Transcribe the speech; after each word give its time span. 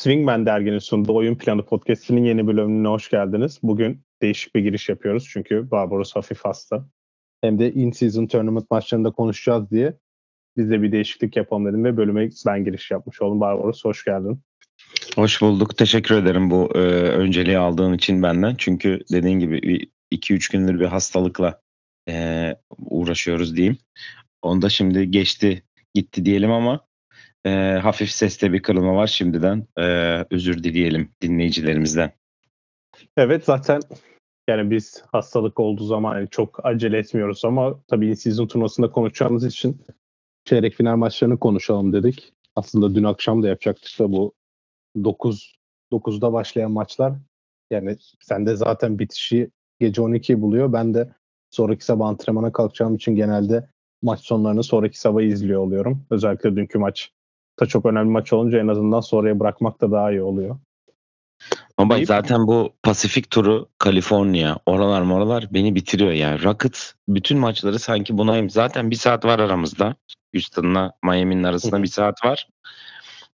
Swingman 0.00 0.46
derginin 0.46 0.78
sunduğu 0.78 1.14
Oyun 1.14 1.34
Planı 1.34 1.64
Podcast'inin 1.64 2.24
yeni 2.24 2.46
bölümüne 2.46 2.88
hoş 2.88 3.10
geldiniz. 3.10 3.58
Bugün 3.62 4.02
değişik 4.22 4.54
bir 4.54 4.60
giriş 4.60 4.88
yapıyoruz 4.88 5.28
çünkü 5.32 5.70
Barbaros 5.70 6.16
hafif 6.16 6.40
hasta. 6.44 6.86
Hem 7.40 7.58
de 7.58 7.72
in-season 7.72 8.26
tournament 8.26 8.70
maçlarında 8.70 9.10
konuşacağız 9.10 9.70
diye 9.70 9.94
biz 10.56 10.70
de 10.70 10.82
bir 10.82 10.92
değişiklik 10.92 11.36
yapalım 11.36 11.66
dedim 11.66 11.84
ve 11.84 11.96
bölüme 11.96 12.28
ben 12.46 12.64
giriş 12.64 12.90
yapmış 12.90 13.22
oldum. 13.22 13.40
Barbaros 13.40 13.84
hoş 13.84 14.04
geldin. 14.04 14.40
Hoş 15.16 15.42
bulduk. 15.42 15.76
Teşekkür 15.76 16.14
ederim 16.14 16.50
bu 16.50 16.70
e, 16.74 16.78
önceliği 17.08 17.58
aldığın 17.58 17.92
için 17.92 18.22
benden. 18.22 18.54
Çünkü 18.58 19.00
dediğin 19.12 19.38
gibi 19.38 19.88
2-3 20.12 20.52
gündür 20.52 20.80
bir 20.80 20.86
hastalıkla 20.86 21.60
e, 22.08 22.56
uğraşıyoruz 22.78 23.56
diyeyim. 23.56 23.78
Onda 24.42 24.68
şimdi 24.68 25.10
geçti 25.10 25.62
gitti 25.94 26.24
diyelim 26.24 26.50
ama 26.50 26.89
e, 27.46 27.50
hafif 27.82 28.10
seste 28.10 28.52
bir 28.52 28.62
kırılma 28.62 28.94
var 28.94 29.06
şimdiden. 29.06 29.66
E, 29.78 29.84
özür 30.30 30.64
dileyelim 30.64 31.14
dinleyicilerimizden. 31.22 32.12
Evet 33.16 33.44
zaten 33.44 33.80
yani 34.48 34.70
biz 34.70 35.02
hastalık 35.12 35.60
olduğu 35.60 35.84
zaman 35.84 36.16
yani 36.16 36.28
çok 36.30 36.66
acele 36.66 36.98
etmiyoruz 36.98 37.44
ama 37.44 37.80
tabii 37.88 38.16
season 38.16 38.46
turnuvasında 38.46 38.90
konuşacağımız 38.90 39.44
için 39.44 39.82
çeyrek 40.44 40.74
final 40.74 40.96
maçlarını 40.96 41.38
konuşalım 41.38 41.92
dedik. 41.92 42.32
Aslında 42.56 42.94
dün 42.94 43.04
akşam 43.04 43.42
da 43.42 43.48
yapacaktık 43.48 43.98
da 43.98 44.12
bu 44.12 44.34
9 45.04 45.60
9'da 45.92 46.32
başlayan 46.32 46.70
maçlar 46.70 47.12
yani 47.70 47.96
sende 48.20 48.56
zaten 48.56 48.98
bitişi 48.98 49.50
gece 49.80 50.02
12'yi 50.02 50.40
buluyor. 50.40 50.72
Ben 50.72 50.94
de 50.94 51.14
sonraki 51.50 51.84
sabah 51.84 52.08
antrenmana 52.08 52.52
kalkacağım 52.52 52.94
için 52.94 53.14
genelde 53.14 53.68
maç 54.02 54.20
sonlarını 54.20 54.62
sonraki 54.62 55.00
sabah 55.00 55.22
izliyor 55.22 55.60
oluyorum. 55.60 56.06
Özellikle 56.10 56.56
dünkü 56.56 56.78
maç 56.78 57.12
da 57.60 57.66
çok 57.66 57.86
önemli 57.86 58.10
maç 58.10 58.32
olunca 58.32 58.58
en 58.58 58.68
azından 58.68 59.00
sonraya 59.00 59.40
bırakmak 59.40 59.80
da 59.80 59.90
daha 59.90 60.10
iyi 60.10 60.22
oluyor. 60.22 60.58
Ama 61.76 61.90
bak 61.90 62.06
zaten 62.06 62.46
bu 62.46 62.72
Pasifik 62.82 63.30
turu 63.30 63.68
Kaliforniya 63.78 64.58
oralar 64.66 65.02
moralar 65.02 65.48
beni 65.54 65.74
bitiriyor 65.74 66.12
yani. 66.12 66.42
Rockets 66.42 66.92
bütün 67.08 67.38
maçları 67.38 67.78
sanki 67.78 68.18
buna 68.18 68.48
zaten 68.48 68.90
bir 68.90 68.96
saat 68.96 69.24
var 69.24 69.38
aramızda. 69.38 69.96
Houston'la 70.34 70.92
Miami'nin 71.02 71.42
arasında 71.42 71.82
bir 71.82 71.88
saat 71.88 72.24
var. 72.24 72.48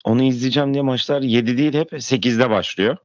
Onu 0.05 0.23
izleyeceğim 0.23 0.75
diye 0.75 0.83
maçlar 0.83 1.23
7 1.23 1.59
değil 1.59 1.75
hep 1.75 1.93
8'de 1.93 2.51
başlıyor. 2.51 2.97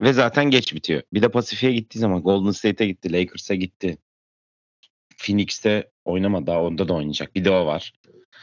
Ve 0.00 0.12
zaten 0.12 0.44
geç 0.44 0.74
bitiyor. 0.74 1.02
Bir 1.12 1.22
de 1.22 1.28
Pasifik'e 1.28 1.72
gittiği 1.72 1.98
zaman 1.98 2.22
Golden 2.22 2.50
State'e 2.50 2.86
gitti, 2.86 3.12
Lakers'a 3.12 3.54
gitti. 3.54 3.98
Phoenix'te 5.16 5.90
oynamadı 6.04 6.46
daha 6.46 6.62
onda 6.62 6.88
da 6.88 6.94
oynayacak. 6.94 7.34
Bir 7.34 7.44
de 7.44 7.50
o 7.50 7.66
var. 7.66 7.92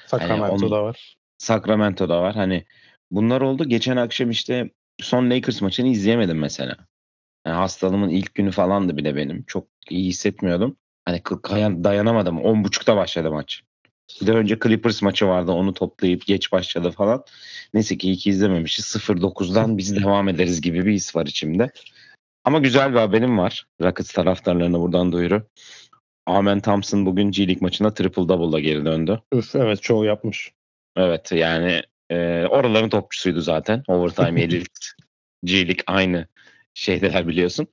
Sacramento'da 0.07 0.75
yani 0.75 0.85
var. 0.85 1.17
Sacramento'da 1.37 2.21
var. 2.21 2.35
Hani 2.35 2.65
bunlar 3.11 3.41
oldu. 3.41 3.65
Geçen 3.65 3.97
akşam 3.97 4.29
işte 4.29 4.69
son 5.01 5.29
Lakers 5.29 5.61
maçını 5.61 5.87
izleyemedim 5.87 6.39
mesela. 6.39 6.75
Yani 7.47 7.55
hastalığımın 7.55 8.09
ilk 8.09 8.35
günü 8.35 8.51
falandı 8.51 8.97
bir 8.97 9.05
de 9.05 9.15
benim. 9.15 9.43
Çok 9.43 9.67
iyi 9.89 10.07
hissetmiyordum. 10.07 10.77
Hani 11.05 11.21
dayanamadım. 11.83 12.37
10.30'da 12.37 12.95
başladı 12.95 13.31
maç. 13.31 13.63
Bir 14.21 14.27
de 14.27 14.31
önce 14.31 14.59
Clippers 14.63 15.01
maçı 15.01 15.27
vardı. 15.27 15.51
Onu 15.51 15.73
toplayıp 15.73 16.25
geç 16.25 16.51
başladı 16.51 16.91
falan. 16.91 17.23
Neyse 17.73 17.97
ki 17.97 18.07
iyi 18.07 18.17
ki 18.17 18.29
izlememişiz. 18.29 18.85
0-9'dan 18.85 19.77
biz 19.77 19.95
devam 19.95 20.29
ederiz 20.29 20.61
gibi 20.61 20.85
bir 20.85 20.93
his 20.93 21.15
var 21.15 21.25
içimde. 21.25 21.71
Ama 22.43 22.59
güzel 22.59 22.91
bir 22.93 22.99
haberim 22.99 23.37
var. 23.37 23.67
Rockets 23.81 24.13
taraftarlarına 24.13 24.79
buradan 24.79 25.11
duyuru. 25.11 25.47
Amen 26.25 26.59
Thompson 26.59 27.05
bugün 27.05 27.31
G 27.31 27.47
League 27.47 27.61
maçında 27.61 27.93
triple 27.93 28.29
double'la 28.29 28.59
geri 28.59 28.85
döndü. 28.85 29.21
Üf, 29.33 29.55
evet 29.55 29.81
çoğu 29.81 30.05
yapmış. 30.05 30.51
Evet 30.95 31.31
yani 31.31 31.81
e, 32.09 32.45
oraların 32.45 32.89
topçusuydu 32.89 33.41
zaten. 33.41 33.83
Overtime 33.87 34.41
Elite 34.43 34.69
G 35.43 35.67
League 35.67 35.83
aynı 35.87 36.27
şeydeler 36.73 37.27
biliyorsun. 37.27 37.67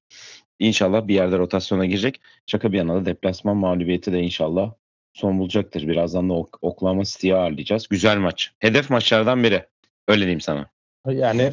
İnşallah 0.58 1.08
bir 1.08 1.14
yerde 1.14 1.38
rotasyona 1.38 1.86
girecek. 1.86 2.20
Şaka 2.46 2.72
bir 2.72 2.78
yana 2.78 2.94
da 2.94 3.06
deplasman 3.06 3.56
mağlubiyeti 3.56 4.12
de 4.12 4.20
inşallah 4.20 4.72
son 5.12 5.38
bulacaktır. 5.38 5.88
Birazdan 5.88 6.28
da 6.28 6.32
ok 6.32 6.58
Oklahoma 6.62 7.04
City'yi 7.04 7.34
ağırlayacağız. 7.34 7.88
Güzel 7.88 8.18
maç. 8.18 8.52
Hedef 8.58 8.90
maçlardan 8.90 9.42
biri. 9.42 9.66
Öyle 10.08 10.20
diyeyim 10.20 10.40
sana. 10.40 10.70
Yani 11.08 11.52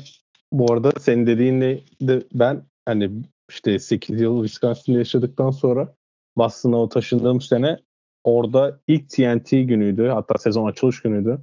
bu 0.51 0.73
arada 0.73 0.91
senin 0.99 1.27
dediğinle 1.27 1.79
de 2.01 2.23
ben 2.33 2.63
hani 2.85 3.11
işte 3.49 3.79
8 3.79 4.21
yıl 4.21 4.43
Wisconsin'de 4.43 4.97
yaşadıktan 4.97 5.51
sonra 5.51 5.95
Boston'a 6.37 6.77
o 6.77 6.89
taşındığım 6.89 7.41
sene 7.41 7.77
orada 8.23 8.79
ilk 8.87 9.09
TNT 9.09 9.51
günüydü. 9.51 10.07
Hatta 10.07 10.37
sezon 10.37 10.67
açılış 10.67 11.01
günüydü. 11.01 11.39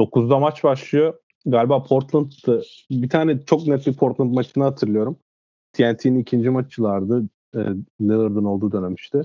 9'da 0.00 0.38
maç 0.38 0.64
başlıyor. 0.64 1.14
Galiba 1.46 1.82
Portland'dı. 1.82 2.62
Bir 2.90 3.08
tane 3.08 3.40
çok 3.46 3.66
net 3.66 3.86
bir 3.86 3.94
Portland 3.94 4.34
maçını 4.34 4.64
hatırlıyorum. 4.64 5.18
TNT'nin 5.72 6.18
ikinci 6.18 6.50
maçılardı. 6.50 7.22
E, 7.54 7.58
Lillard'ın 8.00 8.44
olduğu 8.44 8.72
dönem 8.72 8.94
işte. 8.94 9.22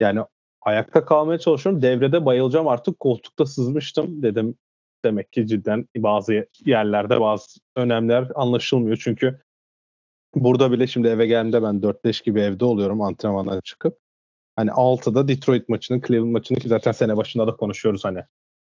Yani 0.00 0.20
ayakta 0.62 1.04
kalmaya 1.04 1.38
çalışıyorum. 1.38 1.82
Devrede 1.82 2.24
bayılacağım 2.24 2.68
artık 2.68 3.00
koltukta 3.00 3.46
sızmıştım. 3.46 4.22
Dedim 4.22 4.54
demek 5.04 5.32
ki 5.32 5.46
cidden 5.46 5.88
bazı 5.96 6.46
yerlerde 6.64 7.20
bazı 7.20 7.60
önemler 7.76 8.28
anlaşılmıyor. 8.34 8.96
Çünkü 8.96 9.40
burada 10.34 10.72
bile 10.72 10.86
şimdi 10.86 11.08
eve 11.08 11.26
geldiğimde 11.26 11.62
ben 11.62 11.74
4-5 11.80 12.24
gibi 12.24 12.40
evde 12.40 12.64
oluyorum 12.64 13.02
antrenmandan 13.02 13.60
çıkıp. 13.60 13.98
Hani 14.56 14.70
6'da 14.70 15.28
Detroit 15.28 15.68
maçını, 15.68 16.00
Cleveland 16.02 16.32
maçını 16.32 16.58
ki 16.58 16.68
zaten 16.68 16.92
sene 16.92 17.16
başında 17.16 17.46
da 17.46 17.56
konuşuyoruz 17.56 18.04
hani. 18.04 18.24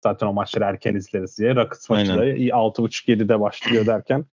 Zaten 0.04 0.28
o 0.28 0.34
maçları 0.34 0.64
erken 0.64 0.96
izleriz 0.96 1.38
diye. 1.40 1.56
Rockets 1.56 1.90
maçları 1.90 2.38
6.30-7'de 2.38 3.40
başlıyor 3.40 3.86
derken 3.86 4.26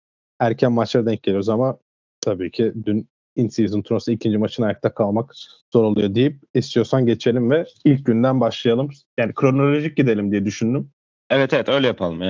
erken 0.41 0.73
maçlara 0.73 1.07
denk 1.07 1.23
geliyoruz 1.23 1.49
ama 1.49 1.79
tabii 2.21 2.51
ki 2.51 2.73
dün 2.85 3.09
in-season 3.37 3.83
turnuvası 3.83 4.13
ikinci 4.13 4.39
maçın 4.39 4.63
ayakta 4.63 4.95
kalmak 4.95 5.33
zor 5.73 5.85
oluyor 5.85 6.15
deyip 6.15 6.41
istiyorsan 6.55 7.07
geçelim 7.07 7.51
ve 7.51 7.67
ilk 7.85 8.07
günden 8.07 8.41
başlayalım. 8.41 8.91
Yani 9.19 9.35
kronolojik 9.35 9.97
gidelim 9.97 10.33
diye 10.33 10.45
düşündüm. 10.45 10.91
Evet 11.31 11.53
evet 11.53 11.69
öyle 11.69 11.87
yapalım. 11.87 12.23
Ee, 12.23 12.27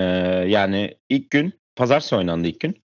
yani 0.48 0.96
ilk 1.08 1.30
gün 1.30 1.52
pazartesi 1.76 2.16
oynandı 2.16 2.48
ilk 2.48 2.60
gün. 2.60 2.82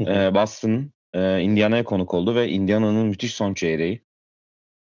Ee, 0.00 0.34
Boston 0.34 0.90
e, 1.14 1.40
Indiana'ya 1.40 1.84
konuk 1.84 2.14
oldu 2.14 2.34
ve 2.34 2.48
Indiana'nın 2.48 3.06
müthiş 3.06 3.34
son 3.34 3.54
çeyreği. 3.54 4.02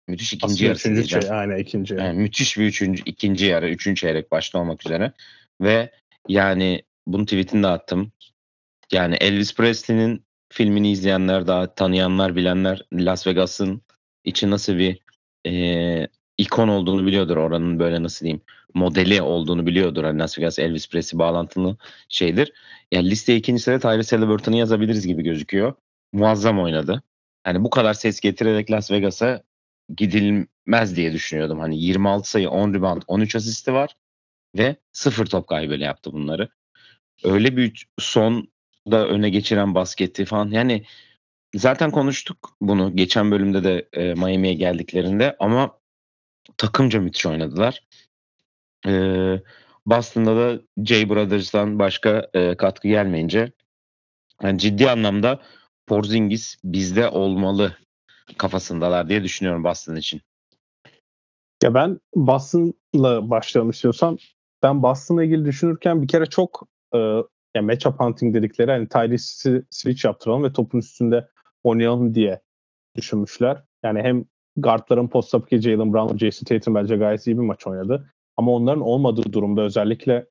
Müthiş 0.09 0.33
ikinci 0.33 0.53
Aslında 0.55 0.69
yarısı. 0.69 0.91
Üçüncü 0.91 1.09
çeyreği, 1.09 1.33
aynen 1.33 1.59
ikinci. 1.59 1.95
Yani 1.95 2.19
müthiş 2.19 2.59
bir 2.59 2.65
üçüncü, 2.65 3.03
ikinci 3.07 3.47
yarı, 3.47 3.71
üçüncü 3.71 4.01
çeyrek 4.01 4.31
başta 4.31 4.59
olmak 4.59 4.87
üzere. 4.87 5.13
Ve 5.61 5.91
yani 6.29 6.83
bunu 7.07 7.25
tweetini 7.25 7.63
de 7.63 7.67
attım. 7.67 8.13
Yani 8.93 9.15
Elvis 9.15 9.55
Presley'nin 9.55 10.25
filmini 10.53 10.91
izleyenler 10.93 11.47
daha 11.47 11.75
tanıyanlar 11.75 12.37
bilenler 12.37 12.83
Las 12.93 13.27
Vegas'ın 13.27 13.83
içi 14.25 14.51
nasıl 14.51 14.79
bir 14.79 14.99
e, 15.47 16.09
ikon 16.39 16.69
olduğunu 16.69 17.07
biliyordur. 17.07 17.37
Oranın 17.37 17.79
böyle 17.79 18.03
nasıl 18.03 18.25
diyeyim 18.25 18.41
modeli 18.75 19.23
olduğunu 19.23 19.67
biliyordur. 19.67 20.05
Hani 20.05 20.19
Las 20.19 20.39
Vegas 20.39 20.59
Elvis 20.59 20.89
Presley 20.89 21.19
bağlantılı 21.19 21.77
şeydir. 22.09 22.53
Yani 22.93 23.11
listeye 23.11 23.39
ikinci 23.39 23.63
sırada 23.63 23.91
Tyrese 23.91 24.17
Halliburton'u 24.17 24.57
yazabiliriz 24.57 25.07
gibi 25.07 25.23
gözüküyor. 25.23 25.75
Muazzam 26.13 26.61
oynadı. 26.61 27.03
Yani 27.47 27.65
bu 27.65 27.71
kadar 27.71 27.95
ses 27.95 28.21
getirerek 28.21 28.71
Las 28.71 28.91
Vegas'a 28.91 29.43
gidilmez 29.97 30.97
diye 30.97 31.13
düşünüyordum. 31.13 31.59
Hani 31.59 31.79
26 31.79 32.31
sayı, 32.31 32.51
10 32.51 32.75
rebound, 32.75 33.03
13 33.07 33.37
asisti 33.37 33.73
var 33.73 33.97
ve 34.57 34.77
sıfır 34.93 35.27
top 35.27 35.49
kaybıyla 35.49 35.87
yaptı 35.87 36.13
bunları. 36.13 36.49
Öyle 37.25 37.57
bir 37.57 37.89
son 37.99 38.49
da 38.91 39.09
öne 39.09 39.31
geçiren 39.31 39.75
basketi 39.75 40.25
falan. 40.25 40.51
Yani 40.51 40.85
zaten 41.55 41.91
konuştuk 41.91 42.57
bunu 42.61 42.97
geçen 42.97 43.31
bölümde 43.31 43.65
de 43.65 43.89
e, 43.93 44.15
Miami'ye 44.15 44.55
geldiklerinde 44.55 45.37
ama 45.39 45.79
takımca 46.57 47.01
müthiş 47.01 47.27
oynadılar. 47.27 47.83
E, 48.87 48.93
Boston'da 49.87 50.37
da 50.37 50.63
Jay 50.85 51.09
Brothers'tan 51.09 51.79
başka 51.79 52.31
e, 52.35 52.57
katkı 52.57 52.89
gelmeyince 52.89 53.53
yani 54.43 54.59
ciddi 54.59 54.91
anlamda 54.91 55.43
Porzingis 55.87 56.57
bizde 56.65 57.09
olmalı 57.09 57.77
kafasındalar 58.37 59.09
diye 59.09 59.25
düşünüyorum 59.25 59.65
Boston 59.65 59.97
için. 59.97 60.21
Ya 61.63 61.75
ben 61.75 62.01
Boston'la 62.15 63.31
başlayalım 63.31 63.71
istiyorsan. 63.71 64.19
Ben 64.63 64.83
Boston'la 64.83 65.25
ilgili 65.25 65.45
düşünürken 65.45 66.03
bir 66.03 66.09
kere 66.09 66.27
çok 66.27 66.69
e, 66.95 66.99
yani 67.55 67.67
matchup 67.67 68.01
hunting 68.01 68.35
dedikleri 68.35 68.71
hani 68.71 68.89
Tyrese'i 68.89 69.63
switch 69.71 70.05
yaptıralım 70.05 70.45
ve 70.45 70.53
topun 70.53 70.79
üstünde 70.79 71.29
oynayalım 71.65 72.15
diye 72.15 72.41
düşünmüşler. 72.97 73.65
Yani 73.83 74.03
hem 74.03 74.25
guardların 74.57 75.09
post 75.09 75.35
up 75.35 75.49
ki 75.49 75.61
Jalen 75.61 75.93
Brown 75.93 76.17
Jason 76.17 76.45
Tatum 76.45 76.75
bence 76.75 76.97
gayet 76.97 77.27
iyi 77.27 77.39
bir 77.39 77.43
maç 77.43 77.67
oynadı. 77.67 78.15
Ama 78.37 78.53
onların 78.53 78.83
olmadığı 78.83 79.33
durumda 79.33 79.63
özellikle 79.63 80.27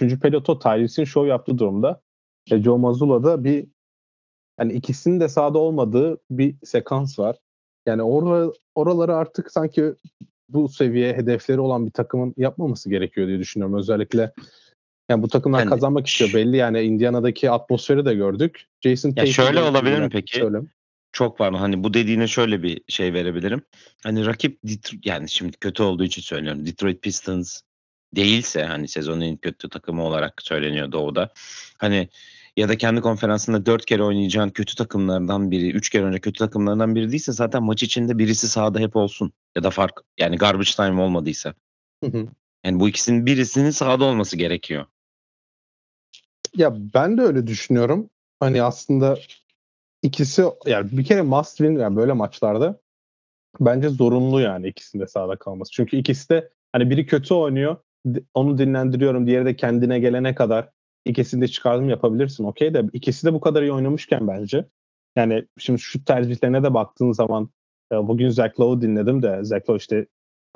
3. 0.00 0.20
periyotta 0.20 0.58
Tyrese'in 0.58 1.04
show 1.04 1.28
yaptığı 1.28 1.58
durumda 1.58 2.02
e, 2.50 2.62
Joe 2.62 2.78
Mazzulla'da 2.78 3.44
bir 3.44 3.66
yani 4.60 4.72
ikisinin 4.72 5.20
de 5.20 5.28
sahada 5.28 5.58
olmadığı 5.58 6.18
bir 6.30 6.54
sekans 6.64 7.18
var. 7.18 7.36
Yani 7.86 8.02
or 8.02 8.52
oraları 8.74 9.16
artık 9.16 9.52
sanki 9.52 9.94
bu 10.48 10.68
seviye 10.68 11.12
hedefleri 11.14 11.60
olan 11.60 11.86
bir 11.86 11.90
takımın 11.90 12.34
yapmaması 12.36 12.90
gerekiyor 12.90 13.28
diye 13.28 13.38
düşünüyorum. 13.38 13.78
Özellikle 13.78 14.32
Yani 15.10 15.22
bu 15.22 15.28
takımlar 15.28 15.58
Yani- 15.58 15.70
kazanmak 15.70 16.06
istiyor 16.06 16.32
belli 16.34 16.56
yani 16.56 16.80
Indiana'daki 16.80 17.50
atmosferi 17.50 18.04
de 18.04 18.14
gördük. 18.14 18.66
Jason 18.80 19.12
Ya 19.16 19.26
şöyle 19.26 19.60
olabilir 19.62 19.98
mi 20.00 20.08
peki? 20.08 20.38
Söyle. 20.38 20.58
Çok 21.12 21.38
pardon 21.38 21.58
hani 21.58 21.84
bu 21.84 21.94
dediğine 21.94 22.26
şöyle 22.26 22.62
bir 22.62 22.80
şey 22.88 23.12
verebilirim. 23.12 23.62
Hani 24.02 24.26
rakip 24.26 24.58
yani 25.04 25.28
şimdi 25.28 25.56
kötü 25.56 25.82
olduğu 25.82 26.04
için 26.04 26.22
söylüyorum. 26.22 26.66
Detroit 26.66 27.02
Pistons 27.02 27.60
değilse 28.16 28.64
hani 28.64 28.88
sezonun 28.88 29.20
en 29.20 29.36
kötü 29.36 29.68
takımı 29.68 30.04
olarak 30.04 30.42
söyleniyor 30.42 30.92
doğuda. 30.92 31.32
Hani 31.78 32.08
ya 32.56 32.68
da 32.68 32.78
kendi 32.78 33.00
konferansında 33.00 33.66
dört 33.66 33.84
kere 33.84 34.02
oynayacağın 34.02 34.50
kötü 34.50 34.76
takımlardan 34.76 35.50
biri, 35.50 35.70
üç 35.70 35.90
kere 35.90 36.04
önce 36.04 36.20
kötü 36.20 36.38
takımlardan 36.38 36.94
biri 36.94 37.10
değilse 37.10 37.32
zaten 37.32 37.62
maç 37.62 37.82
içinde 37.82 38.18
birisi 38.18 38.48
sahada 38.48 38.78
hep 38.78 38.96
olsun. 38.96 39.32
Ya 39.56 39.62
da 39.62 39.70
fark 39.70 40.00
yani 40.18 40.36
garbage 40.36 40.70
time 40.76 41.02
olmadıysa. 41.02 41.54
Hı 42.04 42.10
hı. 42.10 42.26
Yani 42.64 42.80
bu 42.80 42.88
ikisinin 42.88 43.26
birisinin 43.26 43.70
sahada 43.70 44.04
olması 44.04 44.36
gerekiyor. 44.36 44.86
Ya 46.56 46.76
ben 46.94 47.18
de 47.18 47.22
öyle 47.22 47.46
düşünüyorum. 47.46 48.10
Hani 48.40 48.62
aslında 48.62 49.18
ikisi 50.02 50.44
yani 50.66 50.88
bir 50.92 51.04
kere 51.04 51.22
must 51.22 51.56
win 51.56 51.78
yani 51.78 51.96
böyle 51.96 52.12
maçlarda 52.12 52.80
bence 53.60 53.88
zorunlu 53.88 54.40
yani 54.40 54.68
ikisinde 54.68 55.06
sahada 55.06 55.36
kalması. 55.36 55.72
Çünkü 55.72 55.96
ikisi 55.96 56.28
de 56.28 56.50
hani 56.72 56.90
biri 56.90 57.06
kötü 57.06 57.34
oynuyor 57.34 57.76
onu 58.34 58.58
dinlendiriyorum 58.58 59.26
diğeri 59.26 59.44
de 59.44 59.56
kendine 59.56 59.98
gelene 59.98 60.34
kadar 60.34 60.70
ikisini 61.04 61.40
de 61.42 61.48
çıkardım 61.48 61.88
yapabilirsin 61.88 62.44
okey 62.44 62.74
de 62.74 62.84
ikisi 62.92 63.26
de 63.26 63.34
bu 63.34 63.40
kadar 63.40 63.62
iyi 63.62 63.72
oynamışken 63.72 64.28
bence 64.28 64.64
yani 65.16 65.46
şimdi 65.58 65.78
şu 65.78 66.04
tercihlerine 66.04 66.62
de 66.62 66.74
baktığın 66.74 67.12
zaman 67.12 67.50
e, 67.92 67.96
bugün 67.96 68.28
Zach 68.28 68.60
Lowe'u 68.60 68.82
dinledim 68.82 69.22
de 69.22 69.44
Zach 69.44 69.62
Lowe 69.70 69.76
işte 69.76 70.06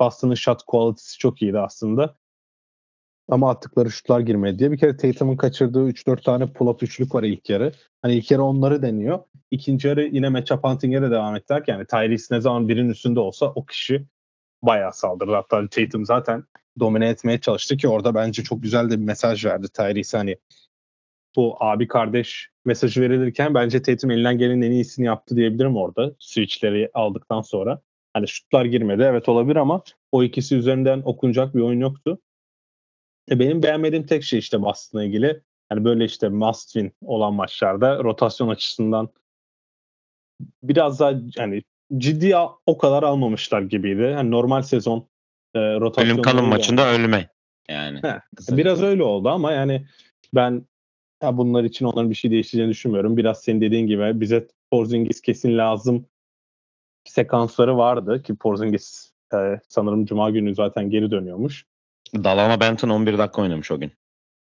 Boston'ın 0.01 0.33
shot 0.33 0.63
quality'si 0.67 1.17
çok 1.17 1.41
iyiydi 1.41 1.59
aslında. 1.59 2.15
Ama 3.29 3.49
attıkları 3.49 3.91
şutlar 3.91 4.19
girmedi 4.19 4.59
diye. 4.59 4.71
Bir 4.71 4.77
kere 4.77 4.97
Tatum'un 4.97 5.37
kaçırdığı 5.37 5.89
3-4 5.89 6.23
tane 6.23 6.43
pull-up 6.43 6.83
üçlük 6.83 7.15
var 7.15 7.23
ilk 7.23 7.49
yarı. 7.49 7.71
Hani 8.01 8.15
ilk 8.15 8.31
yarı 8.31 8.43
onları 8.43 8.81
deniyor. 8.81 9.19
İkinci 9.51 9.87
yarı 9.87 10.03
yine 10.03 10.29
matchup 10.29 10.63
hunting'e 10.63 11.01
de 11.01 11.11
devam 11.11 11.35
ettiler. 11.35 11.63
Yani 11.67 11.85
Tyrese 11.85 12.35
ne 12.35 12.41
zaman 12.41 12.69
birinin 12.69 12.89
üstünde 12.89 13.19
olsa 13.19 13.45
o 13.55 13.65
kişi 13.65 14.05
bayağı 14.63 14.93
saldırdı. 14.93 15.31
Hatta 15.31 15.67
Tatum 15.67 16.05
zaten 16.05 16.43
domine 16.79 17.09
etmeye 17.09 17.41
çalıştı 17.41 17.77
ki 17.77 17.87
orada 17.87 18.15
bence 18.15 18.43
çok 18.43 18.63
güzel 18.63 18.89
de 18.89 18.99
bir 18.99 19.05
mesaj 19.05 19.45
verdi 19.45 19.67
Tyrese. 19.69 20.17
Hani 20.17 20.37
bu 21.35 21.57
abi 21.59 21.87
kardeş 21.87 22.49
mesajı 22.65 23.01
verilirken 23.01 23.53
bence 23.53 23.81
Tatum 23.81 24.11
elinden 24.11 24.37
gelenin 24.37 24.61
en 24.61 24.71
iyisini 24.71 25.05
yaptı 25.05 25.35
diyebilirim 25.35 25.77
orada. 25.77 26.15
Switchleri 26.19 26.89
aldıktan 26.93 27.41
sonra. 27.41 27.81
Hani 28.13 28.27
şutlar 28.27 28.65
girmedi 28.65 29.01
evet 29.01 29.29
olabilir 29.29 29.55
ama 29.55 29.81
o 30.11 30.23
ikisi 30.23 30.55
üzerinden 30.55 31.01
okunacak 31.05 31.55
bir 31.55 31.61
oyun 31.61 31.79
yoktu. 31.79 32.19
E 33.31 33.39
benim 33.39 33.63
beğenmediğim 33.63 34.05
tek 34.05 34.23
şey 34.23 34.39
işte 34.39 34.61
Boston'la 34.61 35.03
ilgili. 35.05 35.41
Yani 35.71 35.83
böyle 35.83 36.05
işte 36.05 36.29
must 36.29 36.73
win 36.73 36.91
olan 37.01 37.33
maçlarda 37.33 38.03
rotasyon 38.03 38.47
açısından 38.49 39.09
biraz 40.63 40.99
daha 40.99 41.13
hani 41.37 41.63
ciddi 41.97 42.37
a- 42.37 42.55
o 42.65 42.77
kadar 42.77 43.03
almamışlar 43.03 43.61
gibiydi. 43.61 44.13
Hani 44.15 44.31
normal 44.31 44.61
sezon 44.61 45.07
e, 45.55 45.59
rotasyon 45.59 46.13
Ölüm 46.13 46.21
kalım 46.23 46.45
maçında 46.45 46.93
ölme. 46.93 47.29
Yani. 47.69 47.99
He. 48.01 48.19
Biraz 48.49 48.81
öyle 48.81 49.03
oldu 49.03 49.29
ama 49.29 49.51
yani 49.51 49.85
ben 50.33 50.65
ya 51.23 51.37
bunlar 51.37 51.63
için 51.63 51.85
onların 51.85 52.09
bir 52.09 52.15
şey 52.15 52.31
değişeceğini 52.31 52.71
düşünmüyorum. 52.71 53.17
Biraz 53.17 53.41
senin 53.41 53.61
dediğin 53.61 53.87
gibi 53.87 54.21
bize 54.21 54.47
Porzingis 54.71 55.21
kesin 55.21 55.57
lazım 55.57 56.05
sekansları 57.05 57.77
vardı 57.77 58.23
ki 58.23 58.35
Porzingis 58.35 59.11
e, 59.33 59.59
sanırım 59.67 60.05
Cuma 60.05 60.29
günü 60.29 60.55
zaten 60.55 60.89
geri 60.89 61.11
dönüyormuş. 61.11 61.65
Dalama 62.15 62.59
Benton 62.59 62.89
11 62.89 63.17
dakika 63.17 63.41
oynamış 63.41 63.71
o 63.71 63.79
gün. 63.79 63.91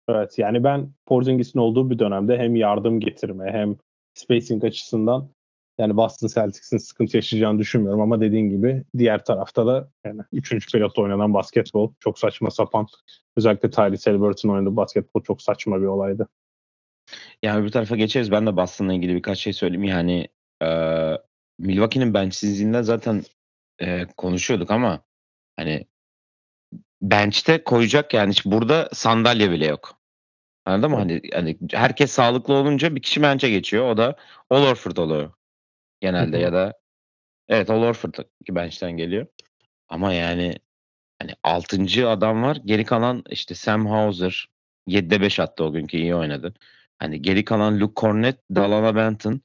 Evet 0.09 0.39
yani 0.39 0.65
ben 0.65 0.93
Porzingis'in 1.07 1.59
olduğu 1.59 1.91
bir 1.91 1.99
dönemde 1.99 2.39
hem 2.39 2.57
yardım 2.57 3.01
getirme 3.01 3.53
hem 3.53 3.77
spacing 4.15 4.65
açısından 4.65 5.29
yani 5.81 5.97
Boston 5.97 6.29
Celtics'in 6.29 6.79
sıkıntı 6.79 7.17
yaşayacağını 7.17 7.59
düşünmüyorum 7.59 8.01
ama 8.01 8.21
dediğin 8.21 8.51
gibi 8.51 8.85
diğer 8.99 9.25
tarafta 9.25 9.67
da 9.67 9.91
yani 10.05 10.23
3. 10.33 10.73
periyotta 10.73 11.03
oynanan 11.03 11.35
basketbol 11.35 11.93
çok 12.01 12.19
saçma 12.19 12.51
sapan. 12.51 12.87
Özellikle 13.37 13.71
Tyrese 13.71 14.11
Haliburton 14.11 14.49
oynadığı 14.49 14.77
basketbol 14.77 15.23
çok 15.23 15.43
saçma 15.43 15.81
bir 15.81 15.87
olaydı. 15.87 16.29
Yani 17.43 17.65
bir 17.65 17.71
tarafa 17.71 17.97
geçeriz. 17.97 18.31
Ben 18.31 18.47
de 18.47 18.57
Boston'la 18.57 18.95
ilgili 18.95 19.15
birkaç 19.15 19.39
şey 19.39 19.53
söyleyeyim. 19.53 19.85
Yani 19.85 20.29
e, 20.63 20.69
Milwaukee'nin 21.59 22.15
benchsizliğinden 22.15 22.83
zaten 22.83 23.23
e, 23.81 24.07
konuşuyorduk 24.17 24.71
ama 24.71 25.01
hani 25.57 25.87
bench'te 27.03 27.65
koyacak 27.65 28.15
yani 28.15 28.31
işte 28.31 28.51
burada 28.51 28.89
sandalye 28.93 29.51
bile 29.51 29.67
yok. 29.67 30.01
Anladın 30.65 30.91
mı? 30.91 30.97
Hani, 30.97 31.23
hani 31.35 31.59
herkes 31.73 32.11
sağlıklı 32.11 32.55
olunca 32.55 32.97
bir 32.97 33.03
kişi 33.03 33.23
bench'e 33.23 33.51
geçiyor. 33.51 33.91
O 33.91 33.97
da 33.97 34.17
Al 34.51 34.67
Horford 34.67 34.97
oluyor. 34.97 35.33
Genelde 36.01 36.39
ya 36.39 36.53
da 36.53 36.75
evet 37.49 37.71
Al 37.71 37.83
Horford 37.83 38.15
ki 38.47 38.55
bench'ten 38.55 38.93
geliyor. 38.93 39.27
Ama 39.89 40.13
yani 40.13 40.55
hani 41.19 41.33
6. 41.43 42.09
adam 42.09 42.43
var. 42.43 42.59
Geri 42.65 42.85
kalan 42.85 43.25
işte 43.31 43.55
Sam 43.55 43.87
Hauser 43.87 44.49
7'de 44.89 45.21
5 45.21 45.41
attı 45.41 45.65
o 45.65 45.73
günkü 45.73 45.97
iyi 45.97 46.15
oynadı. 46.15 46.55
Hani 46.99 47.23
geri 47.23 47.45
kalan 47.45 47.81
Luke 47.81 48.01
Cornett, 48.01 48.39
Dalana 48.55 48.97
Benton, 48.97 49.41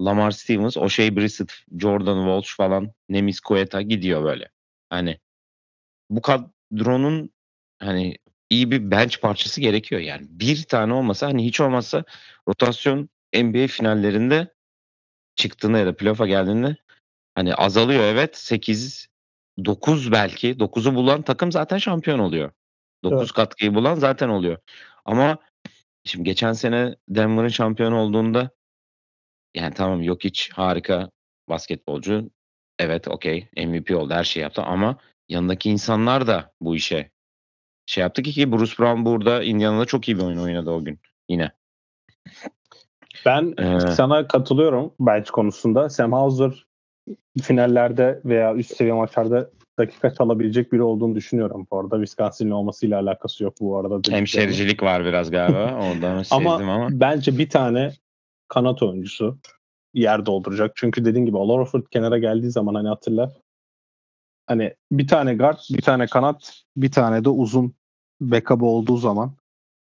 Lamar 0.00 0.30
Stevens, 0.30 0.76
O'Shea 0.76 1.16
Brissett, 1.16 1.52
Jordan 1.78 2.18
Walsh 2.18 2.56
falan, 2.56 2.92
Nemis 3.08 3.40
Koeta 3.40 3.82
gidiyor 3.82 4.24
böyle. 4.24 4.48
Hani 4.90 5.18
bu 6.10 6.22
kadronun 6.22 7.30
hani 7.78 8.16
iyi 8.50 8.70
bir 8.70 8.90
bench 8.90 9.20
parçası 9.20 9.60
gerekiyor 9.60 10.00
yani. 10.00 10.26
Bir 10.30 10.62
tane 10.62 10.92
olmasa 10.92 11.26
hani 11.26 11.44
hiç 11.46 11.60
olmazsa 11.60 12.04
rotasyon 12.48 13.08
NBA 13.34 13.66
finallerinde 13.66 14.55
çıktığında 15.36 15.78
ya 15.78 15.86
da 15.86 15.96
playoff'a 15.96 16.26
geldiğinde 16.26 16.76
hani 17.34 17.54
azalıyor 17.54 18.04
evet 18.04 18.36
8 18.36 19.08
9 19.64 20.12
belki 20.12 20.50
9'u 20.58 20.94
bulan 20.94 21.22
takım 21.22 21.52
zaten 21.52 21.78
şampiyon 21.78 22.18
oluyor. 22.18 22.52
9 23.04 23.18
Evet. 23.18 23.32
katkıyı 23.32 23.74
bulan 23.74 23.94
zaten 23.94 24.28
oluyor. 24.28 24.58
Ama 25.04 25.38
şimdi 26.04 26.24
geçen 26.24 26.52
sene 26.52 26.96
Denver'ın 27.08 27.48
şampiyon 27.48 27.92
olduğunda 27.92 28.50
yani 29.54 29.74
tamam 29.74 30.02
yok 30.02 30.24
hiç 30.24 30.52
harika 30.52 31.10
basketbolcu. 31.48 32.30
Evet 32.78 33.08
okey 33.08 33.48
MVP 33.56 33.90
oldu 33.90 34.14
her 34.14 34.24
şey 34.24 34.42
yaptı 34.42 34.62
ama 34.62 34.98
yanındaki 35.28 35.70
insanlar 35.70 36.26
da 36.26 36.52
bu 36.60 36.76
işe 36.76 37.10
şey 37.86 38.02
yaptı 38.02 38.22
ki 38.22 38.32
ki 38.32 38.52
Bruce 38.52 38.74
Brown 38.78 39.04
burada 39.04 39.42
Indiana'da 39.42 39.84
çok 39.84 40.08
iyi 40.08 40.18
bir 40.18 40.22
oyun 40.22 40.38
oynadı 40.38 40.70
o 40.70 40.84
gün 40.84 41.00
yine. 41.28 41.52
Ben 43.26 43.54
Ee, 43.58 43.80
sana 43.80 44.28
katılıyorum 44.28 44.92
bench 45.00 45.30
konusunda. 45.30 45.88
Sam 45.88 46.12
Hauser 46.12 46.66
finallerde 47.42 48.20
veya 48.24 48.54
üst 48.54 48.76
seviye 48.76 48.94
maçlarda 48.94 49.50
dakika 49.78 50.14
çalabilecek 50.14 50.72
biri 50.72 50.82
olduğunu 50.82 51.14
düşünüyorum 51.14 51.66
bu 51.70 51.80
arada. 51.80 51.96
Wisconsin'li 51.96 52.54
olmasıyla 52.54 53.00
alakası 53.00 53.44
yok 53.44 53.54
bu 53.60 53.78
arada. 53.78 54.00
hemşericilik 54.10 54.82
var 54.82 55.04
biraz 55.04 55.30
galiba. 55.30 55.74
Ondan 55.80 56.24
Ama, 56.30 56.54
ama. 56.54 56.88
bence 56.90 57.38
bir 57.38 57.50
tane 57.50 57.92
kanat 58.48 58.82
oyuncusu 58.82 59.38
yer 59.94 60.26
dolduracak. 60.26 60.72
Çünkü 60.74 61.04
dediğin 61.04 61.26
gibi 61.26 61.38
Al 61.38 61.48
Horford 61.48 61.82
kenara 61.90 62.18
geldiği 62.18 62.50
zaman 62.50 62.74
hani 62.74 62.88
hatırla 62.88 63.32
hani 64.46 64.74
bir 64.92 65.08
tane 65.08 65.34
guard, 65.34 65.58
bir 65.70 65.82
tane 65.82 66.06
kanat, 66.06 66.62
bir 66.76 66.90
tane 66.90 67.24
de 67.24 67.28
uzun 67.28 67.74
backup 68.20 68.62
olduğu 68.62 68.96
zaman 68.96 69.32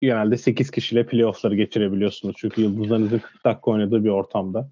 genelde 0.00 0.36
8 0.36 0.70
kişiyle 0.70 1.06
playoff'ları 1.06 1.56
geçirebiliyorsunuz. 1.56 2.34
Çünkü 2.38 2.62
yıldızlarınızın 2.62 3.18
40 3.18 3.44
dakika 3.44 3.70
oynadığı 3.70 4.04
bir 4.04 4.08
ortamda. 4.08 4.70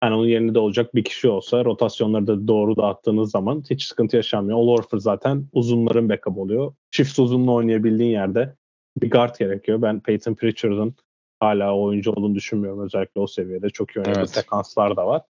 Hani 0.00 0.14
onun 0.14 0.26
yerinde 0.26 0.58
olacak 0.58 0.94
bir 0.94 1.04
kişi 1.04 1.28
olsa 1.28 1.64
rotasyonları 1.64 2.26
da 2.26 2.48
doğru 2.48 2.76
dağıttığınız 2.76 3.30
zaman 3.30 3.62
hiç 3.70 3.84
sıkıntı 3.84 4.16
yaşanmıyor. 4.16 4.58
Al 4.58 4.66
Horford 4.68 5.00
zaten 5.00 5.46
uzunların 5.52 6.08
backup 6.08 6.38
oluyor. 6.38 6.72
Çift 6.90 7.18
uzunla 7.18 7.52
oynayabildiğin 7.52 8.10
yerde 8.10 8.54
bir 8.96 9.10
guard 9.10 9.38
gerekiyor. 9.38 9.82
Ben 9.82 10.00
Peyton 10.00 10.34
Pritchard'ın 10.34 10.94
hala 11.40 11.76
oyuncu 11.76 12.12
olduğunu 12.12 12.34
düşünmüyorum. 12.34 12.80
Özellikle 12.80 13.20
o 13.20 13.26
seviyede 13.26 13.70
çok 13.70 13.90
iyi 13.90 13.98
oynadığı 14.00 14.18
Evet. 14.18 14.30
sekanslar 14.30 14.96
da 14.96 15.06
var. 15.06 15.22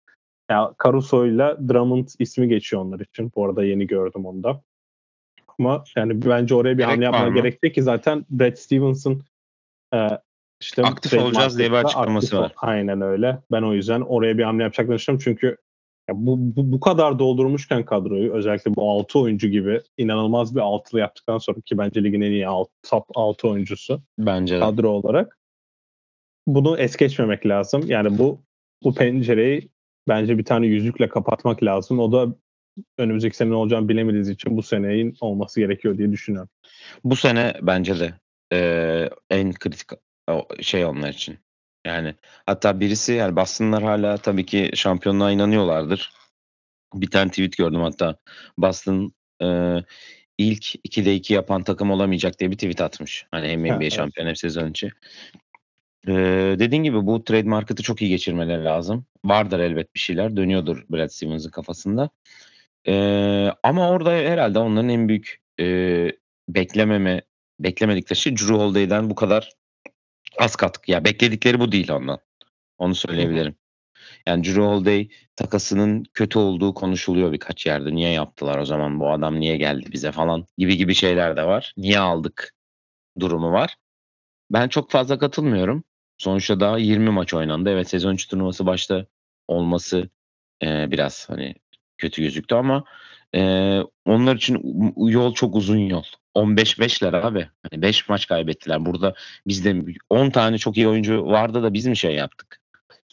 Ya 0.51 0.75
Caruso 0.85 1.27
ile 1.27 1.57
Drummond 1.69 2.09
ismi 2.19 2.49
geçiyor 2.49 2.83
onlar 2.83 3.01
için. 3.01 3.33
Bu 3.37 3.45
arada 3.45 3.65
yeni 3.65 3.87
gördüm 3.87 4.27
onu 4.27 4.43
da. 4.43 4.63
Ama 5.59 5.85
yani 5.97 6.25
bence 6.25 6.55
oraya 6.55 6.73
bir 6.73 6.79
Gerek 6.79 6.93
hamle 6.93 7.05
yapmaya 7.05 7.29
gerekti 7.29 7.73
ki 7.73 7.83
zaten 7.83 8.27
Brad 8.31 8.57
Stevens'ın 8.57 9.23
e, 9.95 10.09
işte 10.61 10.83
Aktif 10.83 11.15
olacağız 11.15 11.59
diye 11.59 11.71
bir 11.71 11.77
açıklaması 11.77 12.27
aktif 12.27 12.39
var. 12.39 12.53
Aynen 12.57 13.01
öyle. 13.01 13.39
Ben 13.53 13.63
o 13.63 13.73
yüzden 13.73 14.01
oraya 14.01 14.39
bir 14.39 14.43
hamle 14.43 14.63
yapacaklarını 14.63 14.99
düşünüyorum. 14.99 15.25
Çünkü 15.25 15.57
ya 16.09 16.15
bu, 16.17 16.57
bu, 16.57 16.73
bu 16.73 16.81
kadar 16.81 17.19
doldurmuşken 17.19 17.85
kadroyu 17.85 18.33
özellikle 18.33 18.75
bu 18.75 18.91
6 18.91 19.19
oyuncu 19.19 19.49
gibi 19.49 19.81
inanılmaz 19.99 20.57
bir 20.57 20.61
altılı 20.61 21.01
yaptıktan 21.01 21.39
sonra 21.39 21.61
ki 21.61 21.79
bence 21.79 22.05
ligin 22.05 22.21
en 22.21 22.31
iyi 22.31 22.47
alt, 22.47 22.69
top 22.83 23.05
6 23.15 23.49
oyuncusu 23.49 24.01
Bence 24.19 24.55
de. 24.55 24.61
kadro 24.61 24.89
olarak 24.89 25.39
bunu 26.47 26.79
es 26.79 26.97
geçmemek 26.97 27.47
lazım. 27.47 27.83
Yani 27.87 28.19
bu 28.19 28.41
bu 28.85 28.95
pencereyi 28.95 29.69
bence 30.09 30.39
bir 30.39 30.45
tane 30.45 30.67
yüzükle 30.67 31.09
kapatmak 31.09 31.63
lazım. 31.63 31.99
O 31.99 32.13
da 32.13 32.35
önümüzdeki 32.99 33.37
sene 33.37 33.51
ne 33.51 33.55
olacağını 33.55 33.89
bilemediğiniz 33.89 34.29
için 34.29 34.57
bu 34.57 34.63
seneyin 34.63 35.17
olması 35.21 35.61
gerekiyor 35.61 35.99
diye 35.99 36.13
düşünüyorum. 36.13 36.51
Bu 37.05 37.17
sene 37.17 37.55
bence 37.63 38.01
de 38.01 38.15
Ee, 38.53 39.11
en 39.31 39.53
kritik 39.53 39.89
şey 40.61 40.85
onlar 40.85 41.09
için. 41.09 41.39
Yani 41.87 42.15
hatta 42.47 42.81
birisi 42.81 43.13
yani 43.13 43.37
Boston'lar 43.37 43.83
hala 43.83 44.17
tabii 44.17 44.47
ki 44.47 44.71
şampiyonluğa 44.75 45.31
inanıyorlardır. 45.31 46.13
Bir 46.95 47.11
tane 47.11 47.31
tweet 47.31 47.57
gördüm 47.57 47.81
hatta 47.81 48.17
Boston 48.59 49.13
e, 49.43 49.79
ilk 50.39 50.65
2'de 50.89 51.15
2 51.15 51.35
yapan 51.35 51.63
takım 51.63 51.91
olamayacak 51.91 52.41
diye 52.41 52.51
bir 52.51 52.57
tweet 52.57 52.81
atmış. 52.81 53.27
Hani 53.31 53.49
hem 53.49 53.61
NBA 53.61 53.75
evet. 53.75 53.93
şampiyon 53.93 54.27
hem 54.27 54.37
sezon 54.37 54.71
içi. 54.71 54.91
Ee, 56.09 56.57
dediğin 56.59 56.83
gibi 56.83 57.07
bu 57.07 57.25
trade 57.25 57.49
market'ı 57.49 57.83
çok 57.83 58.03
iyi 58.03 58.09
geçirmeleri 58.11 58.65
lazım. 58.65 59.07
Vardır 59.25 59.61
elbet 59.61 59.95
bir 59.95 60.01
şeyler. 60.01 60.37
Dönüyordur 60.37 60.85
Brad 60.91 61.09
Stevens'ın 61.09 61.51
kafasında. 61.51 62.11
Ee, 62.89 63.53
ama 63.63 63.91
orada 63.91 64.11
herhalde 64.11 64.59
onların 64.59 64.89
en 64.89 65.09
büyük 65.09 65.43
e, 65.61 65.65
beklememe 66.49 67.23
beklemedikleri 67.61 68.19
şey 68.19 68.37
Drew 68.37 68.55
Holiday'den 68.55 69.11
bu 69.11 69.15
kadar 69.15 69.53
az 70.39 70.57
katkı. 70.57 70.91
Ya 70.91 71.05
bekledikleri 71.05 71.61
bu 71.61 71.73
değil 71.73 71.91
ondan. 71.93 72.19
Onu 72.79 72.95
söyleyebilirim. 72.95 73.55
Yani 74.27 74.45
Drew 74.45 74.63
Holiday 74.63 75.09
takasının 75.37 76.05
kötü 76.15 76.39
olduğu 76.39 76.75
konuşuluyor 76.75 77.33
birkaç 77.33 77.67
yerde. 77.67 77.95
Niye 77.95 78.11
yaptılar 78.11 78.59
o 78.59 78.65
zaman 78.65 79.01
bu 79.01 79.11
adam 79.11 79.41
niye 79.41 79.57
geldi 79.57 79.93
bize 79.93 80.13
falan 80.13 80.47
gibi 80.59 80.77
gibi 80.77 80.95
şeyler 80.95 81.37
de 81.37 81.47
var. 81.47 81.75
Niye 81.77 81.99
aldık 81.99 82.55
durumu 83.21 83.53
var. 83.53 83.77
Ben 84.51 84.69
çok 84.69 84.91
fazla 84.91 85.19
katılmıyorum. 85.19 85.85
Sonuçta 86.19 86.61
daha 86.61 86.79
20 86.79 87.11
maç 87.11 87.35
oynandı. 87.35 87.71
Evet 87.71 87.89
sezon 87.89 88.15
içi 88.15 88.29
turnuvası 88.29 88.67
başta 88.67 89.07
olması 89.49 90.09
e, 90.63 90.91
biraz 90.91 91.29
hani 91.31 91.55
kötü 91.99 92.23
gözüktü 92.23 92.55
ama 92.55 92.85
e, 93.35 93.81
onlar 94.05 94.37
için 94.37 94.63
yol 94.97 95.35
çok 95.35 95.57
uzun 95.57 95.79
yol. 95.79 96.05
15-5'ler 96.37 97.21
abi. 97.21 97.49
Hani 97.71 97.83
5 97.83 98.09
maç 98.09 98.27
kaybettiler. 98.27 98.87
Burada 98.87 99.15
bizde 99.47 99.77
10 100.11 100.31
tane 100.31 100.59
çok 100.59 100.77
iyi 100.77 100.89
oyuncu 100.89 101.27
vardı 101.27 101.63
da 101.63 101.73
biz 101.75 101.87
mi 101.87 101.97
şey 101.97 102.15
yaptık? 102.15 102.61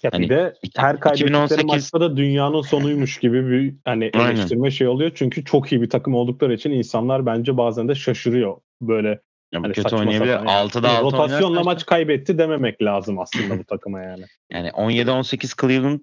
Ya 0.04 0.10
Hani 0.14 0.24
bir 0.24 0.30
de 0.30 0.54
her 0.76 1.00
kaybettikleri 1.00 1.30
2018 1.30 1.66
maçta 1.66 2.02
da 2.02 2.18
dünyanın 2.18 2.62
sonuymuş 2.62 3.20
gibi 3.20 3.50
bir 3.50 3.76
hani 3.86 4.12
Aynen. 4.14 4.36
eleştirme 4.36 4.72
şey 4.72 4.88
oluyor. 4.88 5.12
Çünkü 5.16 5.46
çok 5.46 5.72
iyi 5.72 5.82
bir 5.82 5.90
takım 5.90 6.16
oldukları 6.16 6.54
için 6.54 6.72
insanlar 6.72 7.26
bence 7.26 7.58
bazen 7.58 7.88
de 7.88 7.96
şaşırıyor. 7.96 8.58
Böyle 8.82 9.08
Ya 9.54 9.64
hani 9.64 9.74
kötü 9.74 9.96
oynayabilir. 9.96 10.32
yani. 10.32 10.50
6'da 10.50 10.88
Yani 10.88 10.98
6 10.98 11.18
rotasyonla 11.18 11.64
maç 11.64 11.86
kaybetti 11.86 12.38
dememek 12.38 12.82
lazım 12.82 13.20
aslında 13.20 13.60
bu 13.60 13.64
takıma 13.64 14.02
yani. 14.02 14.24
yani 14.52 14.70
17-18 14.70 15.62
Cleveland 15.62 16.00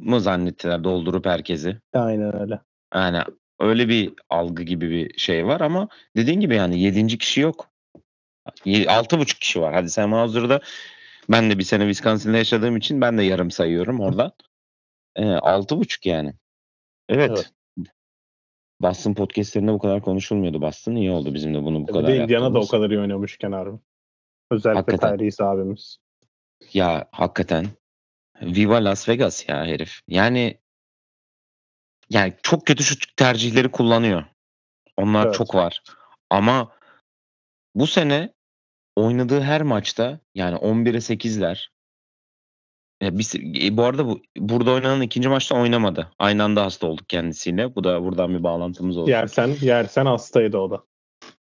mı 0.00 0.20
zannettiler 0.20 0.84
doldurup 0.84 1.26
herkesi? 1.26 1.76
Aynen 1.92 2.40
öyle. 2.40 2.60
Yani 2.94 3.18
öyle 3.60 3.88
bir 3.88 4.12
algı 4.30 4.62
gibi 4.62 4.90
bir 4.90 5.18
şey 5.18 5.46
var 5.46 5.60
ama 5.60 5.88
dediğin 6.16 6.40
gibi 6.40 6.56
yani 6.56 6.80
7. 6.80 7.18
kişi 7.18 7.40
yok. 7.40 7.70
6,5 8.66 9.38
kişi 9.38 9.60
var. 9.60 9.74
Hadi 9.74 9.90
Sam 9.90 10.12
Hauser'da 10.12 10.60
ben 11.28 11.50
de 11.50 11.58
bir 11.58 11.64
sene 11.64 11.82
Wisconsin'da 11.82 12.36
yaşadığım 12.36 12.76
için 12.76 13.00
ben 13.00 13.18
de 13.18 13.22
yarım 13.22 13.50
sayıyorum 13.50 14.00
oradan. 14.00 14.32
Ee, 15.16 15.22
6,5 15.22 16.08
yani. 16.08 16.34
Evet. 17.08 17.30
Evet. 17.30 17.52
Boston 18.80 19.14
podcastlerinde 19.14 19.72
bu 19.72 19.78
kadar 19.78 20.02
konuşulmuyordu. 20.02 20.62
Boston 20.62 20.94
iyi 20.94 21.10
oldu 21.10 21.34
bizim 21.34 21.54
de 21.54 21.62
bunu 21.62 21.82
bu 21.82 21.86
kadar 21.86 22.06
de 22.06 22.16
Indiana 22.16 22.40
da 22.40 22.44
o 22.44 22.46
yaptığımız. 22.46 22.70
kadar 22.70 22.90
iyi 22.90 23.00
oynamışken 23.00 23.52
harbi. 23.52 23.78
Özellikle 24.50 24.78
Hakikaten. 24.78 25.18
Tyrese 25.18 25.44
abimiz. 25.44 25.98
Ya 26.72 27.08
hakikaten 27.12 27.66
Viva 28.40 28.84
Las 28.84 29.08
Vegas 29.08 29.48
ya 29.48 29.66
herif. 29.66 30.00
Yani 30.08 30.58
yani 32.10 32.34
çok 32.42 32.66
kötü 32.66 32.84
şut 32.84 33.16
tercihleri 33.16 33.70
kullanıyor. 33.70 34.24
Onlar 34.96 35.26
Evet. 35.26 35.34
çok 35.34 35.54
var. 35.54 35.82
Ama 36.30 36.72
bu 37.74 37.86
sene 37.86 38.32
oynadığı 38.96 39.40
her 39.40 39.62
maçta 39.62 40.20
yani 40.34 40.56
11'e 40.56 41.00
8'ler. 41.00 41.70
Ya 43.02 43.18
biz, 43.18 43.34
e, 43.34 43.76
bu 43.76 43.84
arada 43.84 44.06
bu 44.06 44.22
burada 44.36 44.70
oynanan 44.70 45.00
ikinci 45.00 45.28
maçta 45.28 45.54
oynamadı. 45.54 46.12
Aynı 46.18 46.44
anda 46.44 46.64
hasta 46.64 46.86
olduk 46.86 47.08
kendisiyle. 47.08 47.74
Bu 47.74 47.84
da 47.84 48.04
buradan 48.04 48.34
bir 48.34 48.42
bağlantımız 48.42 48.96
oldu. 48.96 49.10
Yersen, 49.10 49.56
yersen 49.60 50.06
hastaydı 50.06 50.58
o 50.58 50.70
da. 50.70 50.84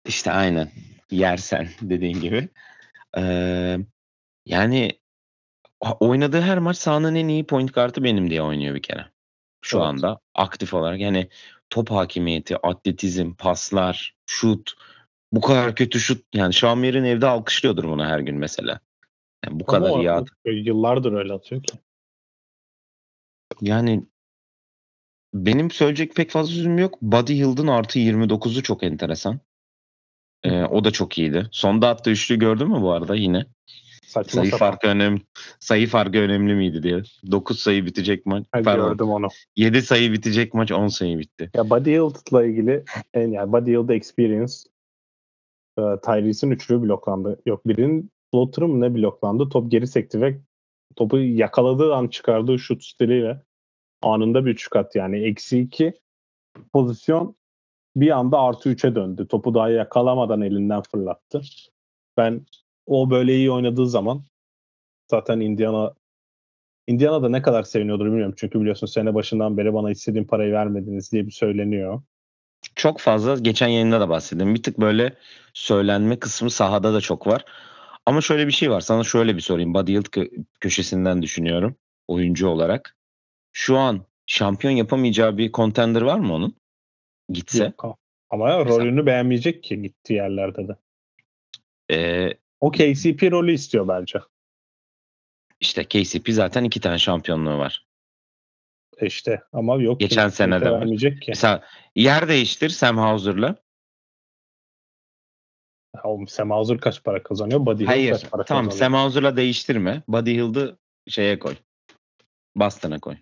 İşte 0.06 0.32
aynen. 0.32 0.72
Yersen 1.12 1.70
dediğin 1.82 2.22
gibi. 2.22 2.50
Ee, 3.18 3.78
yani 4.46 4.92
oynadığı 5.79 6.41
her 6.41 6.58
maç 6.58 6.77
sahanın 6.77 7.15
en 7.15 7.27
iyi 7.27 7.46
point 7.46 7.72
kartı 7.72 8.03
benim 8.03 8.29
diye 8.29 8.41
oynuyor 8.41 8.75
bir 8.75 8.82
kere. 8.82 9.05
Şu 9.62 9.77
Evet. 9.77 9.88
anda 9.88 10.20
aktif 10.36 10.74
olarak 10.74 11.00
yani 11.00 11.29
top 11.70 11.91
hakimiyeti, 11.91 12.58
atletizm, 12.58 13.34
paslar, 13.34 14.15
şut. 14.25 14.74
Bu 15.32 15.41
kadar 15.41 15.75
kötü 15.75 16.00
şut 16.00 16.25
yani 16.34 16.53
Şamir'in 16.53 17.03
evde 17.03 17.27
alkışlıyordur 17.27 17.84
bunu 17.84 18.05
her 18.05 18.20
gün 18.20 18.38
mesela. 18.38 18.79
Yani 19.46 19.60
bu 19.60 19.65
Ama 19.67 19.79
kadar 19.79 20.00
iyi 20.00 20.12
at. 20.12 20.27
Yıllardır 20.46 21.13
öyle 21.13 21.34
atıyor 21.34 21.63
ki. 21.63 21.77
Yani 23.62 24.05
benim 25.34 25.72
söyleyecek 25.72 26.15
pek 26.15 26.32
fazla 26.32 26.53
sözüm 26.53 26.77
yok. 26.77 27.01
Buddy 27.01 27.34
Hield'ın 27.34 27.67
artı 27.67 28.00
29'u 28.00 28.63
çok 28.63 28.84
enteresan. 28.84 29.39
Ee, 30.44 30.63
o 30.63 30.84
da 30.84 30.91
çok 30.91 31.17
iyiydi. 31.17 31.48
Sonda 31.51 31.89
attığı 31.89 32.10
üçlü 32.10 32.39
gördün 32.39 32.67
mü 32.67 32.82
bu 32.82 32.91
arada 32.91 33.15
yine? 33.15 33.46
Saçma 34.06 34.42
Sayı 34.42 34.52
sapan. 34.52 34.70
farkı 34.70 34.88
önemli. 34.88 35.22
Sayı 35.60 35.88
farkı 35.88 36.18
önemli 36.18 36.56
miydi 36.56 36.84
diye. 36.84 37.04
9 37.32 37.60
sayı 37.60 37.86
bitecek 37.86 38.26
maç. 38.26 38.46
Pardon. 38.52 38.90
gördüm 38.90 39.10
onu. 39.10 39.28
7 39.56 39.82
sayı 39.82 40.12
bitecek 40.14 40.54
maç 40.54 40.72
10 40.72 40.88
sayı 40.88 41.20
bitti. 41.20 41.50
Ya 41.54 41.70
Buddy 41.70 41.92
Hield'la 41.92 42.46
ilgili 42.46 42.84
en 43.14 43.32
yani 43.32 43.52
Buddy 43.52 43.72
Hield 43.72 43.90
Experience 43.90 44.54
e, 45.78 45.82
Tyrese'in 46.06 46.52
üçlü 46.52 46.82
bloklandı. 46.82 47.42
Yok 47.46 47.68
birinin 47.68 48.12
floater'ı 48.32 48.68
mı 48.68 48.82
ne 48.82 48.96
bloklandı? 48.96 49.50
Top 49.50 49.72
geri 49.72 49.88
sekti 49.88 50.22
ve 50.22 50.40
topu 50.96 51.18
yakaladığı 51.18 51.96
an 51.96 52.08
çıkardığı 52.08 52.60
şut 52.60 52.84
stiliyle 52.84 53.42
anında 54.04 54.46
bir 54.46 54.52
üçlük 54.52 54.76
attı. 54.76 54.98
Yani 54.98 55.24
eksi 55.24 55.60
iki 55.60 55.94
pozisyon 56.74 57.36
bir 57.96 58.12
anda 58.12 58.40
artı 58.40 58.70
üçe 58.70 58.96
döndü. 58.96 59.28
Topu 59.28 59.54
daha 59.54 59.70
yakalamadan 59.70 60.42
elinden 60.42 60.82
fırlattı. 60.82 61.42
Ben 62.18 62.46
o 62.86 63.10
böyle 63.10 63.36
iyi 63.36 63.51
oynadığı 63.51 63.89
zaman 63.89 64.24
zaten 65.08 65.39
Indiana 65.39 65.94
Indiana'da 66.88 67.30
ne 67.30 67.42
kadar 67.42 67.63
seviniyordur 67.63 68.06
bilmiyorum. 68.06 68.34
Çünkü 68.38 68.60
biliyorsun 68.62 68.88
sene 68.88 69.13
başından 69.13 69.58
beri 69.58 69.74
bana 69.74 69.92
istediğim 69.92 70.27
parayı 70.27 70.54
vermediniz 70.54 71.12
diye 71.12 71.25
bir 71.25 71.32
söyleniyor. 71.32 72.01
Çok 72.75 73.00
fazla 73.00 73.36
geçen 73.36 73.68
yayında 73.68 74.00
da 74.00 74.10
bahsettim. 74.10 74.56
Bir 74.56 74.63
tık 74.63 74.80
böyle 74.80 75.13
söylenme 75.54 76.20
kısmı 76.20 76.50
sahada 76.50 76.94
da 76.94 77.01
çok 77.01 77.27
var. 77.27 77.46
Ama 78.06 78.22
şöyle 78.22 78.48
bir 78.48 78.51
şey 78.51 78.72
var. 78.72 78.82
Sana 78.82 79.04
şöyle 79.04 79.36
bir 79.36 79.42
sorayım. 79.42 79.74
Buddy 79.74 79.94
Hield 79.94 80.06
kö- 80.06 80.46
köşesinden 80.60 81.22
düşünüyorum. 81.22 81.75
Oyuncu 82.08 82.48
olarak. 82.48 82.98
Şu 83.51 83.77
an 83.77 84.06
şampiyon 84.25 84.74
yapamayacağı 84.74 85.38
bir 85.38 85.51
contender 85.51 86.01
var 86.01 86.20
mı 86.20 86.34
onun? 86.34 86.56
Gitse. 87.30 87.63
Yok. 87.63 88.00
Ama 88.30 88.65
rolünü 88.65 89.06
beğenmeyecek 89.06 89.63
ki 89.63 89.82
gittiği 89.82 90.13
yerlerde 90.13 90.68
de. 90.68 90.75
Ee, 91.92 92.34
O 92.65 92.72
KCP 92.72 93.31
rolü 93.31 93.51
istiyor 93.51 93.88
bence. 93.88 94.19
işte 95.60 95.84
KCP 95.84 96.29
zaten 96.34 96.63
iki 96.63 96.79
tane 96.81 96.98
şampiyonluğu 97.00 97.57
var. 97.57 97.88
E 98.98 99.05
İşte 99.07 99.43
ama 99.53 99.75
yok. 99.75 100.00
Geçen 100.00 100.29
sene 100.29 100.62
de 100.62 100.72
var. 100.72 100.88
ki. 100.98 101.15
Mesela 101.27 101.63
yer 101.95 102.27
değiştir 102.27 102.69
Sam 102.69 102.98
Hauser'la. 102.98 103.55
Ya 105.95 106.01
O 106.03 106.25
Sam 106.25 106.51
Hauser 106.51 106.77
kaç 106.77 107.03
para 107.03 107.24
kazanıyor? 107.24 107.65
Buddy 107.65 107.81
Hield 107.84 107.88
Hayır. 107.88 108.12
kaç 108.12 108.31
para 108.31 108.43
Tamam 108.45 108.65
kazanıyor? 108.65 108.79
Sam 108.86 108.93
Hauser'la 108.93 109.38
değiştirme. 109.38 110.03
Buddy 110.07 110.34
Hield'ı 110.34 110.77
şeye 111.07 111.39
koy. 111.39 111.55
Boston'a 112.55 113.00
koy. 113.00 113.15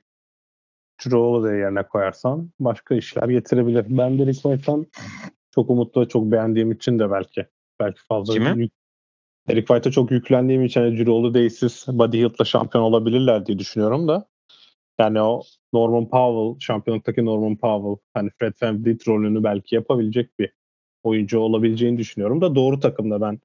Drew 1.05 1.17
Holiday 1.17 1.57
yerine 1.59 1.83
koyarsan 1.87 2.51
başka 2.59 2.95
işler 2.95 3.29
getirebilir. 3.29 3.85
Ben 3.89 4.19
Derek 4.19 4.33
White'tan 4.35 4.87
çok 5.55 5.69
umutlu 5.69 6.01
ve 6.01 6.07
çok 6.07 6.31
beğendiğim 6.31 6.71
için 6.71 6.99
de 6.99 7.11
belki. 7.11 7.47
Belki 7.79 8.01
fazla 8.01 8.33
Kimi? 8.33 8.61
yük- 8.61 8.82
Derek 9.47 9.67
White'a 9.67 9.91
çok 9.91 10.11
yüklendiğim 10.11 10.65
için 10.65 10.81
hani 10.81 10.97
Drew 10.97 11.11
Holiday'siz 11.11 11.85
Buddy 11.87 12.17
Hield'la 12.17 12.45
şampiyon 12.45 12.83
olabilirler 12.83 13.45
diye 13.45 13.59
düşünüyorum 13.59 14.07
da. 14.07 14.25
Yani 14.99 15.21
o 15.21 15.43
Norman 15.73 16.09
Powell, 16.09 16.59
şampiyonluktaki 16.59 17.25
Norman 17.25 17.55
Powell, 17.55 17.95
hani 18.13 18.29
Fred 18.39 18.53
VanVleet 18.61 19.07
rolünü 19.07 19.43
belki 19.43 19.75
yapabilecek 19.75 20.39
bir 20.39 20.53
oyuncu 21.03 21.39
olabileceğini 21.39 21.97
düşünüyorum 21.97 22.41
da 22.41 22.55
doğru 22.55 22.79
takımda 22.79 23.21
ben 23.21 23.39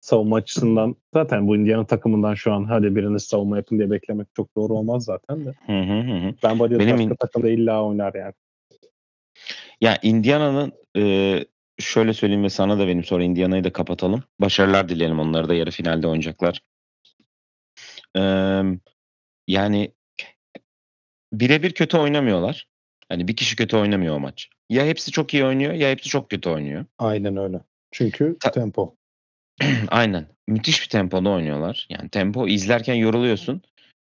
savunma 0.00 0.36
açısından 0.36 0.96
zaten 1.14 1.48
bu 1.48 1.56
Indiana 1.56 1.86
takımından 1.86 2.34
şu 2.34 2.52
an 2.52 2.64
hadi 2.64 2.96
biriniz 2.96 3.22
savunma 3.22 3.56
yapın 3.56 3.78
diye 3.78 3.90
beklemek 3.90 4.26
çok 4.36 4.56
doğru 4.56 4.74
olmaz 4.74 5.04
zaten 5.04 5.46
de. 5.46 5.54
Hı 5.66 5.80
hı 5.80 6.00
hı. 6.00 6.28
hı. 6.28 6.34
Ben 6.42 6.58
Buddy 6.58 6.78
Benim 6.78 6.92
başka 6.94 7.04
in- 7.04 7.14
takımda 7.14 7.50
illa 7.50 7.84
oynar 7.84 8.14
yani. 8.14 8.32
Ya 9.80 9.98
Indiana'nın 10.02 10.72
e, 10.96 11.44
şöyle 11.80 12.14
söyleyeyim 12.14 12.44
ve 12.44 12.50
sana 12.50 12.78
da 12.78 12.88
benim 12.88 13.04
sonra 13.04 13.24
Indiana'yı 13.24 13.64
da 13.64 13.72
kapatalım. 13.72 14.24
Başarılar 14.40 14.88
dileyelim. 14.88 15.20
Onları 15.20 15.48
da 15.48 15.54
yarı 15.54 15.70
finalde 15.70 16.06
oynayacaklar. 16.06 16.60
E, 18.16 18.22
yani 19.48 19.92
birebir 21.32 21.72
kötü 21.72 21.96
oynamıyorlar. 21.96 22.68
Hani 23.08 23.28
bir 23.28 23.36
kişi 23.36 23.56
kötü 23.56 23.76
oynamıyor 23.76 24.16
o 24.16 24.20
maç. 24.20 24.48
Ya 24.70 24.86
hepsi 24.86 25.10
çok 25.10 25.34
iyi 25.34 25.44
oynuyor 25.44 25.72
ya 25.72 25.90
hepsi 25.90 26.08
çok 26.08 26.30
kötü 26.30 26.48
oynuyor. 26.48 26.84
Aynen 26.98 27.36
öyle. 27.36 27.60
Çünkü 27.92 28.36
Ta- 28.40 28.50
tempo. 28.50 28.96
Aynen. 29.88 30.26
Müthiş 30.48 30.82
bir 30.82 30.88
tempoda 30.88 31.30
oynuyorlar. 31.30 31.86
Yani 31.90 32.08
tempo 32.08 32.48
izlerken 32.48 32.94
yoruluyorsun. 32.94 33.62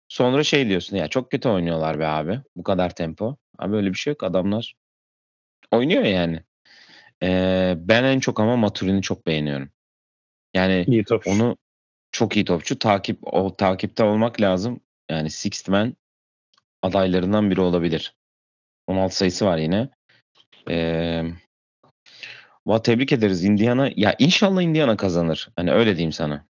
Sonra 0.09 0.45
şey 0.45 0.69
diyorsun 0.69 0.97
ya 0.97 1.09
çok 1.09 1.31
kötü 1.31 1.49
oynuyorlar 1.49 1.99
be 1.99 2.07
abi. 2.07 2.41
Bu 2.57 2.63
kadar 2.63 2.95
tempo. 2.95 3.37
Abi 3.59 3.77
öyle 3.77 3.89
bir 3.89 3.99
şey 3.99 4.11
yok. 4.11 4.23
Adamlar 4.23 4.75
oynuyor 5.71 6.05
yani. 6.05 6.43
Ee, 7.23 7.75
ben 7.79 8.05
en 8.05 8.21
çok 8.21 8.41
ama 8.41 8.57
Maturin'i 8.57 9.03
çok 9.03 9.27
beğeniyorum. 9.27 9.71
Yani 10.55 10.85
İyi 10.89 11.05
topçu. 11.05 11.31
onu 11.31 11.57
çok 12.13 12.37
iyi 12.37 12.45
topçu. 12.45 12.79
Takip 12.79 13.19
o 13.35 13.57
takipte 13.57 14.05
olmak 14.05 14.41
lazım. 14.41 14.81
Yani 15.11 15.31
Sixth 15.31 15.69
Man 15.69 15.95
adaylarından 16.83 17.51
biri 17.51 17.61
olabilir. 17.61 18.15
16 18.87 19.17
sayısı 19.17 19.47
var 19.47 19.59
yine. 19.59 19.89
Ee, 20.71 21.25
va 22.67 22.83
tebrik 22.83 23.13
ederiz 23.13 23.45
Indiana. 23.45 23.91
Ya 23.97 24.15
inşallah 24.19 24.63
Indiana 24.63 24.97
kazanır. 24.97 25.49
Hani 25.57 25.73
öyle 25.73 25.97
diyeyim 25.97 26.13
sana. 26.13 26.45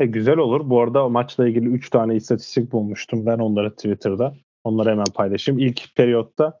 E, 0.00 0.06
güzel 0.06 0.36
olur. 0.36 0.70
Bu 0.70 0.82
arada 0.82 1.06
o 1.06 1.10
maçla 1.10 1.48
ilgili 1.48 1.66
3 1.68 1.90
tane 1.90 2.16
istatistik 2.16 2.72
bulmuştum 2.72 3.26
ben 3.26 3.38
onları 3.38 3.74
Twitter'da. 3.74 4.34
Onları 4.64 4.90
hemen 4.90 5.06
paylaşayım. 5.14 5.58
İlk 5.58 5.94
periyotta 5.96 6.60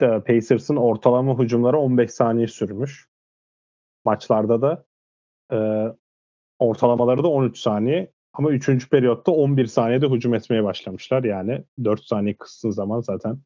Pacers'ın 0.00 0.76
ortalama 0.76 1.38
hücumları 1.38 1.78
15 1.78 2.10
saniye 2.10 2.46
sürmüş. 2.46 3.08
Maçlarda 4.04 4.62
da 4.62 4.84
e, 5.52 5.58
ortalamaları 6.58 7.22
da 7.22 7.28
13 7.28 7.58
saniye. 7.58 8.12
Ama 8.32 8.50
3. 8.50 8.90
periyotta 8.90 9.32
11 9.32 9.66
saniyede 9.66 10.06
hücum 10.06 10.34
etmeye 10.34 10.64
başlamışlar. 10.64 11.24
Yani 11.24 11.64
4 11.84 12.04
saniye 12.04 12.36
kıstığın 12.36 12.70
zaman 12.70 13.00
zaten 13.00 13.38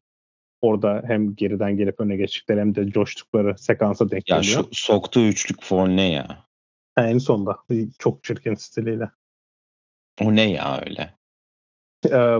orada 0.61 1.03
hem 1.07 1.35
geriden 1.35 1.77
gelip 1.77 1.99
öne 1.99 2.15
geçtikleri 2.17 2.59
hem 2.59 2.75
de 2.75 2.87
coştukları 2.89 3.57
sekansa 3.57 4.11
denk 4.11 4.29
Ya 4.29 4.39
geliyor. 4.39 4.63
şu 4.63 4.69
soktuğu 4.71 5.25
üçlük 5.25 5.63
foul 5.63 5.87
ne 5.87 6.11
ya? 6.11 6.45
Ha, 6.95 7.07
en 7.07 7.17
sonda 7.17 7.57
çok 7.99 8.23
çirkin 8.23 8.55
stiliyle. 8.55 9.09
O 10.21 10.35
ne 10.35 10.51
ya 10.51 10.81
öyle? 10.85 11.13
Ee, 12.11 12.39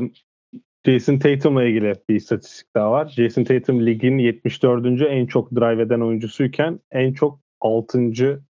Jason 0.85 1.17
Tatum'la 1.19 1.63
ilgili 1.63 1.93
bir 2.09 2.15
istatistik 2.15 2.75
daha 2.75 2.91
var. 2.91 3.07
Jason 3.07 3.43
Tatum 3.43 3.85
ligin 3.85 4.17
74. 4.17 5.01
en 5.01 5.25
çok 5.25 5.51
drive 5.51 5.81
eden 5.81 5.99
oyuncusuyken 5.99 6.79
en 6.91 7.13
çok 7.13 7.39
6. 7.61 8.43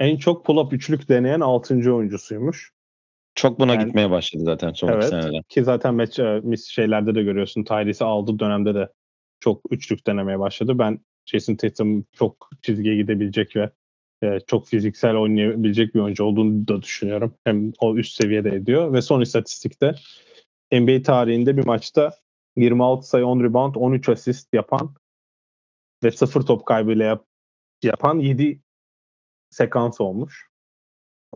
en 0.00 0.16
çok 0.16 0.46
pull-up 0.46 0.74
üçlük 0.74 1.08
deneyen 1.08 1.40
6. 1.40 1.94
oyuncusuymuş. 1.94 2.72
Çok 3.34 3.60
buna 3.60 3.74
Yani- 3.74 3.84
gitmeye 3.84 4.10
başladı 4.10 4.42
zaten 4.44 4.72
son 4.72 4.88
Evet. 4.88 5.04
senede. 5.04 5.42
Ki 5.48 5.64
zaten 5.64 5.94
maç 5.94 6.18
e, 6.18 6.40
mis 6.44 6.66
şeylerde 6.66 7.14
de 7.14 7.22
görüyorsun. 7.22 7.64
Tyrese 7.64 8.04
aldığı 8.04 8.38
dönemde 8.38 8.74
de 8.74 8.88
çok 9.40 9.60
üçlük 9.70 10.06
denemeye 10.06 10.38
başladı. 10.38 10.78
Ben 10.78 10.98
Jason 11.26 11.54
Tatum 11.56 12.04
çok 12.12 12.50
çizgiye 12.62 12.96
gidebilecek 12.96 13.56
ve 13.56 13.70
e, 14.22 14.38
çok 14.46 14.68
fiziksel 14.68 15.14
oynayabilecek 15.16 15.94
bir 15.94 16.00
oyuncu 16.00 16.24
olduğunu 16.24 16.68
da 16.68 16.82
düşünüyorum. 16.82 17.34
Hem 17.44 17.72
o 17.80 17.96
üst 17.96 18.22
seviyede 18.22 18.50
ediyor 18.50 18.92
ve 18.92 19.02
son 19.02 19.20
istatistikte 19.20 19.94
NBA 20.72 21.02
tarihinde 21.02 21.56
bir 21.56 21.66
maçta 21.66 22.12
26 22.56 23.08
sayı 23.08 23.26
10 23.26 23.40
rebound 23.44 23.74
13 23.74 24.08
asist 24.08 24.54
yapan 24.54 24.94
ve 26.04 26.10
0 26.10 26.42
top 26.46 26.66
kaybıyla 26.66 27.04
yap, 27.04 27.26
yapan 27.82 28.18
7 28.18 28.60
sekans 29.50 30.00
olmuş. 30.00 30.48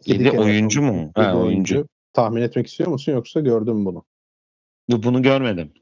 Yedi 0.06 0.24
kere 0.24 0.40
oyuncu 0.40 0.82
yapılmış. 0.82 1.04
mu? 1.06 1.12
Yedi 1.16 1.28
Ha, 1.28 1.36
oyuncu. 1.38 1.86
Tahmin 2.12 2.42
etmek 2.42 2.66
istiyor 2.66 2.90
musun 2.90 3.12
yoksa 3.12 3.40
gördün 3.40 3.76
mü 3.76 3.84
bunu? 3.84 4.04
Bu- 4.90 5.02
Bunu 5.02 5.22
görmedim. 5.22 5.72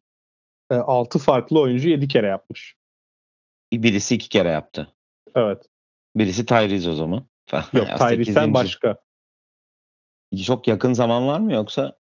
6 0.70 1.18
farklı 1.18 1.60
oyuncu 1.60 1.88
7 1.88 2.08
kere 2.08 2.26
yapmış. 2.26 2.76
Birisi 3.72 4.14
iki 4.14 4.28
kere 4.28 4.48
yaptı. 4.48 4.94
Evet. 5.34 5.66
Birisi 6.16 6.46
Tyrese 6.46 6.90
o 6.90 6.94
zaman. 6.94 7.26
Yok 7.72 7.86
Tyrese'den 7.98 8.54
başka. 8.54 8.96
Çok 10.46 10.68
yakın 10.68 10.92
zaman 10.92 11.26
var 11.26 11.40
mı 11.40 11.52
yoksa 11.52 11.97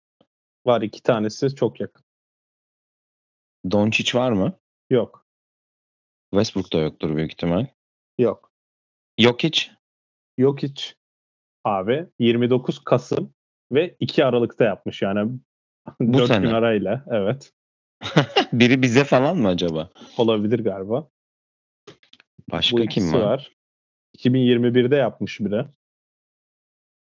Var 0.65 0.81
iki 0.81 1.03
tanesi 1.03 1.55
çok 1.55 1.79
yakın. 1.79 2.03
Doncic 3.71 4.19
var 4.19 4.31
mı? 4.31 4.59
Yok. 4.89 5.25
Westbrook 6.31 6.73
da 6.73 6.77
yoktur 6.77 7.15
büyük 7.15 7.31
ihtimal. 7.31 7.67
Yok. 8.17 8.51
Jokic 9.17 9.71
Yok 10.37 10.63
hiç. 10.63 10.95
Abi 11.63 12.07
29 12.19 12.83
Kasım 12.83 13.33
ve 13.71 13.95
2 13.99 14.25
Aralık'ta 14.25 14.63
yapmış 14.63 15.01
yani. 15.01 15.39
Bu 15.99 16.17
4 16.17 16.27
sene. 16.27 16.45
gün 16.45 16.53
arayla. 16.53 17.05
Evet. 17.07 17.53
biri 18.53 18.81
bize 18.81 19.03
falan 19.03 19.37
mı 19.37 19.47
acaba? 19.47 19.89
Olabilir 20.17 20.59
galiba. 20.59 21.09
Başka 22.51 22.77
Bu 22.77 22.85
kim 22.85 23.13
var? 23.13 23.19
var. 23.19 23.51
2021'de 24.17 24.95
yapmış 24.95 25.39
bir 25.39 25.51
de. 25.51 25.65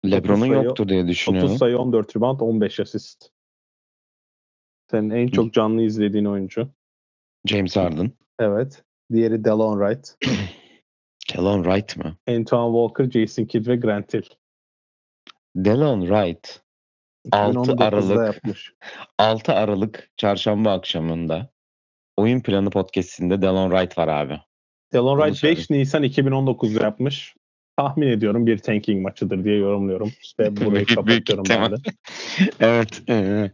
LeBron'un 0.05 0.41
30 0.41 0.47
sayı- 0.49 0.63
yoktur 0.63 0.89
diye 0.89 1.07
düşünüyorum. 1.07 1.49
30 1.49 1.59
sayı 1.59 1.77
14 1.77 2.15
rebound 2.15 2.39
15 2.39 2.79
asist. 2.79 3.32
Senin 4.93 5.09
en 5.09 5.27
çok 5.27 5.53
canlı 5.53 5.81
izlediğin 5.81 6.25
oyuncu. 6.25 6.69
James 7.45 7.75
Harden. 7.75 8.11
Evet. 8.39 8.83
Diğeri 9.11 9.43
Delon 9.43 9.79
Wright. 9.79 10.15
Delon 11.37 11.63
Wright 11.63 11.97
mı? 11.97 12.17
Antoine 12.27 12.87
Walker, 12.87 13.21
Jason 13.21 13.45
Kidd 13.45 13.67
ve 13.67 13.75
Grant 13.75 14.13
Hill. 14.13 14.23
Delon 15.55 16.01
Wright 16.01 16.61
6 17.31 17.59
2019'da 17.59 17.85
Aralık 17.85 18.35
yapmış. 18.35 18.73
6 19.19 19.53
Aralık 19.53 20.09
çarşamba 20.17 20.73
akşamında 20.73 21.49
Oyun 22.17 22.39
Planı 22.39 22.69
podcast'inde 22.69 23.41
Delon 23.41 23.69
Wright 23.69 23.97
var 23.97 24.07
abi. 24.07 24.39
Delon 24.93 25.17
Bunu 25.17 25.35
Wright 25.35 25.59
5 25.59 25.69
Nisan 25.69 26.03
2019'da 26.03 26.83
yapmış. 26.83 27.35
Tahmin 27.77 28.07
ediyorum 28.07 28.45
bir 28.45 28.57
tanking 28.57 29.01
maçıdır 29.01 29.43
diye 29.43 29.55
yorumluyorum. 29.57 30.11
Ve 30.39 30.51
burayı 30.57 30.87
Büyük- 30.87 31.05
büyük 31.05 31.27
kapatıyorum 31.27 31.45
ben 31.49 31.71
de. 31.71 31.75
evet. 32.59 33.01
e, 33.09 33.51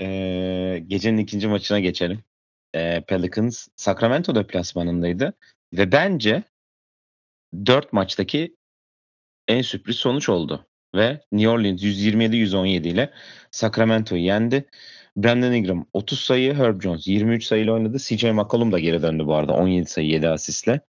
e, 0.00 0.84
gecenin 0.86 1.18
ikinci 1.18 1.48
maçına 1.48 1.80
geçelim. 1.80 2.24
E, 2.74 3.00
Pelicans 3.00 3.68
Sacramento 3.76 4.34
deplasmanındaydı. 4.34 5.34
Ve 5.72 5.92
bence 5.92 6.42
4 7.66 7.92
maçtaki 7.92 8.56
en 9.48 9.62
sürpriz 9.62 9.96
sonuç 9.96 10.28
oldu. 10.28 10.66
Ve 10.94 11.20
New 11.32 11.50
Orleans 11.50 11.82
127-117 11.82 12.88
ile 12.88 13.12
Sacramento'yu 13.50 14.22
yendi. 14.22 14.68
Brandon 15.16 15.52
Ingram 15.52 15.86
30 15.92 16.20
sayı, 16.20 16.54
Herb 16.54 16.82
Jones 16.82 17.06
23 17.06 17.44
sayıyla 17.44 17.72
oynadı. 17.72 17.98
CJ 17.98 18.24
McCollum 18.24 18.72
da 18.72 18.78
geri 18.78 19.02
döndü 19.02 19.26
bu 19.26 19.34
arada 19.34 19.52
17 19.52 19.90
sayı 19.90 20.06
7 20.06 20.28
asistle. 20.28 20.80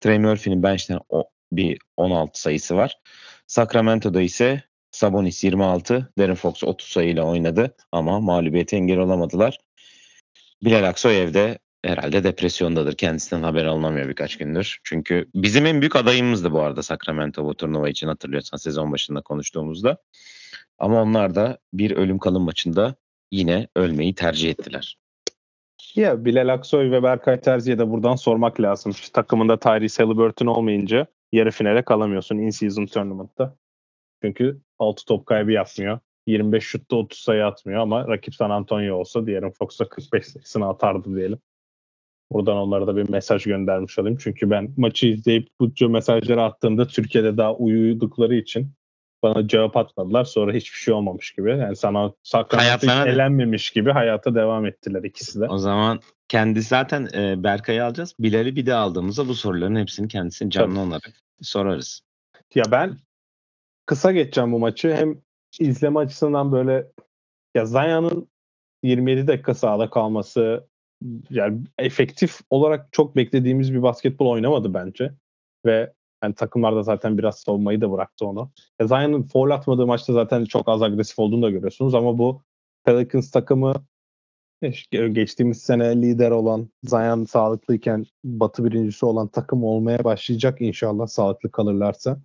Trey 0.00 0.18
Murphy'nin 0.18 0.62
bench'ten 0.62 1.00
o, 1.08 1.30
bir 1.52 1.78
16 1.96 2.40
sayısı 2.40 2.76
var. 2.76 2.98
Sacramento'da 3.46 4.22
ise 4.22 4.62
Sabonis 4.90 5.44
26, 5.44 6.12
Darren 6.18 6.34
Fox 6.34 6.64
30 6.64 6.88
sayıyla 6.88 7.24
oynadı 7.24 7.74
ama 7.92 8.20
mağlubiyete 8.20 8.76
engel 8.76 8.98
olamadılar. 8.98 9.58
Bilal 10.64 10.88
Aksoy 10.88 11.22
evde 11.22 11.58
herhalde 11.84 12.24
depresyondadır. 12.24 12.96
Kendisinden 12.96 13.42
haber 13.42 13.64
alınamıyor 13.64 14.08
birkaç 14.08 14.38
gündür. 14.38 14.80
Çünkü 14.84 15.26
bizim 15.34 15.66
en 15.66 15.80
büyük 15.80 15.96
adayımızdı 15.96 16.52
bu 16.52 16.60
arada 16.60 16.82
Sacramento 16.82 17.44
bu 17.44 17.54
turnuva 17.54 17.88
için 17.88 18.06
hatırlıyorsan 18.06 18.56
sezon 18.56 18.92
başında 18.92 19.20
konuştuğumuzda. 19.20 19.96
Ama 20.78 21.02
onlar 21.02 21.34
da 21.34 21.58
bir 21.72 21.90
ölüm 21.90 22.18
kalım 22.18 22.42
maçında 22.42 22.94
yine 23.30 23.68
ölmeyi 23.76 24.14
tercih 24.14 24.50
ettiler. 24.50 24.98
Ya 25.94 26.24
Bilal 26.24 26.48
Aksoy 26.48 26.90
ve 26.90 27.02
Berkay 27.02 27.40
Terzi'ye 27.40 27.78
de 27.78 27.90
buradan 27.90 28.16
sormak 28.16 28.60
lazım. 28.60 28.92
İşte 28.92 29.12
takımında 29.12 29.58
Tyrese 29.58 30.02
Halliburton 30.02 30.46
olmayınca 30.46 31.06
yarı 31.32 31.50
finale 31.50 31.82
kalamıyorsun 31.82 32.38
in-season 32.38 32.86
tournament'ta. 32.86 33.56
Çünkü 34.22 34.60
6 34.80 35.04
top 35.04 35.26
kaybı 35.26 35.52
yapmıyor. 35.52 35.98
25 36.26 36.64
şutta 36.64 36.96
30 36.96 37.18
sayı 37.18 37.46
atmıyor 37.46 37.80
ama 37.80 38.08
rakip 38.08 38.34
San 38.34 38.50
Antonio 38.50 38.96
olsa 38.96 39.26
diğerin 39.26 39.50
Fox'a 39.50 39.88
45 39.88 40.26
sayısını 40.26 40.68
atardı 40.68 41.16
diyelim. 41.16 41.38
Buradan 42.32 42.56
onlara 42.56 42.86
da 42.86 42.96
bir 42.96 43.08
mesaj 43.08 43.44
göndermiş 43.44 43.98
olayım. 43.98 44.18
Çünkü 44.20 44.50
ben 44.50 44.74
maçı 44.76 45.06
izleyip 45.06 45.48
bu 45.60 45.88
mesajları 45.88 46.42
attığımda 46.42 46.86
Türkiye'de 46.86 47.36
daha 47.36 47.54
uyudukları 47.54 48.34
için 48.34 48.72
bana 49.22 49.48
cevap 49.48 49.76
atmadılar. 49.76 50.24
Sonra 50.24 50.52
hiçbir 50.52 50.78
şey 50.78 50.94
olmamış 50.94 51.32
gibi. 51.32 51.50
Yani 51.50 51.76
sana 51.76 52.12
Sacramento 52.22 52.86
elenmemiş 52.86 53.70
gibi 53.70 53.90
hayata 53.90 54.34
devam 54.34 54.66
ettiler 54.66 55.02
ikisi 55.02 55.40
de. 55.40 55.46
O 55.46 55.58
zaman 55.58 56.00
kendi 56.28 56.62
zaten 56.62 57.08
e, 57.14 57.44
Berkay'ı 57.44 57.84
alacağız. 57.84 58.14
Bilal'i 58.18 58.56
bir 58.56 58.66
de 58.66 58.74
aldığımızda 58.74 59.28
bu 59.28 59.34
soruların 59.34 59.76
hepsini 59.76 60.08
kendisine 60.08 60.50
canlı 60.50 60.74
Tabii. 60.74 60.88
olarak 60.88 61.12
sorarız. 61.42 62.00
Ya 62.54 62.64
ben 62.70 62.96
kısa 63.90 64.12
geçeceğim 64.12 64.52
bu 64.52 64.58
maçı. 64.58 64.94
Hem 64.94 65.18
izleme 65.60 66.00
açısından 66.00 66.52
böyle 66.52 66.86
ya 67.54 67.66
Zion'ın 67.66 68.28
27 68.82 69.26
dakika 69.26 69.54
sahada 69.54 69.90
kalması 69.90 70.66
yani 71.30 71.60
efektif 71.78 72.40
olarak 72.50 72.92
çok 72.92 73.16
beklediğimiz 73.16 73.74
bir 73.74 73.82
basketbol 73.82 74.26
oynamadı 74.26 74.74
bence. 74.74 75.12
Ve 75.66 75.92
yani 76.24 76.34
takımlar 76.34 76.76
da 76.76 76.82
zaten 76.82 77.18
biraz 77.18 77.38
savunmayı 77.38 77.80
da 77.80 77.92
bıraktı 77.92 78.26
onu. 78.26 78.50
Ya 78.80 78.86
Zion'ın 78.86 79.22
foul 79.22 79.50
atmadığı 79.50 79.86
maçta 79.86 80.12
zaten 80.12 80.44
çok 80.44 80.68
az 80.68 80.82
agresif 80.82 81.18
olduğunu 81.18 81.42
da 81.42 81.50
görüyorsunuz 81.50 81.94
ama 81.94 82.18
bu 82.18 82.42
Pelicans 82.84 83.30
takımı 83.30 83.74
işte 84.62 85.08
geçtiğimiz 85.08 85.62
sene 85.62 86.02
lider 86.02 86.30
olan 86.30 86.68
Zion 86.84 87.24
sağlıklıyken 87.24 88.06
batı 88.24 88.64
birincisi 88.64 89.06
olan 89.06 89.28
takım 89.28 89.64
olmaya 89.64 90.04
başlayacak 90.04 90.60
inşallah 90.60 91.06
sağlıklı 91.06 91.50
kalırlarsa. 91.50 92.20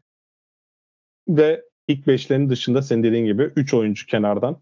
Ve 1.28 1.64
ilk 1.88 2.08
beşlerin 2.08 2.50
dışında 2.50 2.82
senin 2.82 3.04
dediğin 3.04 3.26
gibi 3.26 3.52
3 3.56 3.74
oyuncu 3.74 4.06
kenardan. 4.06 4.62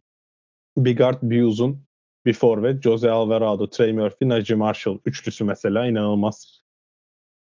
Bir 0.78 0.98
guard, 0.98 1.18
bir 1.22 1.44
uzun, 1.44 1.86
bir 2.26 2.34
forvet. 2.34 2.84
Jose 2.84 3.12
Alvarado, 3.12 3.70
Trey 3.70 3.94
Murphy, 3.94 4.30
Najee 4.30 4.56
Marshall 4.56 5.00
üçlüsü 5.06 5.44
mesela 5.44 5.86
inanılmaz 5.86 6.64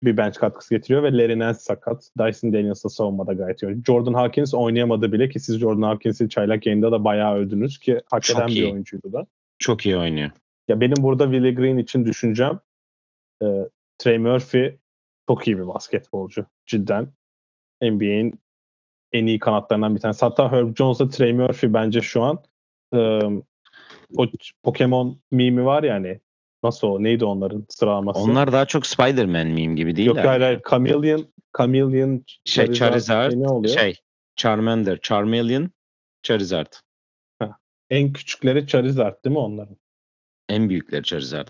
bir 0.04 0.18
bench 0.18 0.38
katkısı 0.38 0.76
getiriyor 0.76 1.04
ve 1.04 1.18
Larry 1.18 1.40
Nance 1.40 1.60
sakat. 1.60 2.12
Dyson 2.20 2.54
Daniels 2.54 2.86
da 2.86 2.90
savunmada 2.90 3.34
gayet 3.34 3.64
iyi. 3.64 3.84
Jordan 3.88 4.14
Hawkins 4.14 4.54
oynayamadı 4.54 5.12
bile 5.12 5.30
ki 5.30 5.40
siz 5.40 5.60
Jordan 5.60 5.82
Hawkins'i 5.82 6.30
çaylak 6.30 6.66
yayında 6.66 6.92
da 6.92 7.04
bayağı 7.04 7.36
övdünüz 7.36 7.80
ki 7.80 8.02
hak 8.06 8.30
eden 8.30 8.48
bir 8.48 8.72
oyuncuydu 8.72 9.14
da. 9.14 9.28
Çok 9.60 9.86
iyi 9.86 9.98
oynuyor. 9.98 10.32
Ya 10.68 10.82
benim 10.82 11.04
burada 11.04 11.24
Willie 11.24 11.52
Green 11.52 11.78
için 11.78 12.06
düşüncem 12.06 12.60
e, 13.44 13.46
Trey 13.98 14.18
Murphy 14.18 14.78
çok 15.28 15.48
iyi 15.48 15.58
bir 15.58 15.68
basketbolcu. 15.68 16.46
Cidden 16.66 17.08
NBA'in 17.82 18.40
en 19.12 19.26
iyi 19.26 19.40
kanatlarından 19.40 19.96
bir 19.96 20.02
tanesi. 20.02 20.26
Hatta 20.26 20.52
Herb 20.52 20.76
Jones'la 20.76 21.10
Trey 21.10 21.34
Murphy 21.34 21.74
bence 21.74 22.02
şu 22.02 22.24
an 22.24 22.44
e, 22.94 22.98
o 24.18 24.26
Pokemon 24.64 25.22
mimi 25.32 25.66
var 25.66 25.84
ya 25.84 25.94
hani 25.94 26.20
nasıl 26.64 26.88
o? 26.88 27.04
Neydi 27.04 27.26
onların 27.26 27.66
sıralaması? 27.70 28.20
Onlar 28.20 28.52
daha 28.52 28.66
çok 28.66 28.86
Spider-Man 28.86 29.48
miyim 29.48 29.76
gibi 29.76 29.96
değil 29.96 30.08
Yok 30.08 30.18
hayır 30.18 30.42
hayır. 30.42 30.62
Chameleon, 30.70 31.28
Chameleon 31.58 32.24
Şey 32.46 32.72
Charizard, 32.72 33.34
ne 33.36 33.48
oluyor? 33.48 33.78
şey 33.78 33.96
Charmander, 34.36 35.00
Charmeleon, 35.02 35.72
Charizard. 36.24 36.74
En 37.90 38.14
küçükleri 38.14 38.68
Charizard 38.68 39.26
değil 39.26 39.34
mi 39.34 39.40
onların? 39.40 39.78
En 40.50 40.70
büyükleri 40.70 41.04
Charizard. 41.04 41.48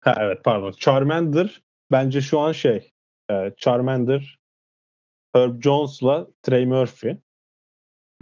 Ha 0.00 0.14
evet 0.20 0.44
pardon. 0.44 0.72
Charmander 0.72 1.62
bence 1.92 2.20
şu 2.20 2.40
an 2.40 2.52
şey 2.52 2.92
e, 3.30 3.52
Charmander 3.56 4.38
Herb 5.36 5.62
Jones'la 5.62 6.26
Trey 6.42 6.66
Murphy. 6.66 7.16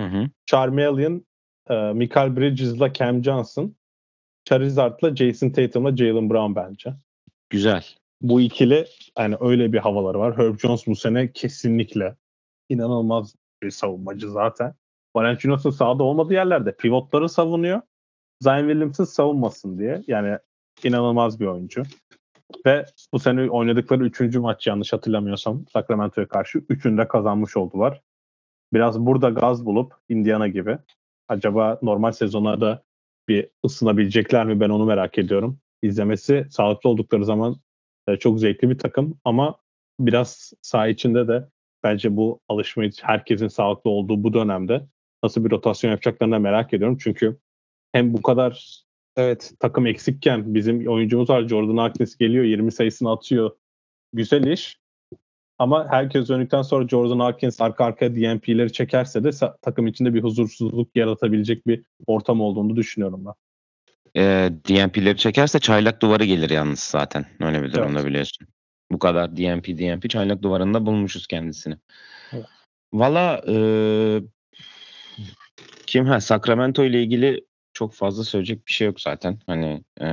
Hı 0.00 0.06
hı. 0.06 0.30
Charmeleon 0.46 1.26
e, 1.70 1.74
Michael 1.74 2.36
Bridges'la 2.36 2.92
Cam 2.92 3.24
Johnson. 3.24 3.76
Charizard'la 4.44 5.16
Jason 5.16 5.50
Tatum'la 5.50 5.96
Jalen 5.96 6.30
Brown 6.30 6.54
bence. 6.54 6.94
Güzel. 7.50 7.84
Bu 8.22 8.40
ikili 8.40 8.86
yani 9.18 9.36
öyle 9.40 9.72
bir 9.72 9.78
havaları 9.78 10.18
var. 10.18 10.38
Herb 10.38 10.58
Jones 10.58 10.86
bu 10.86 10.96
sene 10.96 11.32
kesinlikle 11.32 12.16
inanılmaz 12.68 13.34
bir 13.62 13.70
savunmacı 13.70 14.30
zaten. 14.30 14.74
Valanciunas 15.16 15.64
da 15.64 15.72
sahada 15.72 16.02
olmadığı 16.02 16.34
yerlerde 16.34 16.76
pivotları 16.76 17.28
savunuyor. 17.28 17.80
Zion 18.40 18.68
Williamson 18.68 19.04
savunmasın 19.04 19.78
diye. 19.78 20.02
Yani 20.06 20.38
inanılmaz 20.84 21.40
bir 21.40 21.46
oyuncu. 21.46 21.82
Ve 22.66 22.86
bu 23.12 23.18
sene 23.18 23.50
oynadıkları 23.50 24.04
üçüncü 24.04 24.40
maç 24.40 24.66
yanlış 24.66 24.92
hatırlamıyorsam 24.92 25.64
Sacramento'ya 25.72 26.28
karşı 26.28 26.58
üçünde 26.68 27.08
kazanmış 27.08 27.56
oldular. 27.56 28.02
Biraz 28.72 29.00
burada 29.00 29.30
gaz 29.30 29.66
bulup 29.66 29.94
Indiana 30.08 30.48
gibi 30.48 30.78
acaba 31.28 31.78
normal 31.82 32.12
sezonlarda 32.12 32.82
bir 33.28 33.48
ısınabilecekler 33.64 34.46
mi 34.46 34.60
ben 34.60 34.70
onu 34.70 34.84
merak 34.84 35.18
ediyorum. 35.18 35.58
İzlemesi 35.82 36.46
sağlıklı 36.50 36.90
oldukları 36.90 37.24
zaman 37.24 37.56
e, 38.08 38.16
çok 38.16 38.40
zevkli 38.40 38.70
bir 38.70 38.78
takım 38.78 39.20
ama 39.24 39.58
biraz 40.00 40.52
saha 40.62 40.88
içinde 40.88 41.28
de 41.28 41.48
bence 41.82 42.16
bu 42.16 42.40
alışmayı 42.48 42.90
herkesin 43.02 43.48
sağlıklı 43.48 43.90
olduğu 43.90 44.24
bu 44.24 44.34
dönemde 44.34 44.86
nasıl 45.22 45.44
bir 45.44 45.50
rotasyon 45.50 45.90
yapacaklarını 45.90 46.40
merak 46.40 46.74
ediyorum. 46.74 46.98
Çünkü 47.00 47.38
hem 47.92 48.14
bu 48.14 48.22
kadar 48.22 48.83
evet 49.16 49.52
takım 49.60 49.86
eksikken 49.86 50.54
bizim 50.54 50.88
oyuncumuz 50.88 51.30
var 51.30 51.48
Jordan 51.48 51.76
Hawkins 51.76 52.16
geliyor 52.16 52.44
20 52.44 52.72
sayısını 52.72 53.12
atıyor. 53.12 53.50
Güzel 54.12 54.46
iş. 54.46 54.78
Ama 55.58 55.86
herkes 55.90 56.28
döndükten 56.28 56.62
sonra 56.62 56.88
Jordan 56.88 57.20
Hawkins 57.20 57.60
arka 57.60 57.84
arkaya 57.84 58.16
DNP'leri 58.16 58.72
çekerse 58.72 59.24
de 59.24 59.30
takım 59.62 59.86
içinde 59.86 60.14
bir 60.14 60.22
huzursuzluk 60.22 60.96
yaratabilecek 60.96 61.66
bir 61.66 61.82
ortam 62.06 62.40
olduğunu 62.40 62.76
düşünüyorum 62.76 63.24
ben. 63.26 63.34
Ee, 64.16 64.52
DNP'leri 64.68 65.16
çekerse 65.16 65.58
çaylak 65.58 66.02
duvarı 66.02 66.24
gelir 66.24 66.50
yalnız 66.50 66.80
zaten. 66.80 67.26
Öyle 67.40 67.62
bir 67.62 67.72
durumda 67.72 67.98
Evet. 67.98 68.08
biliyorsun. 68.08 68.48
Bu 68.90 68.98
kadar 68.98 69.36
DNP 69.36 69.78
DNP 69.78 70.10
çaylak 70.10 70.42
duvarında 70.42 70.86
bulmuşuz 70.86 71.26
kendisini. 71.26 71.76
Evet. 72.32 72.44
Valla 72.92 73.42
e, 73.48 73.56
kim 75.86 76.06
ha 76.06 76.20
Sacramento 76.20 76.84
ile 76.84 77.02
ilgili 77.02 77.44
çok 77.74 77.94
fazla 77.94 78.24
söyleyecek 78.24 78.66
bir 78.66 78.72
şey 78.72 78.86
yok 78.86 79.00
zaten. 79.00 79.38
Hani 79.46 79.84
e, 80.00 80.08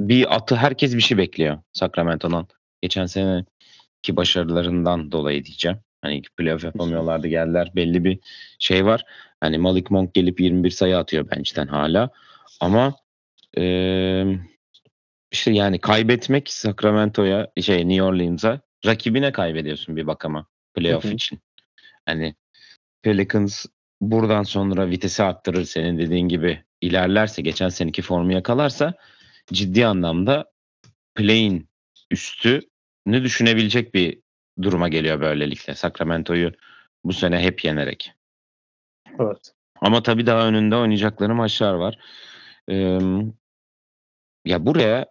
bir 0.00 0.34
atı 0.36 0.56
herkes 0.56 0.94
bir 0.94 1.00
şey 1.00 1.18
bekliyor 1.18 1.58
Sacramento'dan. 1.72 2.48
Geçen 2.82 3.06
seneki 3.06 4.16
başarılarından 4.16 5.12
dolayı 5.12 5.44
diyeceğim. 5.44 5.78
Hani 6.02 6.22
playoff 6.36 6.64
yapamıyorlardı 6.64 7.28
geldiler. 7.28 7.72
Belli 7.76 8.04
bir 8.04 8.18
şey 8.58 8.84
var. 8.84 9.04
Hani 9.40 9.58
Malik 9.58 9.90
Monk 9.90 10.14
gelip 10.14 10.40
21 10.40 10.70
sayı 10.70 10.98
atıyor 10.98 11.30
bench'ten 11.30 11.66
hala. 11.66 12.10
Ama 12.60 12.96
eee, 13.56 14.38
işte 15.32 15.52
yani 15.52 15.78
kaybetmek 15.78 16.52
Sacramento'ya 16.52 17.52
şey 17.60 17.88
New 17.88 18.02
Orleans'a 18.02 18.60
rakibine 18.86 19.32
kaybediyorsun 19.32 19.96
bir 19.96 20.06
bakama 20.06 20.46
playoff 20.74 21.04
için. 21.04 21.40
Hani 22.06 22.34
Pelicans 23.02 23.66
buradan 24.00 24.42
sonra 24.42 24.90
vitesi 24.90 25.22
arttırır 25.22 25.64
senin 25.64 25.98
dediğin 25.98 26.28
gibi 26.28 26.64
ilerlerse 26.80 27.42
geçen 27.42 27.68
seneki 27.68 28.02
formu 28.02 28.32
yakalarsa 28.32 28.94
ciddi 29.52 29.86
anlamda 29.86 30.50
play'in 31.14 31.68
üstü 32.10 32.60
ne 33.06 33.22
düşünebilecek 33.22 33.94
bir 33.94 34.20
duruma 34.62 34.88
geliyor 34.88 35.20
böylelikle 35.20 35.74
Sacramento'yu 35.74 36.52
bu 37.04 37.12
sene 37.12 37.38
hep 37.40 37.64
yenerek. 37.64 38.12
Evet. 39.20 39.52
Ama 39.80 40.02
tabii 40.02 40.26
daha 40.26 40.48
önünde 40.48 40.76
oynayacakları 40.76 41.34
maçlar 41.34 41.74
var. 41.74 41.98
Ee, 42.70 42.98
ya 44.44 44.66
buraya 44.66 45.06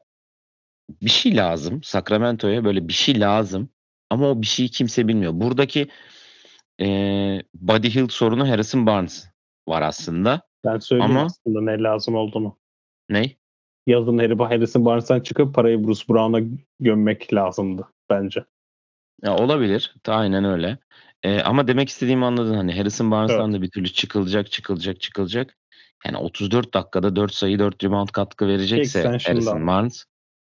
bir 1.02 1.10
şey 1.10 1.38
lazım. 1.38 1.84
Sacramento'ya 1.84 2.66
böyle 2.66 2.88
bir 2.88 2.94
şey 2.94 3.20
lazım. 3.20 3.70
Ama 4.10 4.30
o 4.30 4.42
bir 4.42 4.48
şeyi 4.48 4.70
kimse 4.70 5.08
bilmiyor. 5.08 5.32
Buradaki 5.36 5.88
ee, 6.84 7.44
Buddy 7.54 7.90
Hield 7.96 8.10
sorunu 8.10 8.50
Harrison 8.50 8.86
Barnes 8.86 9.28
var 9.68 9.82
aslında. 9.82 10.42
Ben 10.66 10.80
söyleyeyim 10.80 11.12
Ama- 11.12 11.26
aslında 11.26 11.62
ne 11.62 11.84
lazım 11.84 12.16
olduğunu. 12.16 12.58
Ne? 13.10 13.32
Yazın 13.88 14.18
Harry 14.18 14.38
Harrison 14.38 14.86
Barnes'tan 14.86 15.20
çıkıp 15.20 15.56
parayı 15.56 15.88
Bruce 15.88 16.04
Brown'a 16.10 16.58
gömmek 16.80 17.34
lazımdı 17.34 17.88
bence. 18.10 18.46
Ya 19.24 19.36
olabilir. 19.36 19.96
Aynen 20.08 20.44
öyle. 20.44 20.78
Ee, 21.24 21.42
ama 21.42 21.68
demek 21.68 21.90
istediğimi 21.90 22.26
anladın. 22.26 22.54
Hani 22.54 22.78
Harrison 22.78 23.12
Barnes'tan 23.12 23.50
Evet. 23.52 23.60
da 23.60 23.62
bir 23.62 23.72
türlü 23.72 23.90
çıkılacak, 23.90 24.52
çıkılacak, 24.52 25.02
çıkılacak. 25.02 25.58
Yani 26.06 26.18
34 26.18 26.74
dakikada 26.74 27.16
4 27.16 27.34
sayı 27.34 27.60
4 27.60 27.84
rebound 27.84 28.10
katkı 28.10 28.48
verecekse. 28.48 29.04
Harrison 29.04 29.68
Barnes 29.68 30.06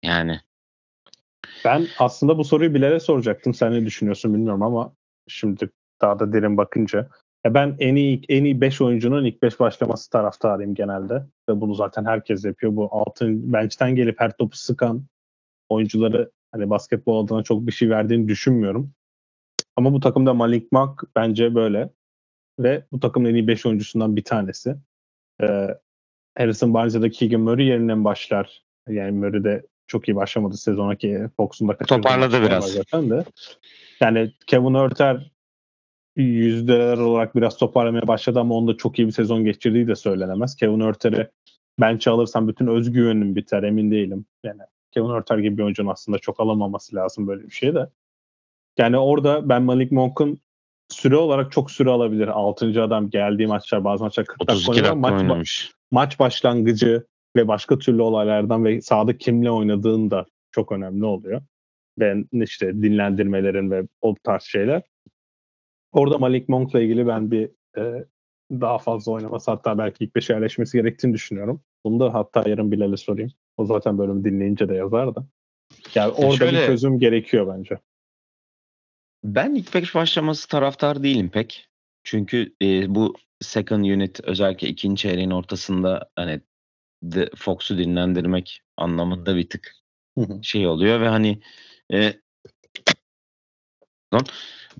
yani 0.03 0.40
Ben 1.64 1.87
aslında 1.99 2.38
bu 2.38 2.45
soruyu 2.45 2.75
Bilal'e 2.75 3.01
soracaktım. 3.01 3.55
Sen 3.55 3.73
ne 3.73 3.87
düşünüyorsun 3.87 4.35
bilmiyorum 4.35 4.62
ama 4.62 4.93
şimdi 5.29 5.71
daha 6.03 6.19
da 6.19 6.33
derin 6.33 6.57
bakınca. 6.57 7.09
Ya 7.45 7.55
ben 7.55 7.77
en 7.79 7.97
iyi 7.97 8.23
en 8.29 8.45
iyi 8.45 8.61
5 8.61 8.81
oyuncunun 8.81 9.25
ilk 9.25 9.43
5 9.43 9.61
başlaması 9.61 10.11
taraftarıyım 10.11 10.75
genelde. 10.75 11.15
Ve 11.49 11.61
bunu 11.61 11.75
zaten 11.75 12.05
herkes 12.05 12.45
yapıyor. 12.45 12.77
Bu 12.77 12.89
altın 12.93 13.53
bench'ten 13.53 13.95
gelip 13.95 14.21
her 14.21 14.37
topu 14.37 14.57
sıkan 14.57 15.05
oyuncuları 15.69 16.31
hani 16.53 16.71
basketbol 16.71 17.25
adına 17.25 17.43
çok 17.43 17.67
bir 17.67 17.73
şey 17.73 17.91
verdiğini 17.91 18.29
düşünmüyorum. 18.29 18.93
Ama 19.77 19.93
bu 19.93 20.01
takımda 20.01 20.35
Malik 20.35 20.73
Monk 20.73 21.03
bence 21.17 21.55
böyle. 21.55 21.91
Ve 22.59 22.85
bu 22.93 23.01
takımın 23.01 23.29
en 23.29 23.35
iyi 23.35 23.47
5 23.49 23.67
oyuncusundan 23.67 24.17
bir 24.17 24.25
tanesi. 24.25 24.77
Ee, 25.43 25.69
Harrison 26.39 26.75
Barnes 26.75 26.95
ya 26.95 27.03
da 27.03 27.11
Keegan 27.11 27.41
Murray 27.41 27.67
yerine 27.67 27.95
mi 27.95 28.05
başlar? 28.05 28.63
Yani 28.89 29.13
Murray 29.13 29.45
de 29.45 29.67
çok 29.87 30.09
iyi 30.09 30.17
başlamadı 30.17 30.57
sezonaki 30.57 31.29
Fox'un 31.37 31.69
da 31.69 31.77
kaçırdığı 31.77 32.03
Toparladı 32.03 32.43
biraz. 32.43 32.73
Zaten 32.73 33.11
de. 33.11 33.25
Yani 34.01 34.33
Kevin 34.47 34.75
Örter 34.75 35.31
yüzdeler 36.22 36.98
olarak 36.98 37.37
biraz 37.37 37.56
toparlamaya 37.56 38.06
başladı 38.09 38.40
ama 38.40 38.54
onda 38.54 38.76
çok 38.76 38.98
iyi 38.98 39.06
bir 39.06 39.12
sezon 39.12 39.44
geçirdiği 39.44 39.87
de 39.87 39.96
söylenemez. 39.96 40.56
Kevin 40.56 40.80
Örter'i 40.80 41.28
bench'e 41.80 42.11
alırsam 42.11 42.48
bütün 42.48 42.66
özgüvenim 42.66 43.37
biter 43.37 43.62
emin 43.62 43.90
değilim. 43.90 44.24
Yani 44.44 44.61
Kevin 44.90 45.09
Örter 45.09 45.38
gibi 45.38 45.59
bir 45.59 45.62
oyuncunun 45.62 45.90
aslında 45.90 46.18
çok 46.18 46.40
alamaması 46.40 46.96
lazım 46.96 47.26
böyle 47.26 47.44
bir 47.44 47.50
şey 47.50 47.74
de. 47.74 47.87
Yani 48.78 48.98
orada 48.98 49.48
ben 49.48 49.62
Malik 49.62 49.92
Monk'un 49.92 50.38
süre 50.88 51.16
olarak 51.16 51.52
çok 51.52 51.70
süre 51.70 51.90
alabilir. 51.90 52.28
6. 52.28 52.83
adam 52.83 53.11
geldiği 53.11 53.46
maçlar 53.46 53.85
bazı 53.85 54.04
maçlar 54.04 54.24
40 54.24 54.40
dakika 54.40 54.52
32 54.52 54.70
oynuyor 54.70 54.85
dakika 54.85 55.00
maç, 55.00 55.22
oynamış. 55.22 55.72
maç 55.90 56.18
başlangıcı 56.18 57.06
ve 57.37 57.48
başka 57.48 57.78
türlü 57.78 58.02
olaylardan 58.02 58.64
ve 58.64 58.80
sahada 58.80 59.18
kimle 59.18 59.50
oynadığın 59.50 60.11
da 60.11 60.26
çok 60.50 60.72
önemli 60.72 61.04
oluyor. 61.04 61.42
Ve 61.98 62.24
işte 62.33 62.83
dinlendirmelerin 62.83 63.70
ve 63.70 63.83
o 64.00 64.14
tarz 64.22 64.42
şeyler. 64.42 64.83
Orada 65.92 66.18
Malik 66.18 66.48
Monk'la 66.48 66.81
ilgili 66.81 67.07
ben 67.07 67.31
bir 67.31 67.50
e, 67.79 68.05
daha 68.50 68.79
fazla 68.79 69.12
oynaması 69.12 69.50
hatta 69.50 69.79
belki 69.79 70.05
ilk 70.05 70.16
beşe 70.16 70.33
yerleşmesi 70.33 70.79
gerektiğini 70.79 71.12
düşünüyorum. 71.14 71.61
Bunu 71.85 72.00
da 72.00 72.14
hatta 72.14 72.48
yarın 72.48 72.72
Bilal'e 72.72 72.96
sorayım. 72.96 73.31
O 73.57 73.64
zaten 73.64 73.98
bölümü 73.98 74.24
dinleyince 74.24 74.68
de 74.68 74.74
yazar 74.74 75.14
da. 75.14 75.26
Yani 75.94 76.12
orada 76.12 76.37
şöyle- 76.37 76.61
bir 76.61 76.66
çözüm 76.66 76.98
gerekiyor 76.98 77.55
bence. 77.57 77.79
Ben 79.24 79.55
ilk 79.55 79.74
beş 79.74 79.94
başlaması 79.94 80.48
taraftar 80.48 81.03
değilim 81.03 81.29
pek. 81.29 81.68
Çünkü 82.05 82.55
e, 82.62 82.94
bu 82.94 83.14
second 83.40 83.85
unit 83.85 84.20
özellikle 84.24 84.68
ikinci 84.68 85.03
çeyreğin 85.03 85.31
ortasında 85.31 86.11
hani 86.16 86.40
The 87.11 87.31
Fox'u 87.37 87.79
dinlendirmek 87.79 88.62
anlamında 88.76 89.37
bir 89.37 89.48
tık 89.48 89.72
şey 90.42 90.66
oluyor 90.66 91.00
ve 91.00 91.09
hani 91.09 91.40
e, 91.92 92.14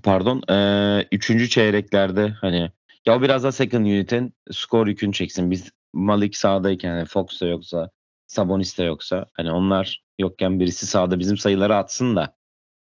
pardon, 0.03 0.43
e, 0.51 1.09
üçüncü 1.13 1.49
çeyreklerde 1.49 2.29
hani 2.29 2.71
ya 3.07 3.23
biraz 3.23 3.45
da 3.45 3.53
second 3.53 3.87
unit'in 3.87 4.35
skor 4.53 4.87
yükünü 4.87 5.13
çeksin. 5.13 5.51
Biz 5.51 5.71
Malik 5.93 6.37
sağdayken 6.37 6.91
hani 6.91 7.05
Fox 7.05 7.41
da 7.41 7.47
yoksa 7.47 7.91
Sabonis 8.27 8.79
de 8.79 8.85
yoksa 8.85 9.27
hani 9.33 9.53
onlar 9.53 10.03
yokken 10.19 10.61
birisi 10.61 10.87
sağda 10.87 11.19
bizim 11.19 11.37
sayıları 11.39 11.77
atsın 11.77 12.17
da 12.17 12.37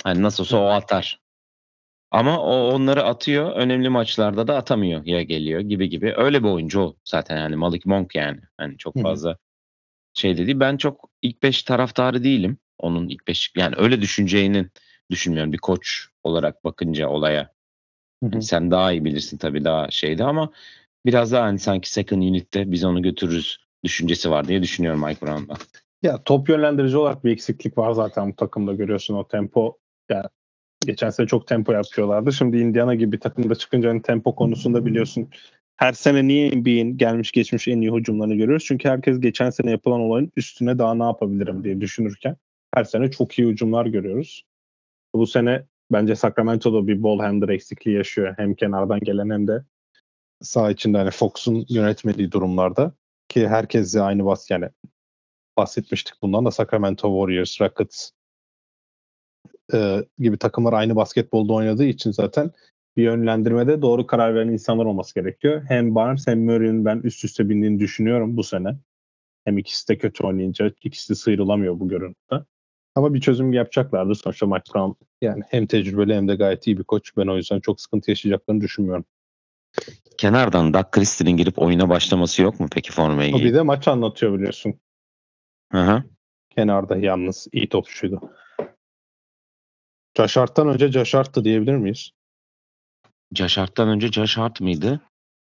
hani 0.05 0.23
nasıl 0.23 0.45
olsa 0.45 0.59
o 0.59 0.67
atar. 0.67 1.21
Ama 2.11 2.41
o 2.43 2.75
onları 2.75 3.05
atıyor. 3.05 3.53
Önemli 3.57 3.89
maçlarda 3.89 4.49
da 4.49 4.57
atamıyor 4.57 5.05
ya 5.05 5.23
geliyor 5.23 5.61
gibi 5.61 5.89
gibi. 5.89 6.15
Öyle 6.17 6.43
bir 6.43 6.49
oyuncu 6.49 6.81
o 6.81 6.97
zaten 7.05 7.37
yani 7.37 7.57
Malik 7.57 7.87
Monk 7.87 8.15
yani. 8.15 8.41
Hani 8.57 8.79
çok 8.79 9.03
fazla 9.03 9.37
şey 10.15 10.39
dedi. 10.39 10.61
Ben 10.61 10.77
çok 10.77 11.11
ilk 11.23 11.43
5 11.43 11.63
taraftarı 11.63 12.25
değilim. 12.25 12.59
Onun 12.79 13.09
ilk 13.09 13.29
5 13.29 13.53
yani 13.57 13.75
öyle 13.79 14.01
düşüneceğinin 14.01 14.71
düşünmüyorum 15.11 15.53
bir 15.53 15.59
koç 15.59 16.10
olarak 16.25 16.65
bakınca 16.65 17.09
olaya. 17.09 17.43
Hı 18.23 18.27
hı. 18.27 18.31
Yani 18.33 18.43
sen 18.43 18.71
daha 18.71 18.93
iyi 18.93 19.05
bilirsin 19.05 19.39
tabii 19.39 19.65
daha 19.65 19.91
şeydi 19.91 20.25
ama 20.25 20.53
biraz 21.07 21.33
daha 21.33 21.43
hani 21.43 21.59
sanki 21.59 21.93
second 21.93 22.23
unit'te 22.23 22.71
biz 22.71 22.85
onu 22.85 23.03
götürürüz 23.03 23.59
düşüncesi 23.85 24.31
var 24.31 24.49
diye 24.49 24.63
düşünüyorum 24.63 25.05
Mike 25.07 25.27
Brown'da. 25.27 25.55
Ya 26.03 26.23
top 26.25 26.49
yönlendirici 26.49 26.97
olarak 26.97 27.25
bir 27.25 27.33
eksiklik 27.33 27.79
var 27.79 27.93
zaten 27.93 28.31
bu 28.31 28.37
takımda 28.37 28.75
görüyorsun 28.75 29.15
o 29.15 29.29
tempo. 29.29 29.79
Yani 30.11 30.27
geçen 30.87 31.11
sene 31.11 31.27
çok 31.27 31.47
tempo 31.47 31.73
yapıyorlardı. 31.73 32.33
Şimdi 32.33 32.59
Indiana 32.59 32.95
gibi 32.95 33.13
bir 33.13 33.21
takımda 33.21 33.55
çıkınca 33.55 33.91
hani 33.91 34.03
tempo 34.03 34.35
konusunda 34.35 34.87
biliyorsun 34.87 35.31
her 35.81 35.93
sene 35.93 36.29
niye 36.29 36.51
NBA'in 36.51 36.97
gelmiş 36.97 37.33
geçmiş 37.33 37.69
en 37.69 37.81
iyi 37.81 37.93
hücumlarını 37.93 38.35
görüyoruz? 38.35 38.65
Çünkü 38.67 38.89
herkes 38.89 39.21
geçen 39.21 39.51
sene 39.51 39.71
yapılan 39.71 40.01
olayın 40.01 40.33
üstüne 40.37 40.79
daha 40.79 40.95
ne 40.95 41.03
yapabilirim 41.03 41.65
diye 41.65 41.81
düşünürken 41.81 42.37
her 42.75 42.85
sene 42.85 43.11
çok 43.11 43.39
iyi 43.39 43.49
hücumlar 43.49 43.87
görüyoruz. 43.87 44.45
Bu 45.15 45.27
sene 45.27 45.65
bence 45.93 46.17
Sacramento'da 46.17 46.87
bir 46.87 47.03
ball 47.03 47.19
handler 47.19 47.49
eksikliği 47.49 47.97
yaşıyor. 47.97 48.35
Hem 48.37 48.55
kenardan 48.55 49.01
gelen 49.01 49.31
hem 49.31 49.49
de 49.49 49.65
sağ 50.43 50.71
içinde 50.71 50.99
hani 50.99 51.11
Fox'un 51.11 51.67
yönetmediği 51.69 52.33
durumlarda 52.33 52.93
ki 53.29 53.49
herkes 53.49 53.97
aynı 53.97 54.25
bas 54.25 54.51
yani 54.51 54.69
bahsetmiştik 55.57 56.15
bundan 56.23 56.45
da 56.45 56.51
Sacramento 56.51 57.09
Warriors, 57.09 57.61
Rockets 57.61 58.11
e, 59.75 60.05
gibi 60.19 60.37
takımlar 60.37 60.73
aynı 60.73 60.97
basketbolda 60.97 61.53
oynadığı 61.53 61.85
için 61.85 62.11
zaten 62.11 62.51
bir 62.97 63.03
yönlendirmede 63.03 63.83
doğru 63.83 64.07
karar 64.07 64.35
veren 64.35 64.49
insanlar 64.49 64.85
olması 64.85 65.15
gerekiyor. 65.15 65.63
Hem 65.69 65.95
Barnes 65.95 66.27
hem 66.27 66.45
Murray'in 66.45 66.85
ben 66.85 67.01
üst 67.05 67.25
üste 67.25 67.49
bindiğini 67.49 67.79
düşünüyorum 67.79 68.37
bu 68.37 68.43
sene. 68.43 68.77
Hem 69.45 69.59
ikisi 69.59 69.89
de 69.89 69.99
kötü 69.99 70.25
oynayınca 70.25 70.73
ikisi 70.83 71.11
de 71.11 71.15
sıyrılamıyor 71.15 71.81
bu 71.81 71.89
görüntüde. 71.89 72.45
Ama 72.95 73.15
bir 73.15 73.21
çözüm 73.21 73.53
yapacaklardır. 73.53 74.15
Sonuçta 74.15 74.47
Mike 74.47 74.75
Brown 74.75 75.05
yani 75.21 75.43
hem 75.49 75.67
tecrübeli 75.67 76.15
hem 76.15 76.29
de 76.29 76.35
gayet 76.35 76.67
iyi 76.67 76.79
bir 76.79 76.85
koç. 76.85 77.17
Ben 77.17 77.27
o 77.27 77.37
yüzden 77.37 77.61
çok 77.61 77.81
sıkıntı 77.81 78.11
yaşayacaklarını 78.11 78.61
düşünmüyorum. 78.61 79.05
Kenardan 80.19 80.75
Doug 80.75 80.91
Christie'nin 80.91 81.37
girip 81.37 81.59
oyuna 81.59 81.89
başlaması 81.89 82.43
yok 82.43 82.61
mu 82.61 82.69
peki 82.73 82.93
formayı 82.93 83.35
bir 83.35 83.55
de 83.55 83.63
maç 83.63 83.89
anlatıyor 83.89 84.35
biliyorsun. 84.35 84.81
Hı 85.73 85.79
hı. 85.79 86.05
Kenarda 86.51 86.97
yalnız 86.97 87.49
iyi 87.53 87.69
topçuydu. 87.69 88.21
Josh 90.17 90.37
Hart'tan 90.37 90.69
önce 90.69 90.93
Josh 90.93 91.15
Hart'tı 91.15 91.45
diyebilir 91.45 91.75
miyiz? 91.75 92.11
Josh 93.35 93.59
Hart'tan 93.59 93.89
önce 93.89 94.25
Hart 94.25 94.61
mıydı? 94.61 95.01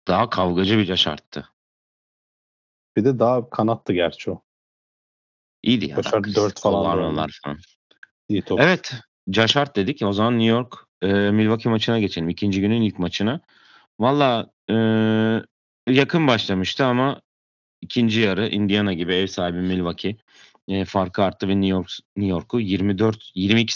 Daha 0.09 0.31
kavgacı 0.31 0.79
bir 0.79 0.85
Josh 0.85 1.07
Hart'tı. 1.07 1.49
Bir 2.97 3.05
de 3.05 3.19
daha 3.19 3.51
kanattı 3.51 3.93
gerçi 3.93 4.31
o. 4.31 4.43
İyiydi 5.63 5.87
ya. 5.87 5.97
Josh 5.97 6.07
Hart 6.07 6.25
Christie, 6.25 6.43
dört 6.43 6.61
falan 6.61 6.75
kollar 6.75 6.99
da 6.99 7.11
mollar 7.11 7.41
falan. 7.45 7.59
İyi 8.29 8.43
top. 8.43 8.61
Evet. 8.61 8.93
Josh 9.29 9.57
Hart 9.57 9.77
dedik. 9.77 10.03
O 10.03 10.13
zaman 10.13 10.39
New 10.39 10.49
York 10.49 10.75
e, 11.03 11.07
Milwaukee 11.31 11.69
maçına 11.69 11.99
geçelim. 11.99 12.29
İkinci 12.29 12.61
günün 12.61 12.83
ilk 12.83 12.99
maçına. 12.99 13.41
Valla 14.01 14.51
e, 14.71 14.75
yakın 15.93 16.27
başlamıştı 16.27 16.85
ama 16.85 17.21
ikinci 17.81 18.21
yarı 18.21 18.49
Indiana 18.49 18.93
gibi 18.93 19.15
ev 19.15 19.27
sahibi 19.27 19.59
Milwaukee 19.59 20.17
e, 20.69 20.85
farkı 20.85 21.23
arttı 21.23 21.49
ve 21.49 21.61
New 21.61 21.69
York 21.69 21.91
New 22.17 22.31
York'u 22.31 22.61
24 22.61 23.31
22 23.35 23.75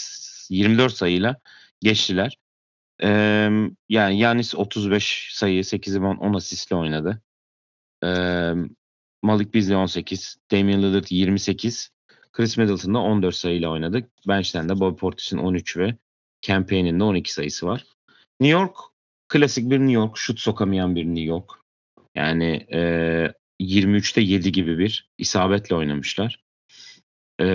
24 0.49 0.93
sayıyla 0.93 1.35
geçtiler. 1.81 2.37
E, 3.03 3.09
yani 3.89 4.19
Yanis 4.19 4.55
35 4.55 5.29
sayı 5.33 5.65
8 5.65 5.97
10, 5.97 6.15
10 6.15 6.33
asistle 6.33 6.75
oynadı. 6.75 7.21
E, 8.03 8.09
Malik 9.23 9.53
Beasley 9.53 9.75
18, 9.75 10.37
Damian 10.51 10.81
Lillard 10.81 11.05
28, 11.09 11.89
Chris 12.31 12.57
Middleton 12.57 12.93
da 12.93 12.99
14 12.99 13.35
sayıyla 13.35 13.69
oynadı. 13.69 14.09
Bench'ten 14.27 14.69
de 14.69 14.79
Bobby 14.79 14.99
Portis'in 14.99 15.37
13 15.37 15.77
ve 15.77 15.95
Campaign'in 16.41 16.99
de 16.99 17.03
12 17.03 17.33
sayısı 17.33 17.67
var. 17.67 17.83
New 18.39 18.59
York 18.59 18.75
klasik 19.27 19.69
bir 19.69 19.79
New 19.79 19.93
York. 19.93 20.17
Şut 20.17 20.39
sokamayan 20.39 20.95
bir 20.95 21.05
New 21.05 21.23
York. 21.23 21.51
Yani 22.15 22.67
e, 22.73 22.79
23'te 23.61 24.21
7 24.21 24.51
gibi 24.51 24.77
bir 24.77 25.09
isabetle 25.17 25.75
oynamışlar. 25.75 26.43
E, 27.41 27.47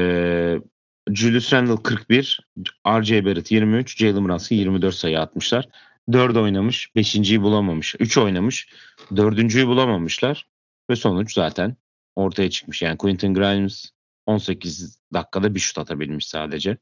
Julius 1.11 1.53
Randle 1.53 1.83
41, 1.83 2.41
R.J. 2.87 3.25
Barrett 3.25 3.51
23, 3.51 3.99
Jalen 3.99 4.29
Brunson 4.29 4.57
24 4.57 4.95
sayı 4.95 5.21
atmışlar. 5.21 5.69
4 6.13 6.37
oynamış, 6.37 6.91
5.yi 6.97 7.43
bulamamış. 7.43 7.95
3 7.99 8.19
oynamış, 8.19 8.69
4.'yü 9.13 9.67
bulamamışlar. 9.67 10.47
Ve 10.91 10.97
sonuç 10.97 11.35
zaten 11.35 11.77
ortaya 12.15 12.51
çıkmış. 12.51 12.83
Yani 12.83 12.99
Quentin 12.99 13.35
Grimes 13.35 13.91
18 14.27 15.01
dakikada 15.13 15.55
bir 15.55 15.61
şut 15.61 15.79
atabilmiş 15.79 16.27
sadece. 16.27 16.79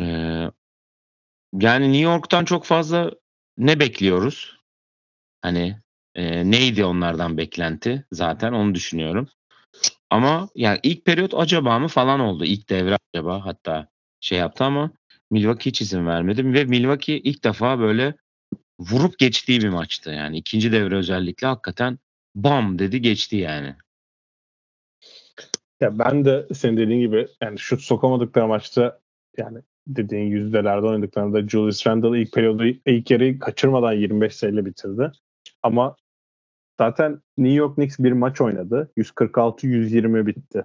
Ee, 0.00 0.50
yani 1.60 1.84
New 1.92 2.02
York'tan 2.02 2.44
çok 2.44 2.64
fazla 2.64 3.10
ne 3.58 3.80
bekliyoruz? 3.80 4.56
Hani 5.42 5.78
e, 6.14 6.50
neydi 6.50 6.84
onlardan 6.84 7.38
beklenti? 7.38 8.04
Zaten 8.12 8.52
onu 8.52 8.74
düşünüyorum. 8.74 9.28
Ama 10.10 10.48
yani 10.54 10.80
ilk 10.82 11.04
periyot 11.04 11.34
acaba 11.34 11.78
mı 11.78 11.88
falan 11.88 12.20
oldu. 12.20 12.44
İlk 12.44 12.68
devre 12.68 12.98
acaba 13.14 13.46
hatta 13.46 13.88
şey 14.20 14.38
yaptı 14.38 14.64
ama 14.64 14.90
Milwaukee 15.30 15.70
hiç 15.70 15.80
izin 15.82 16.06
vermedi. 16.06 16.54
Ve 16.54 16.64
Milwaukee 16.64 17.18
ilk 17.18 17.44
defa 17.44 17.78
böyle 17.78 18.14
vurup 18.78 19.18
geçtiği 19.18 19.60
bir 19.60 19.68
maçtı. 19.68 20.10
Yani 20.10 20.38
ikinci 20.38 20.72
devre 20.72 20.96
özellikle 20.96 21.46
hakikaten 21.46 21.98
bam 22.34 22.78
dedi 22.78 23.00
geçti 23.00 23.36
yani. 23.36 23.74
Ya 25.80 25.98
ben 25.98 26.24
de 26.24 26.46
senin 26.54 26.76
dediğin 26.76 27.00
gibi 27.00 27.28
yani 27.40 27.58
şut 27.58 27.80
sokamadıkları 27.80 28.48
maçta 28.48 29.00
yani 29.36 29.58
dediğin 29.86 30.30
yüzdelerde 30.30 30.86
oynadıklarında 30.86 31.48
Julius 31.48 31.86
Randle 31.86 32.22
ilk 32.22 32.32
periyodu 32.32 32.64
ilk 32.86 33.10
yarıyı 33.10 33.38
kaçırmadan 33.38 33.92
25 33.92 34.36
sayıyla 34.36 34.66
bitirdi. 34.66 35.12
Ama 35.62 35.96
zaten 36.78 37.20
New 37.38 37.54
York 37.54 37.74
Knicks 37.74 37.98
bir 37.98 38.12
maç 38.12 38.40
oynadı. 38.40 38.92
146-120 38.96 40.26
bitti. 40.26 40.64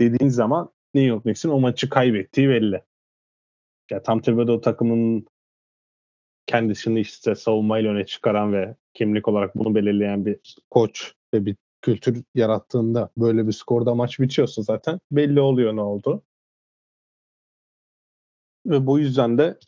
Dediğin 0.00 0.30
zaman 0.30 0.70
New 0.94 1.08
York 1.08 1.22
Knicks'in 1.22 1.48
o 1.48 1.60
maçı 1.60 1.88
kaybettiği 1.88 2.48
belli. 2.48 2.82
Ya 3.90 4.02
tam 4.02 4.20
Thibodeau 4.20 4.60
takımın 4.60 5.26
kendisini 6.46 7.00
işte 7.00 7.34
savunmayla 7.34 7.90
öne 7.90 8.06
çıkaran 8.06 8.52
ve 8.52 8.76
kimlik 8.94 9.28
olarak 9.28 9.56
bunu 9.56 9.74
belirleyen 9.74 10.26
bir 10.26 10.56
koç 10.70 11.14
ve 11.34 11.46
bir 11.46 11.56
kültür 11.82 12.22
yarattığında 12.34 13.10
böyle 13.16 13.46
bir 13.46 13.52
skorda 13.52 13.94
maç 13.94 14.20
bitiyorsa 14.20 14.62
zaten 14.62 15.00
belli 15.10 15.40
oluyor 15.40 15.76
ne 15.76 15.80
oldu. 15.80 16.22
Ve 18.66 18.86
bu 18.86 18.98
yüzden 18.98 19.38
de 19.38 19.58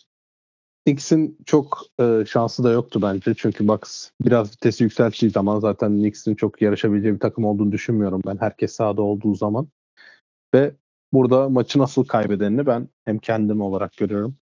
Knicks'in 0.87 1.39
çok 1.47 1.83
e, 2.01 2.25
şansı 2.29 2.65
da 2.65 2.71
yoktu 2.71 3.03
bence. 3.03 3.35
Çünkü 3.35 3.69
Bucks 3.69 4.11
biraz 4.21 4.53
vitesi 4.53 4.85
yükselttiği 4.85 5.31
zaman 5.31 5.61
zaten 5.61 5.99
Knicks'in 5.99 6.35
çok 6.35 6.63
yarışabileceği 6.63 7.15
bir 7.15 7.21
takım 7.21 7.45
olduğunu 7.45 7.73
düşünmüyorum 7.73 8.23
ben. 8.27 8.37
Herkes 8.41 8.73
sahada 8.73 9.03
olduğu 9.03 9.35
zaman. 9.35 9.69
Ve 10.55 10.75
burada 11.13 11.49
maçı 11.49 11.79
nasıl 11.79 12.05
kaybedenini 12.05 12.67
ben 12.67 12.89
hem 13.05 13.19
kendim 13.19 13.61
olarak 13.61 13.97
görüyorum 13.97 14.37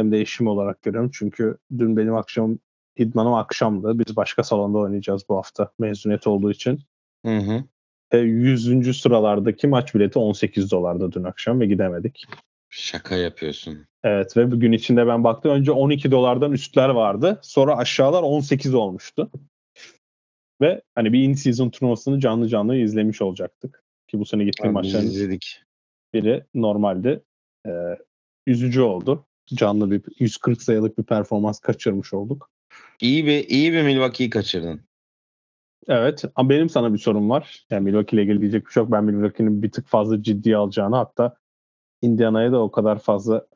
hem 0.00 0.12
de 0.12 0.20
eşim 0.20 0.46
olarak 0.46 0.82
görüyorum. 0.82 1.10
Çünkü 1.14 1.56
dün 1.78 1.96
benim 1.96 2.14
akşam 2.14 2.58
idmanım 2.96 3.34
akşamdı. 3.34 3.98
Biz 3.98 4.16
başka 4.16 4.42
salonda 4.42 4.78
oynayacağız 4.78 5.28
bu 5.28 5.36
hafta 5.36 5.72
mezuniyet 5.78 6.26
olduğu 6.26 6.50
için. 6.50 6.80
Hı 7.26 7.36
hı. 7.36 7.64
E, 8.10 8.18
100. 8.18 9.00
sıralardaki 9.00 9.68
maç 9.68 9.94
bileti 9.94 10.18
18 10.18 10.70
dolardı 10.70 11.12
dün 11.12 11.24
akşam 11.24 11.60
ve 11.60 11.66
gidemedik. 11.66 12.24
Şaka 12.70 13.16
yapıyorsun. 13.16 13.86
Evet 14.04 14.36
ve 14.36 14.50
bugün 14.50 14.72
içinde 14.72 15.06
ben 15.06 15.24
baktım 15.24 15.52
önce 15.52 15.72
12 15.72 16.10
dolardan 16.10 16.52
üstler 16.52 16.88
vardı. 16.88 17.38
Sonra 17.42 17.76
aşağılar 17.76 18.22
18 18.22 18.74
olmuştu. 18.74 19.30
Ve 20.60 20.82
hani 20.94 21.12
bir 21.12 21.22
in-season 21.22 21.70
turnuvasını 21.70 22.20
canlı 22.20 22.48
canlı 22.48 22.76
izlemiş 22.76 23.22
olacaktık. 23.22 23.84
Ki 24.08 24.18
bu 24.18 24.24
sene 24.24 24.44
gittiğim 24.44 24.72
maçların 24.72 25.06
izledik. 25.06 25.62
biri 26.14 26.44
normalde 26.54 27.22
e, 27.66 27.70
üzücü 28.46 28.80
oldu. 28.80 29.26
Canlı 29.54 29.90
bir 29.90 30.02
140 30.18 30.62
sayılık 30.62 30.98
bir 30.98 31.02
performans 31.02 31.60
kaçırmış 31.60 32.14
olduk. 32.14 32.50
İyi 33.00 33.26
bir 33.26 33.48
iyi 33.48 33.72
bir 33.72 33.82
Milwaukee'yi 33.82 34.30
kaçırdın. 34.30 34.80
Evet 35.88 36.24
ama 36.34 36.50
benim 36.50 36.68
sana 36.68 36.92
bir 36.92 36.98
sorum 36.98 37.30
var. 37.30 37.66
Yani 37.70 37.84
Milwaukee 37.84 38.16
ile 38.16 38.22
ilgili 38.22 38.40
diyecek 38.40 38.66
bir 38.66 38.72
şey 38.72 38.82
yok. 38.82 38.92
Ben 38.92 39.04
Milwaukee'nin 39.04 39.62
bir 39.62 39.70
tık 39.70 39.86
fazla 39.88 40.22
ciddiye 40.22 40.56
alacağını 40.56 40.96
hatta 40.96 41.36
Indiana'ya 42.02 42.52
da 42.52 42.62
o 42.62 42.70
kadar 42.70 42.98
fazla 42.98 43.46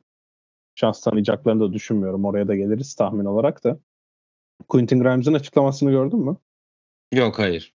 şans 0.75 1.01
tanıyacaklarını 1.01 1.61
da 1.61 1.73
düşünmüyorum. 1.73 2.25
Oraya 2.25 2.49
da 2.49 2.57
geliriz 2.57 2.95
tahmin 2.95 3.25
olarak 3.25 3.65
da. 3.65 3.79
Quentin 4.69 5.01
Grimes'in 5.01 5.35
açıklamasını 5.35 5.91
gördün 5.91 6.19
mü? 6.19 6.37
Yok 7.13 7.39
hayır. 7.39 7.75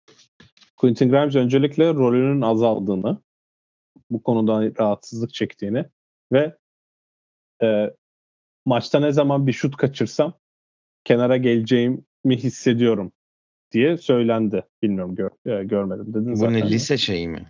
Quentin 0.78 1.10
Grimes 1.10 1.36
öncelikle 1.36 1.94
rolünün 1.94 2.42
azaldığını, 2.42 3.18
bu 4.10 4.24
konuda 4.24 4.72
rahatsızlık 4.80 5.34
çektiğini 5.34 5.86
ve 6.32 6.58
e, 7.62 7.94
maçta 8.68 9.00
ne 9.00 9.12
zaman 9.12 9.48
bir 9.48 9.54
şut 9.54 9.78
kaçırsam 9.78 10.34
kenara 11.04 11.38
geleceğimi 11.38 12.04
hissediyorum 12.30 13.12
diye 13.72 13.98
söylendi. 13.98 14.64
Bilmiyorum 14.82 15.16
gör, 15.16 15.30
e, 15.46 15.64
görmedim 15.64 16.14
dedin 16.14 16.32
Bu 16.32 16.36
zaten. 16.36 16.54
ne 16.54 16.70
lise 16.70 16.98
şeyi 16.98 17.28
mi? 17.28 17.46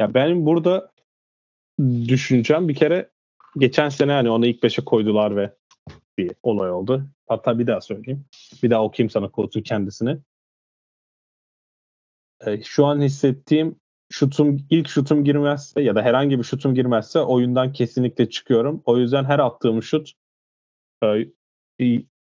Ya 0.00 0.14
benim 0.14 0.46
burada 0.46 0.92
düşüneceğim 2.08 2.68
bir 2.68 2.74
kere 2.74 3.10
geçen 3.58 3.88
sene 3.88 4.12
hani 4.12 4.30
onu 4.30 4.46
ilk 4.46 4.62
beşe 4.62 4.84
koydular 4.84 5.36
ve 5.36 5.54
bir 6.18 6.32
olay 6.42 6.70
oldu. 6.70 7.06
Hatta 7.28 7.58
bir 7.58 7.66
daha 7.66 7.80
söyleyeyim. 7.80 8.24
Bir 8.62 8.70
daha 8.70 8.84
okuyayım 8.84 9.10
sana 9.10 9.28
kodu 9.30 9.62
kendisini. 9.62 10.18
Ee, 12.46 12.62
şu 12.62 12.86
an 12.86 13.00
hissettiğim 13.00 13.80
şutum 14.10 14.66
ilk 14.70 14.88
şutum 14.88 15.24
girmezse 15.24 15.82
ya 15.82 15.94
da 15.94 16.02
herhangi 16.02 16.38
bir 16.38 16.44
şutum 16.44 16.74
girmezse 16.74 17.20
oyundan 17.20 17.72
kesinlikle 17.72 18.30
çıkıyorum. 18.30 18.82
O 18.84 18.98
yüzden 18.98 19.24
her 19.24 19.38
attığım 19.38 19.82
şut 19.82 20.08
e, 20.08 20.19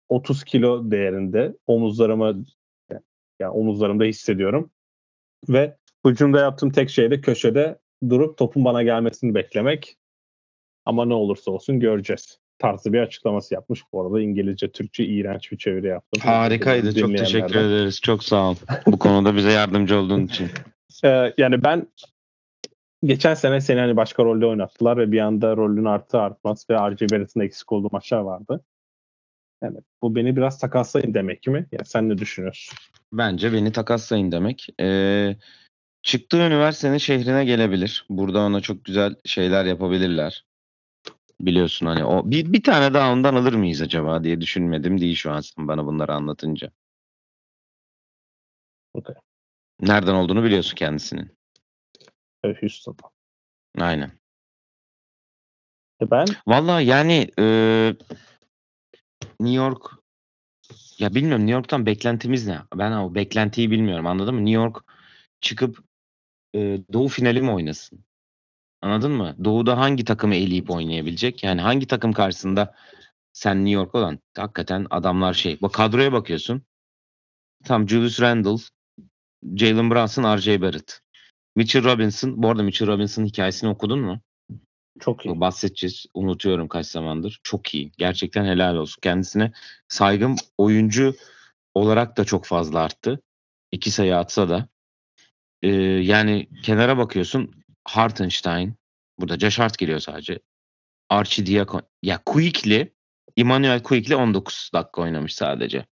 30 0.08 0.44
kilo 0.44 0.90
değerinde 0.90 1.56
omuzlarıma 1.66 2.34
yani 3.40 3.52
omuzlarımda 3.52 4.04
hissediyorum. 4.04 4.70
Ve 5.48 5.76
hücumda 6.06 6.40
yaptığım 6.40 6.70
tek 6.70 6.90
şey 6.90 7.10
de 7.10 7.20
köşede 7.20 7.78
durup 8.08 8.38
topun 8.38 8.64
bana 8.64 8.82
gelmesini 8.82 9.34
beklemek. 9.34 9.96
Ama 10.84 11.04
ne 11.04 11.14
olursa 11.14 11.50
olsun 11.50 11.80
göreceğiz. 11.80 12.38
Tarzı 12.58 12.92
bir 12.92 13.00
açıklaması 13.00 13.54
yapmış. 13.54 13.80
Bu 13.92 14.02
arada 14.02 14.20
İngilizce, 14.20 14.72
Türkçe 14.72 15.04
iğrenç 15.04 15.52
bir 15.52 15.58
çeviri 15.58 15.86
yaptım. 15.86 16.22
Harikaydı. 16.22 16.94
Çok 16.94 17.18
teşekkür 17.18 17.54
ederiz. 17.54 18.00
Çok 18.00 18.24
sağ 18.24 18.50
ol. 18.50 18.56
Bu 18.86 18.98
konuda 18.98 19.36
bize 19.36 19.52
yardımcı 19.52 19.98
olduğun 19.98 20.26
için. 20.26 20.48
Ee, 21.04 21.34
yani 21.38 21.64
ben 21.64 21.86
geçen 23.06 23.34
sene 23.34 23.60
seni 23.60 23.80
hani 23.80 23.96
başka 23.96 24.24
rolde 24.24 24.46
oynattılar 24.46 24.96
ve 24.96 25.12
bir 25.12 25.18
anda 25.18 25.56
rolün 25.56 25.84
arttı 25.84 26.18
artmaz 26.18 26.66
ve 26.70 26.74
RJ 26.74 27.02
Barrett'ın 27.12 27.40
eksik 27.40 27.72
olduğu 27.72 27.88
maçlar 27.92 28.20
vardı. 28.20 28.64
Yani 29.62 29.78
bu 30.02 30.14
beni 30.14 30.36
biraz 30.36 30.58
takaslayın 30.58 31.14
demek 31.14 31.46
mi? 31.46 31.66
Ya 31.72 31.84
sen 31.84 32.08
ne 32.08 32.18
düşünüyorsun? 32.18 32.76
Bence 33.12 33.52
beni 33.52 33.72
takaslayın 33.72 34.32
demek. 34.32 34.68
Ee, 34.80 35.36
çıktığı 36.02 36.46
üniversitenin 36.46 36.98
şehrine 36.98 37.44
gelebilir. 37.44 38.06
Burada 38.08 38.40
ona 38.40 38.60
çok 38.60 38.84
güzel 38.84 39.14
şeyler 39.24 39.64
yapabilirler. 39.64 40.44
Biliyorsun 41.40 41.86
hani 41.86 42.04
o 42.04 42.30
bir, 42.30 42.52
bir 42.52 42.62
tane 42.62 42.94
daha 42.94 43.12
ondan 43.12 43.34
alır 43.34 43.54
mıyız 43.54 43.82
acaba 43.82 44.24
diye 44.24 44.40
düşünmedim 44.40 45.00
değil 45.00 45.16
şu 45.16 45.32
an 45.32 45.40
sen 45.40 45.68
bana 45.68 45.86
bunları 45.86 46.12
anlatınca. 46.14 46.70
Okay. 48.94 49.14
Nereden 49.80 50.14
olduğunu 50.14 50.44
biliyorsun 50.44 50.76
kendisinin. 50.76 51.32
Houston'da. 52.52 53.02
Aynen. 53.78 54.12
E 56.02 56.10
ben 56.10 56.26
Vallahi 56.46 56.84
yani 56.84 57.30
e, 57.38 57.44
New 59.40 59.56
York 59.56 59.82
ya 60.98 61.14
bilmiyorum 61.14 61.42
New 61.46 61.54
York'tan 61.54 61.86
beklentimiz 61.86 62.46
ne? 62.46 62.58
Ben 62.74 62.92
o 62.92 63.14
beklentiyi 63.14 63.70
bilmiyorum 63.70 64.06
anladın 64.06 64.34
mı? 64.34 64.40
New 64.40 64.62
York 64.62 64.84
çıkıp 65.40 65.78
e, 66.54 66.58
Doğu 66.92 67.08
finali 67.08 67.42
mi 67.42 67.50
oynasın? 67.50 68.04
Anladın 68.82 69.12
mı? 69.12 69.36
Doğu'da 69.44 69.78
hangi 69.78 70.04
takımı 70.04 70.34
eleyip 70.34 70.70
oynayabilecek? 70.70 71.44
Yani 71.44 71.60
hangi 71.60 71.86
takım 71.86 72.12
karşısında 72.12 72.74
sen 73.32 73.56
New 73.56 73.70
York 73.70 73.94
olan 73.94 74.18
hakikaten 74.36 74.86
adamlar 74.90 75.34
şey. 75.34 75.60
Bak 75.62 75.72
kadroya 75.72 76.12
bakıyorsun. 76.12 76.62
Tam 77.64 77.88
Julius 77.88 78.20
Randle, 78.20 78.62
Jalen 79.56 79.90
Brunson, 79.90 80.36
RJ 80.36 80.60
Barrett. 80.60 81.03
Mitchell 81.56 81.84
Robinson. 81.84 82.42
Bu 82.42 82.50
arada 82.50 82.62
Mitchell 82.62 82.88
Robinson'ın 82.88 83.26
hikayesini 83.26 83.70
okudun 83.70 84.00
mu? 84.00 84.20
çok 85.00 85.26
iyi. 85.26 85.40
Bahsedeceğiz. 85.40 86.06
Unutuyorum 86.14 86.68
kaç 86.68 86.86
zamandır. 86.86 87.40
Çok 87.42 87.74
iyi. 87.74 87.92
Gerçekten 87.98 88.44
helal 88.44 88.76
olsun. 88.76 89.00
Kendisine 89.00 89.52
saygım 89.88 90.36
oyuncu 90.58 91.14
olarak 91.74 92.16
da 92.16 92.24
çok 92.24 92.44
fazla 92.44 92.80
arttı. 92.80 93.20
İki 93.72 93.90
sayı 93.90 94.16
atsa 94.16 94.48
da. 94.48 94.68
Ee, 95.62 95.68
yani 96.02 96.48
kenara 96.62 96.98
bakıyorsun. 96.98 97.50
Hartenstein. 97.84 98.74
Burada 99.18 99.38
Josh 99.38 99.58
Hart 99.58 99.78
geliyor 99.78 100.00
sadece. 100.00 100.38
Archie 101.08 101.46
Diakon. 101.46 101.82
Ya 102.02 102.18
Quickly. 102.26 102.92
Emmanuel 103.36 103.82
Quickly 103.82 104.16
19 104.16 104.70
dakika 104.74 105.02
oynamış 105.02 105.34
sadece. 105.34 105.86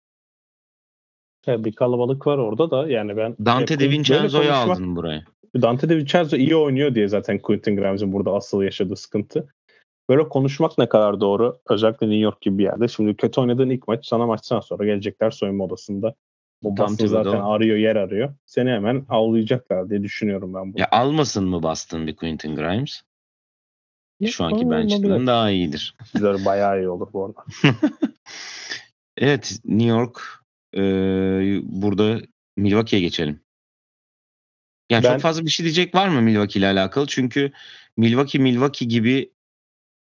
Ya 1.46 1.64
bir 1.64 1.72
kalabalık 1.72 2.26
var 2.26 2.38
orada 2.38 2.70
da 2.70 2.88
yani 2.88 3.16
ben 3.16 3.37
Dante 3.44 3.79
De 3.79 3.90
Vincenzo'yu 3.90 4.53
aldın 4.53 4.96
buraya. 4.96 5.24
Dante 5.62 5.88
De 5.88 5.96
Vincenzo 5.96 6.37
iyi 6.37 6.57
oynuyor 6.57 6.94
diye 6.94 7.09
zaten 7.09 7.38
Quentin 7.38 7.76
Grimes'in 7.76 8.12
burada 8.12 8.33
asıl 8.33 8.62
yaşadığı 8.62 8.96
sıkıntı. 8.96 9.48
Böyle 10.09 10.29
konuşmak 10.29 10.79
ne 10.79 10.88
kadar 10.88 11.20
doğru 11.20 11.59
özellikle 11.70 12.07
New 12.07 12.20
York 12.20 12.40
gibi 12.40 12.59
bir 12.59 12.64
yerde. 12.64 12.88
Şimdi 12.88 13.16
kötü 13.16 13.40
oynadığın 13.40 13.70
ilk 13.70 13.88
maç 13.88 14.07
sana 14.07 14.26
maçtan 14.26 14.61
sonra 14.61 14.85
gelecekler 14.85 15.31
soyunma 15.31 15.64
odasında. 15.64 16.14
Bu 16.62 16.74
Thibodeau. 16.74 17.09
zaten 17.09 17.40
arıyor 17.40 17.76
yer 17.76 17.96
arıyor. 17.96 18.35
Seni 18.46 18.70
hemen 18.70 19.07
avlayacaklar 19.09 19.90
diye 19.90 20.03
düşünüyorum 20.03 20.55
ben 20.55 20.72
bunu. 20.72 20.81
Ya 20.81 20.88
almasın 20.90 21.48
mı 21.48 21.62
Boston 21.62 22.07
bir 22.07 22.16
Quentin 22.16 22.57
Grimes? 22.57 23.03
Şu 24.26 24.44
anki 24.44 24.70
bench'ten 24.70 25.26
daha 25.26 25.50
iyidir. 25.50 25.94
Güzel, 26.14 26.44
bayağı 26.44 26.81
iyi 26.81 26.88
olur 26.88 27.09
bu 27.12 27.24
arada. 27.24 27.44
Evet, 29.16 29.61
New 29.64 29.88
York 29.88 30.39
e, 30.76 30.80
burada 31.62 32.20
Milwaukee'ye 32.56 33.02
geçelim. 33.02 33.40
Yani 34.90 35.04
Ben- 35.04 35.12
çok 35.12 35.20
fazla 35.20 35.44
bir 35.44 35.50
şey 35.50 35.64
diyecek 35.64 35.94
var 35.94 36.09
mı 36.09 36.22
Milwaukee 36.22 36.59
ile 36.59 36.66
alakalı? 36.66 37.06
Çünkü 37.06 37.52
Milwaukee 37.96 38.38
Milwaukee 38.38 38.85
gibi 38.88 39.30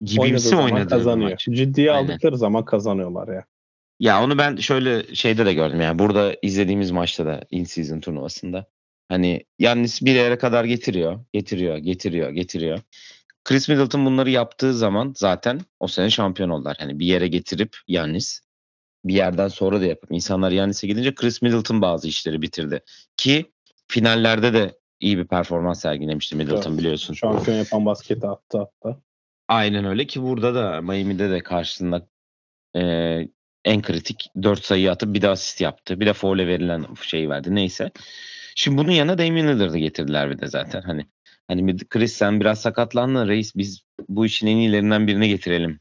Oynadığı 0.03 0.27
gibimsi 0.27 0.57
oynadığı 0.57 0.85
bir 0.85 0.89
kazanıyor. 0.89 1.31
maç. 1.31 1.45
Ciddiye 1.51 1.93
Aynen. 1.93 2.09
aldıkları 2.13 2.39
zaman 2.39 2.65
kazanıyorlar 2.65 3.29
ya. 3.35 3.45
Ya 4.01 4.25
onu 4.25 4.39
ben 4.39 4.57
şöyle 4.57 5.15
şeyde 5.15 5.47
de 5.47 5.55
gördüm 5.55 5.81
yani 5.81 5.99
burada 5.99 6.37
izlediğimiz 6.43 6.91
maçta 6.91 7.27
da 7.27 7.45
in 7.51 7.65
season 7.65 8.01
turnuvasında. 8.01 8.67
Hani 9.09 9.45
Yannis 9.59 10.03
bir 10.03 10.15
yere 10.15 10.39
kadar 10.39 10.65
getiriyor, 10.65 11.21
getiriyor, 11.33 11.77
getiriyor, 11.77 12.31
getiriyor. 12.31 12.79
Chris 13.45 13.69
Middleton 13.69 14.07
bunları 14.07 14.31
yaptığı 14.31 14.75
zaman 14.75 15.15
zaten 15.17 15.61
o 15.81 15.89
sene 15.89 16.11
şampiyon 16.11 16.49
oldular. 16.51 16.77
Hani 16.81 16.99
bir 16.99 17.07
yere 17.07 17.29
getirip 17.29 17.77
Yannis 17.89 18.41
bir 19.05 19.15
yerden 19.15 19.49
sonra 19.49 19.81
da 19.81 19.85
yapıp 19.85 20.13
insanlar 20.13 20.51
Yannis'e 20.51 20.87
gidince 20.87 21.15
Chris 21.15 21.43
Middleton 21.43 21.83
bazı 21.83 22.09
işleri 22.09 22.43
bitirdi. 22.43 22.83
Ki 23.17 23.53
finallerde 23.89 24.53
de 24.53 24.79
iyi 25.01 25.19
bir 25.19 25.27
performans 25.27 25.81
sergilemişti 25.81 26.37
Middleton 26.37 26.71
Evet. 26.71 26.79
biliyorsun. 26.79 27.15
Şampiyon 27.15 27.57
yapan 27.59 27.87
basketi 27.87 28.27
attı 28.27 28.59
hatta. 28.59 29.01
Aynen 29.49 29.85
öyle 29.85 30.07
ki 30.07 30.23
burada 30.23 30.55
da 30.55 30.81
Miami'de 30.81 31.31
de 31.31 31.41
karşısında 31.41 32.09
e, 32.77 32.83
en 33.65 33.83
kritik 33.83 34.31
4 34.43 34.65
sayı 34.65 34.91
atıp 34.91 35.15
bir 35.15 35.23
de 35.23 35.29
asist 35.29 35.61
yaptı. 35.61 36.01
Bir 36.01 36.07
de 36.07 36.13
foul'e 36.13 36.47
verilen 36.47 36.87
şeyi 37.03 37.31
verdi. 37.31 37.55
Neyse. 37.55 37.91
Şimdi 38.55 38.79
bunun 38.79 38.91
yanına 38.91 39.19
Damian 39.19 39.49
Lillard'ı 39.49 39.79
getirdiler 39.79 40.31
bir 40.31 40.39
de 40.39 40.47
zaten. 40.47 40.83
Hani 40.83 41.07
hani 41.49 41.77
Chris 41.77 42.13
sen 42.13 42.41
biraz 42.41 42.61
sakatlandın 42.61 43.29
reis 43.29 43.57
biz 43.57 43.83
bu 44.09 44.27
işin 44.27 44.47
en 44.47 44.57
iyilerinden 44.57 45.07
birini 45.07 45.29
getirelim 45.29 45.81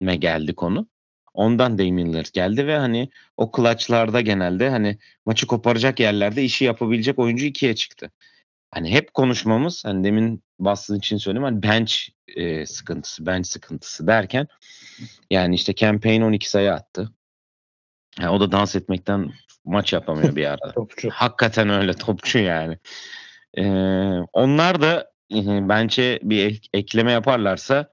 me 0.00 0.16
geldi 0.16 0.54
konu. 0.54 0.88
Ondan 1.34 1.78
Damian 1.78 2.08
Lillard 2.08 2.26
geldi 2.32 2.66
ve 2.66 2.76
hani 2.78 3.08
o 3.36 3.52
clutch'larda 3.56 4.20
genelde 4.20 4.70
hani 4.70 4.98
maçı 5.26 5.46
koparacak 5.46 6.00
yerlerde 6.00 6.44
işi 6.44 6.64
yapabilecek 6.64 7.18
oyuncu 7.18 7.46
ikiye 7.46 7.74
çıktı. 7.74 8.10
Hani 8.70 8.90
hep 8.90 9.14
konuşmamız 9.14 9.84
hani 9.84 10.04
demin 10.04 10.42
Boston 10.58 10.94
için 10.94 11.16
söyleyeyim 11.16 11.44
hani 11.44 11.62
bench 11.62 11.94
e, 12.36 12.66
sıkıntısı, 12.66 13.26
bench 13.26 13.46
sıkıntısı 13.46 14.06
derken 14.06 14.48
yani 15.30 15.54
işte 15.54 15.74
campaign 15.74 16.22
12 16.22 16.50
sayı 16.50 16.72
attı. 16.72 17.12
Yani 18.20 18.30
o 18.30 18.40
da 18.40 18.52
dans 18.52 18.76
etmekten 18.76 19.32
maç 19.64 19.92
yapamıyor 19.92 20.36
bir 20.36 20.46
arada. 20.46 20.74
Hakikaten 21.10 21.68
öyle 21.68 21.92
topçu 21.92 22.38
yani. 22.38 22.78
Ee, 23.58 23.64
onlar 24.32 24.82
da 24.82 25.10
e, 25.34 25.68
bence 25.68 26.20
bir 26.22 26.46
ek- 26.46 26.68
ekleme 26.74 27.12
yaparlarsa 27.12 27.92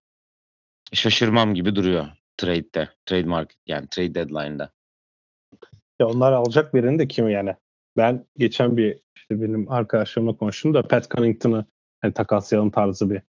şaşırmam 0.94 1.54
gibi 1.54 1.76
duruyor 1.76 2.08
trade'de. 2.42 2.90
Trade 3.06 3.24
market 3.24 3.58
yani 3.68 3.88
trade 3.88 4.16
deadline'da. 4.16 4.72
Ya 6.00 6.08
onlar 6.08 6.32
alacak 6.32 6.74
birini 6.74 7.00
de 7.00 7.08
kim 7.08 7.30
yani? 7.30 7.56
Ben 7.98 8.26
geçen 8.38 8.78
bir 8.78 9.00
işte 9.16 9.42
benim 9.42 9.72
arkadaşlarımla 9.72 10.38
konuştum 10.38 10.74
da 10.74 10.88
Pat 10.88 11.12
Connington'ı 11.12 11.66
hani 12.02 12.14
takaslayalım 12.14 12.72
tarzı 12.72 13.10
bir 13.10 13.22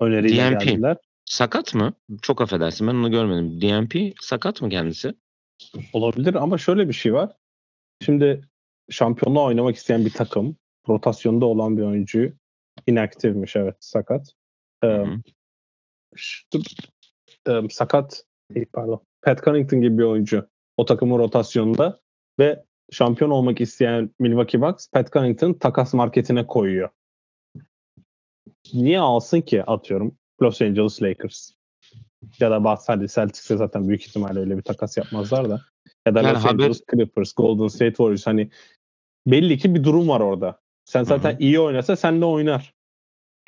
öneriyle 0.00 0.50
DNP. 0.50 0.60
geldiler. 0.60 0.96
Sakat 1.24 1.74
mı? 1.74 1.92
Çok 2.22 2.40
affedersin 2.40 2.86
ben 2.86 2.94
onu 2.94 3.10
görmedim. 3.10 3.60
DNP 3.60 4.14
sakat 4.20 4.62
mı 4.62 4.68
kendisi? 4.68 5.14
Olabilir 5.92 6.34
ama 6.34 6.58
şöyle 6.58 6.88
bir 6.88 6.92
şey 6.92 7.14
var. 7.14 7.36
Şimdi 8.02 8.48
şampiyonluğa 8.90 9.44
oynamak 9.44 9.76
isteyen 9.76 10.04
bir 10.04 10.12
takım 10.12 10.56
rotasyonda 10.88 11.46
olan 11.46 11.76
bir 11.76 11.82
oyuncuyu 11.82 12.32
inaktifmiş 12.86 13.56
evet 13.56 13.76
sakat. 13.80 14.32
Ee, 14.84 15.04
e, 17.48 17.68
sakat 17.70 18.24
pardon. 18.72 19.00
Pat 19.22 19.44
Connaughton 19.44 19.80
gibi 19.80 19.98
bir 19.98 20.02
oyuncu 20.04 20.48
o 20.76 20.84
takımın 20.84 21.18
rotasyonunda 21.18 22.00
ve 22.38 22.64
şampiyon 22.92 23.30
olmak 23.30 23.60
isteyen 23.60 24.10
Milwaukee 24.18 24.60
Bucks 24.60 24.88
Pat 24.92 25.12
Connaughton'ı 25.12 25.58
takas 25.58 25.94
marketine 25.94 26.46
koyuyor. 26.46 26.88
Niye 28.74 29.00
alsın 29.00 29.40
ki 29.40 29.64
atıyorum 29.64 30.16
Los 30.42 30.62
Angeles 30.62 31.02
Lakers? 31.02 31.50
Ya 32.40 32.50
da 32.50 32.64
bazı 32.64 32.92
hadi 32.92 33.08
Celtics'e 33.08 33.56
zaten 33.56 33.88
büyük 33.88 34.06
ihtimalle 34.06 34.40
öyle 34.40 34.56
bir 34.56 34.62
takas 34.62 34.96
yapmazlar 34.96 35.50
da. 35.50 35.60
Ya 36.06 36.14
da 36.14 36.22
Yani 36.22 36.34
Los 36.34 36.44
haber- 36.44 36.50
Angeles 36.50 36.82
Clippers, 36.92 37.32
Golden 37.32 37.68
State 37.68 37.90
Warriors 37.94 38.26
hani 38.26 38.50
belli 39.26 39.58
ki 39.58 39.74
bir 39.74 39.84
durum 39.84 40.08
var 40.08 40.20
orada. 40.20 40.60
Sen 40.84 41.04
zaten 41.04 41.30
Hı 41.30 41.34
hı. 41.34 41.38
iyi 41.40 41.60
oynasa 41.60 41.96
sen 41.96 42.20
de 42.20 42.24
oynar. 42.24 42.74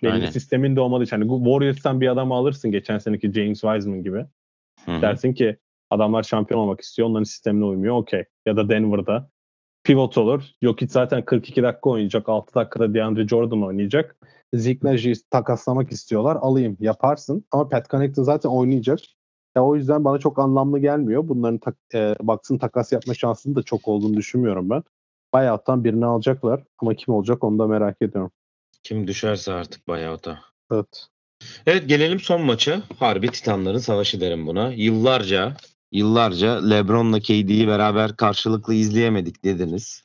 Belli 0.02 0.32
sistemin 0.32 0.76
de 0.76 0.80
olmadığı 0.80 1.04
için. 1.04 1.16
Hani 1.16 1.44
Warriors'tan 1.44 2.00
bir 2.00 2.08
adam 2.08 2.32
alırsın 2.32 2.70
geçen 2.70 2.98
seneki 2.98 3.32
James 3.32 3.60
Wiseman 3.60 4.02
gibi. 4.02 4.26
Hı 4.84 4.96
hı. 4.96 5.02
Dersin 5.02 5.32
ki 5.32 5.56
adamlar 5.90 6.22
şampiyon 6.22 6.60
olmak 6.60 6.80
istiyor. 6.80 7.08
Onların 7.08 7.24
sistemine 7.24 7.64
uymuyor. 7.64 7.96
Okey. 7.96 8.24
Ya 8.46 8.56
da 8.56 8.68
Denver'da 8.68 9.30
pivot 9.84 10.18
olur. 10.18 10.42
Jokic 10.62 10.92
zaten 10.92 11.24
42 11.24 11.62
dakika 11.62 11.90
oynayacak. 11.90 12.28
6 12.28 12.54
dakikada 12.54 12.94
DeAndre 12.94 13.28
Jordan 13.28 13.62
oynayacak. 13.62 14.16
Zeke 14.54 14.88
Najee'yi 14.88 15.16
takaslamak 15.30 15.92
istiyorlar. 15.92 16.36
Alayım. 16.40 16.76
Yaparsın. 16.80 17.44
Ama 17.50 17.68
Pat 17.68 17.90
Connaughton 17.90 18.22
zaten 18.22 18.48
oynayacak. 18.48 18.98
Ya 19.56 19.64
o 19.64 19.76
yüzden 19.76 20.04
bana 20.04 20.18
çok 20.18 20.38
anlamlı 20.38 20.78
gelmiyor. 20.78 21.28
Bunların 21.28 21.58
tak, 21.58 21.76
e, 21.94 22.14
Bucks'ın 22.20 22.58
takas 22.58 22.92
yapma 22.92 23.14
şansının 23.14 23.54
da 23.54 23.62
çok 23.62 23.88
olduğunu 23.88 24.16
düşünmüyorum 24.16 24.70
ben. 24.70 24.82
Bayağıttan 25.32 25.84
birini 25.84 26.06
alacaklar. 26.06 26.64
Ama 26.78 26.94
kim 26.94 27.14
olacak 27.14 27.44
onu 27.44 27.58
da 27.58 27.66
merak 27.66 27.96
ediyorum. 28.02 28.30
Kim 28.82 29.06
düşerse 29.06 29.52
artık 29.52 29.88
buyout'a. 29.88 30.40
Evet. 30.72 31.06
Evet 31.66 31.88
gelelim 31.88 32.20
son 32.20 32.42
maça. 32.42 32.82
Harbi 32.98 33.30
Titanların 33.30 33.78
savaşı 33.78 34.20
derim 34.20 34.46
buna. 34.46 34.72
Yıllarca 34.72 35.56
yıllarca 35.92 36.68
LeBron'la 36.68 37.20
KD'yi 37.20 37.68
beraber 37.68 38.16
karşılıklı 38.16 38.74
izleyemedik 38.74 39.44
dediniz. 39.44 40.04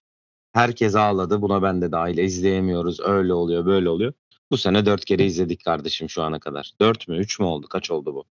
Herkes 0.54 0.96
ağladı. 0.96 1.42
Buna 1.42 1.64
ben 1.64 1.82
de 1.82 1.92
dahil. 1.92 2.18
İzleyemiyoruz. 2.18 3.00
Öyle 3.00 3.34
oluyor, 3.34 3.66
böyle 3.66 3.90
oluyor. 3.90 4.14
Bu 4.52 4.58
sene 4.58 4.86
dört 4.86 5.06
kere 5.06 5.26
izledik 5.26 5.66
kardeşim 5.66 6.10
şu 6.10 6.24
ana 6.24 6.40
kadar. 6.40 6.72
Dört 6.82 7.08
mü? 7.08 7.18
Üç 7.18 7.40
mü 7.40 7.46
oldu? 7.46 7.68
Kaç 7.68 7.92
oldu 7.92 8.16
bu? 8.16 8.26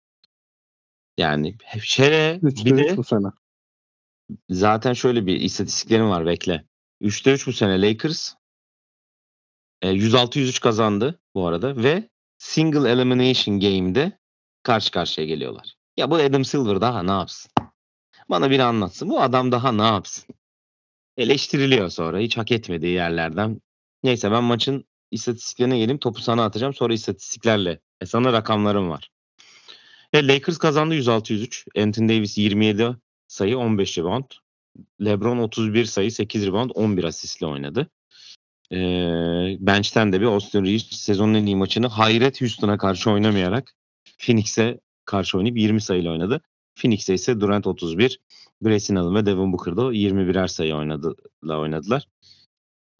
Yani 1.18 1.56
şere 1.84 2.40
bir 2.42 2.52
3'te 2.52 2.78
de 2.78 2.82
3 2.82 2.98
bu 2.98 3.04
sene. 3.04 3.28
zaten 4.50 4.94
şöyle 4.94 5.26
bir 5.26 5.42
istatistiklerim 5.42 6.10
var 6.10 6.26
bekle. 6.26 6.66
3'te 7.02 7.34
3 7.34 7.48
bu 7.48 7.54
sene 7.54 7.82
Lakers. 7.82 8.34
E, 9.82 9.88
106-103 9.90 10.62
kazandı 10.62 11.20
bu 11.36 11.48
arada 11.48 11.84
ve 11.84 12.10
single 12.38 12.90
elimination 12.90 13.60
game'de 13.60 14.20
karşı 14.64 14.92
karşıya 14.92 15.28
geliyorlar. 15.28 15.76
Ya 15.98 16.12
bu 16.12 16.16
Adam 16.16 16.46
Silver 16.46 16.82
daha 16.82 17.04
ne 17.04 17.12
yapsın? 17.12 17.52
Bana 18.30 18.52
biri 18.52 18.64
anlatsın. 18.64 19.10
Bu 19.10 19.22
adam 19.22 19.52
daha 19.52 19.72
ne 19.72 19.82
yapsın? 19.82 20.36
Eleştiriliyor 21.18 21.90
sonra 21.90 22.20
hiç 22.20 22.38
hak 22.38 22.52
etmediği 22.52 22.94
yerlerden. 22.94 23.62
Neyse 24.04 24.32
ben 24.32 24.44
maçın 24.44 24.86
istatistiklerine 25.12 25.78
geleyim. 25.78 26.00
Topu 26.00 26.22
sana 26.22 26.46
atacağım. 26.46 26.74
Sonra 26.74 26.94
istatistiklerle. 26.94 27.80
E 28.02 28.06
sana 28.06 28.34
rakamlarım 28.34 28.90
var. 28.90 29.10
E, 30.14 30.28
Lakers 30.28 30.58
kazandı 30.58 30.96
106-103. 30.96 31.84
Anthony 31.84 32.10
Davis 32.10 32.38
27 32.38 32.96
sayı 33.28 33.58
15 33.58 33.98
rebound. 33.98 34.26
LeBron 35.02 35.38
31 35.38 35.86
sayı 35.86 36.12
8 36.12 36.48
rebound 36.48 36.72
11 36.74 37.04
asistle 37.04 37.46
oynadı. 37.48 37.90
Ee, 38.72 39.58
bench'ten 39.60 40.14
de 40.14 40.22
bir 40.22 40.26
Austin 40.26 40.66
Reeves 40.66 40.88
sezonun 40.88 41.34
en 41.34 41.46
iyi 41.46 41.56
maçını 41.56 41.88
hayret 41.88 42.42
Houston'a 42.42 42.78
karşı 42.78 43.12
oynamayarak 43.12 43.76
Phoenix'e 44.18 44.80
karşı 45.06 45.38
oynayıp 45.38 45.58
20 45.58 45.82
sayıyla 45.82 46.12
oynadı. 46.12 46.42
Phoenix'e 46.76 47.14
ise 47.14 47.40
Durant 47.40 47.68
31, 47.68 48.20
Grayson 48.62 48.96
Allen 48.96 49.16
ve 49.16 49.26
Devin 49.26 49.54
Booker'da 49.54 49.82
21'er 49.82 50.48
sayı 50.48 50.76
oynadılar, 50.76 51.58
oynadılar. 51.58 52.08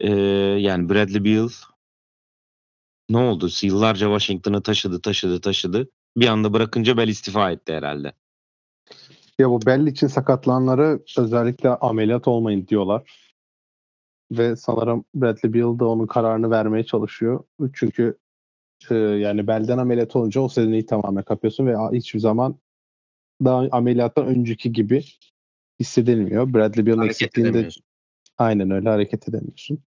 Ee, 0.00 0.10
yani 0.58 0.88
Bradley 0.88 1.24
Beal 1.24 1.48
ne 3.10 3.18
oldu? 3.18 3.48
Yıllarca 3.62 4.06
Washington'ı 4.06 4.62
taşıdı, 4.62 5.00
taşıdı, 5.00 5.40
taşıdı. 5.40 5.88
Bir 6.16 6.26
anda 6.26 6.52
bırakınca 6.52 6.96
Bell 6.96 7.08
istifa 7.08 7.50
etti 7.50 7.72
herhalde. 7.72 8.12
Ya 9.38 9.50
bu 9.50 9.66
belli 9.66 9.90
için 9.90 10.06
sakatlananları 10.06 11.00
özellikle 11.18 11.68
ameliyat 11.68 12.28
olmayın 12.28 12.66
diyorlar. 12.66 13.21
Ve 14.38 14.56
sanırım 14.56 15.04
Bradley 15.14 15.54
Beal 15.54 15.78
da 15.78 15.88
onun 15.88 16.06
kararını 16.06 16.50
vermeye 16.50 16.84
çalışıyor. 16.84 17.44
Çünkü 17.72 18.18
e, 18.90 18.94
yani 18.94 19.46
belden 19.46 19.78
ameliyat 19.78 20.16
olunca 20.16 20.40
o 20.40 20.48
seneyi 20.48 20.86
tamamen 20.86 21.24
kapıyorsun 21.24 21.66
ve 21.66 21.76
hiçbir 21.92 22.20
zaman 22.20 22.58
daha 23.44 23.68
ameliyattan 23.72 24.26
önceki 24.26 24.72
gibi 24.72 25.04
hissedilmiyor. 25.80 26.54
Bradley 26.54 26.86
Beal'ın 26.86 27.02
eksikliğinde 27.02 27.68
aynen 28.38 28.70
öyle 28.70 28.88
hareket 28.88 29.28
edemiyorsun. 29.28 29.78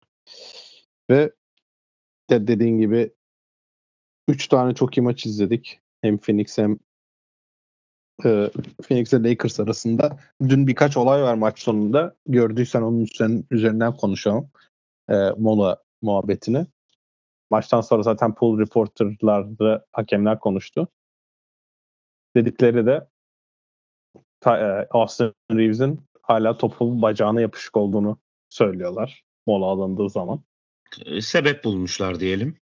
Ve 1.09 1.31
de 2.29 2.47
dediğin 2.47 2.79
gibi 2.79 3.13
3 4.27 4.47
tane 4.47 4.75
çok 4.75 4.97
iyi 4.97 5.01
maç 5.01 5.25
izledik. 5.25 5.79
Hem 6.01 6.17
Phoenix 6.17 6.57
hem 6.57 6.79
e, 8.25 8.51
Phoenix 8.81 9.13
ile 9.13 9.29
Lakers 9.29 9.59
arasında. 9.59 10.17
Dün 10.49 10.67
birkaç 10.67 10.97
olay 10.97 11.23
var 11.23 11.35
maç 11.35 11.59
sonunda. 11.59 12.15
Gördüysen 12.27 12.81
onun 12.81 13.01
üzerinden, 13.01 13.43
üzerinden 13.51 13.97
konuşalım. 13.97 14.49
E, 15.09 15.15
mola 15.37 15.83
muhabbetini. 16.01 16.65
Maçtan 17.51 17.81
sonra 17.81 18.03
zaten 18.03 18.35
pool 18.35 18.59
reporterlarda 18.59 19.85
hakemler 19.91 20.39
konuştu. 20.39 20.87
Dedikleri 22.35 22.85
de 22.85 23.07
ta, 24.39 24.57
e, 24.59 24.87
Austin 24.91 25.33
Reeves'in 25.51 26.01
hala 26.21 26.57
topun 26.57 27.01
bacağına 27.01 27.41
yapışık 27.41 27.77
olduğunu 27.77 28.19
söylüyorlar. 28.49 29.23
Mola 29.47 29.65
alındığı 29.65 30.09
zaman. 30.09 30.43
Ee, 31.05 31.21
Sebep 31.21 31.63
bulmuşlar 31.63 32.19
diyelim. 32.19 32.57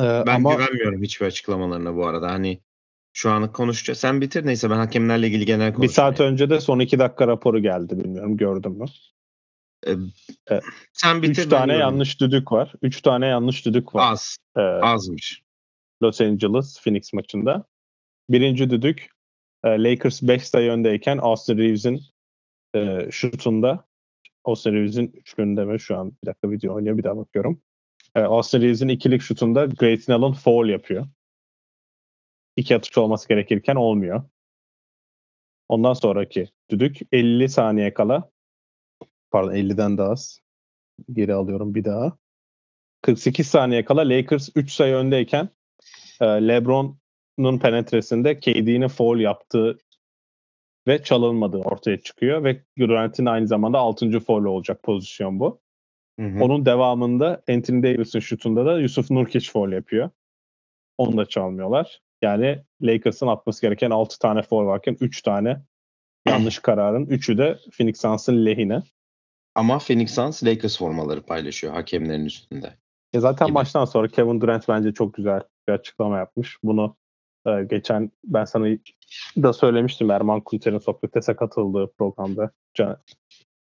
E, 0.00 0.04
Ben 0.04 0.34
ama 0.34 0.54
güvenmiyorum 0.54 1.02
hiçbir 1.02 1.26
açıklamalarına 1.26 1.96
bu 1.96 2.06
arada. 2.06 2.30
Hani 2.30 2.60
şu 3.12 3.30
an 3.30 3.52
konuşacağız. 3.52 3.98
Sen 3.98 4.20
bitir 4.20 4.46
neyse 4.46 4.70
ben 4.70 4.76
hakemlerle 4.76 5.26
ilgili 5.26 5.46
genel 5.46 5.68
bir 5.68 5.74
konuşayım. 5.74 5.92
saat 5.92 6.20
önce 6.20 6.50
de 6.50 6.60
son 6.60 6.78
iki 6.78 6.98
dakika 6.98 7.28
raporu 7.28 7.58
geldi. 7.62 7.98
Bilmiyorum 7.98 8.36
gördün 8.36 8.72
mü? 8.72 8.84
Sen 10.92 11.22
bitir. 11.22 11.42
Üç 11.42 11.48
tane 11.48 11.74
yanlış 11.76 12.20
düdük 12.20 12.52
var. 12.52 12.72
Üç 12.82 13.02
tane 13.02 13.26
yanlış 13.26 13.66
düdük 13.66 13.94
var. 13.94 14.12
Az. 14.12 14.36
Ee, 14.56 14.60
Azmış. 14.60 15.42
Los 16.02 16.20
Angeles 16.20 16.80
Phoenix 16.84 17.12
maçında. 17.12 17.64
Birinci 18.30 18.70
düdük 18.70 19.08
e, 19.64 19.68
Lakers 19.68 20.22
5 20.22 20.48
sayı 20.48 20.70
öndeyken 20.70 21.18
Austin 21.18 21.58
Reeves'in 21.58 22.00
e, 22.74 23.08
şutunda 23.10 23.84
Austin 24.44 24.72
Reeves'in 24.72 25.12
üçlüğünde 25.14 25.64
mi 25.64 25.80
şu 25.80 25.96
an 25.96 26.12
bir 26.22 26.26
dakika 26.26 26.50
video 26.50 26.74
oynuyor 26.74 26.98
bir 26.98 27.04
daha 27.04 27.16
bakıyorum. 27.16 27.62
E, 28.14 28.20
Austin 28.20 28.60
Reeves'in 28.62 28.88
ikilik 28.88 29.22
şutunda 29.22 29.64
Grayson 29.64 30.12
Allen 30.14 30.32
foul 30.32 30.68
yapıyor. 30.68 31.06
İki 32.56 32.76
atış 32.76 32.98
olması 32.98 33.28
gerekirken 33.28 33.76
olmuyor. 33.76 34.24
Ondan 35.68 35.92
sonraki 35.92 36.48
düdük 36.70 36.98
50 37.12 37.48
saniye 37.48 37.94
kala 37.94 38.30
pardon 39.30 39.52
50'den 39.54 39.98
daha 39.98 40.10
az. 40.10 40.40
Geri 41.12 41.34
alıyorum 41.34 41.74
bir 41.74 41.84
daha. 41.84 42.18
48 43.02 43.46
saniye 43.46 43.84
kala 43.84 44.08
Lakers 44.08 44.48
3 44.54 44.72
sayı 44.72 44.94
öndeyken 44.94 45.48
e, 46.20 46.24
LeBron'un 46.26 47.58
penetresinde 47.58 48.40
KD'nin 48.40 48.88
foul 48.88 49.20
yaptığı 49.20 49.78
ve 50.86 51.02
çalınmadığı 51.02 51.58
ortaya 51.58 52.00
çıkıyor 52.00 52.44
ve 52.44 52.62
Durant'in 52.78 53.26
aynı 53.26 53.46
zamanda 53.46 53.78
6. 53.78 54.20
foul 54.20 54.44
olacak 54.44 54.82
pozisyon 54.82 55.40
bu. 55.40 55.60
Hı 56.20 56.26
hı. 56.26 56.44
Onun 56.44 56.66
devamında 56.66 57.42
Anthony 57.48 57.82
Davis'in 57.82 58.20
şutunda 58.20 58.66
da 58.66 58.80
Yusuf 58.80 59.10
Nurkic 59.10 59.50
foul 59.50 59.72
yapıyor. 59.72 60.10
Onu 60.98 61.16
da 61.16 61.26
çalmıyorlar. 61.26 62.00
Yani 62.22 62.62
Lakers'ın 62.82 63.26
atması 63.26 63.62
gereken 63.62 63.90
6 63.90 64.18
tane 64.18 64.42
foul 64.42 64.66
varken 64.66 64.96
3 65.00 65.22
tane 65.22 65.62
yanlış 66.26 66.58
kararın 66.62 67.06
3'ü 67.06 67.38
de 67.38 67.58
Phoenix 67.76 68.00
Suns'ın 68.00 68.46
lehine. 68.46 68.82
Ama 69.54 69.78
Phoenix 69.78 70.14
Suns 70.14 70.44
Lakers 70.44 70.78
formaları 70.78 71.22
paylaşıyor 71.22 71.72
hakemlerin 71.72 72.24
üstünde. 72.24 72.76
E 73.12 73.20
zaten 73.20 73.46
Gibi. 73.46 73.54
maçtan 73.54 73.84
sonra 73.84 74.08
Kevin 74.08 74.40
Durant 74.40 74.68
bence 74.68 74.94
çok 74.94 75.14
güzel 75.14 75.42
bir 75.68 75.72
açıklama 75.72 76.18
yapmış. 76.18 76.58
Bunu 76.62 76.96
e, 77.46 77.50
geçen 77.70 78.10
ben 78.24 78.44
sana 78.44 78.66
da 79.36 79.52
söylemiştim 79.52 80.10
Erman 80.10 80.40
Kunter'in 80.40 80.78
Sokrates'e 80.78 81.36
katıldığı 81.36 81.92
programda. 81.98 82.50
Can, 82.74 82.98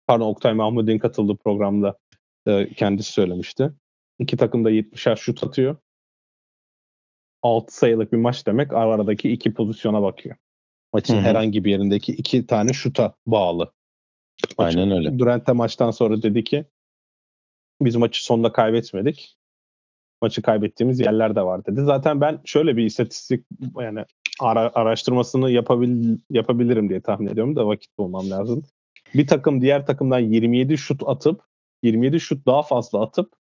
pardon 0.06 0.26
Oktay 0.26 0.54
Mahmud'un 0.54 0.98
katıldığı 0.98 1.36
programda 1.36 1.98
e, 2.46 2.68
kendisi 2.74 3.12
söylemişti. 3.12 3.70
İki 4.18 4.36
takım 4.36 4.64
da 4.64 4.70
70'er 4.70 5.16
şut 5.16 5.44
atıyor. 5.44 5.76
6 7.42 7.74
sayılık 7.76 8.12
bir 8.12 8.16
maç 8.18 8.46
demek 8.46 8.72
aradaki 8.72 9.30
iki 9.32 9.54
pozisyona 9.54 10.02
bakıyor. 10.02 10.36
Maçın 10.92 11.14
Hı 11.14 11.18
hı. 11.18 11.22
herhangi 11.22 11.64
bir 11.64 11.70
yerindeki 11.70 12.12
iki 12.12 12.46
tane 12.46 12.72
şuta 12.72 13.14
bağlı. 13.26 13.72
Maçın- 14.58 14.78
Aynen 14.80 14.96
öyle. 14.96 15.18
Durant 15.18 15.46
de 15.46 15.52
maçtan 15.52 15.90
sonra 15.90 16.22
dedi 16.22 16.44
ki 16.44 16.64
biz 17.82 17.96
maçı 17.96 18.24
sonunda 18.24 18.52
kaybetmedik. 18.52 19.34
Maçı 20.22 20.42
kaybettiğimiz 20.42 21.00
yerler 21.00 21.36
de 21.36 21.42
var 21.42 21.64
dedi. 21.66 21.80
Zaten 21.84 22.20
ben 22.20 22.40
şöyle 22.44 22.76
bir 22.76 22.84
istatistik 22.84 23.46
yani 23.80 24.04
ara- 24.40 24.70
araştırmasını 24.74 25.50
yapabil, 25.50 26.18
yapabilirim 26.30 26.88
diye 26.88 27.00
tahmin 27.00 27.26
ediyorum 27.28 27.56
da 27.56 27.66
vakit 27.66 27.98
bulmam 27.98 28.30
lazım. 28.30 28.62
Bir 29.14 29.26
takım 29.26 29.60
diğer 29.60 29.86
takımdan 29.86 30.18
27 30.18 30.78
şut 30.78 31.02
atıp 31.06 31.42
27 31.82 32.20
şut 32.20 32.46
daha 32.46 32.62
fazla 32.62 33.02
atıp 33.02 33.32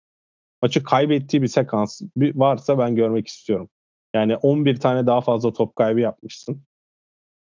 maçı 0.62 0.82
kaybettiği 0.84 1.42
bir 1.42 1.48
sekans 1.48 2.02
varsa 2.16 2.78
ben 2.78 2.96
görmek 2.96 3.26
istiyorum. 3.28 3.68
Yani 4.16 4.36
11 4.36 4.76
tane 4.76 5.06
daha 5.06 5.20
fazla 5.20 5.52
top 5.52 5.76
kaybı 5.76 6.00
yapmışsın. 6.00 6.62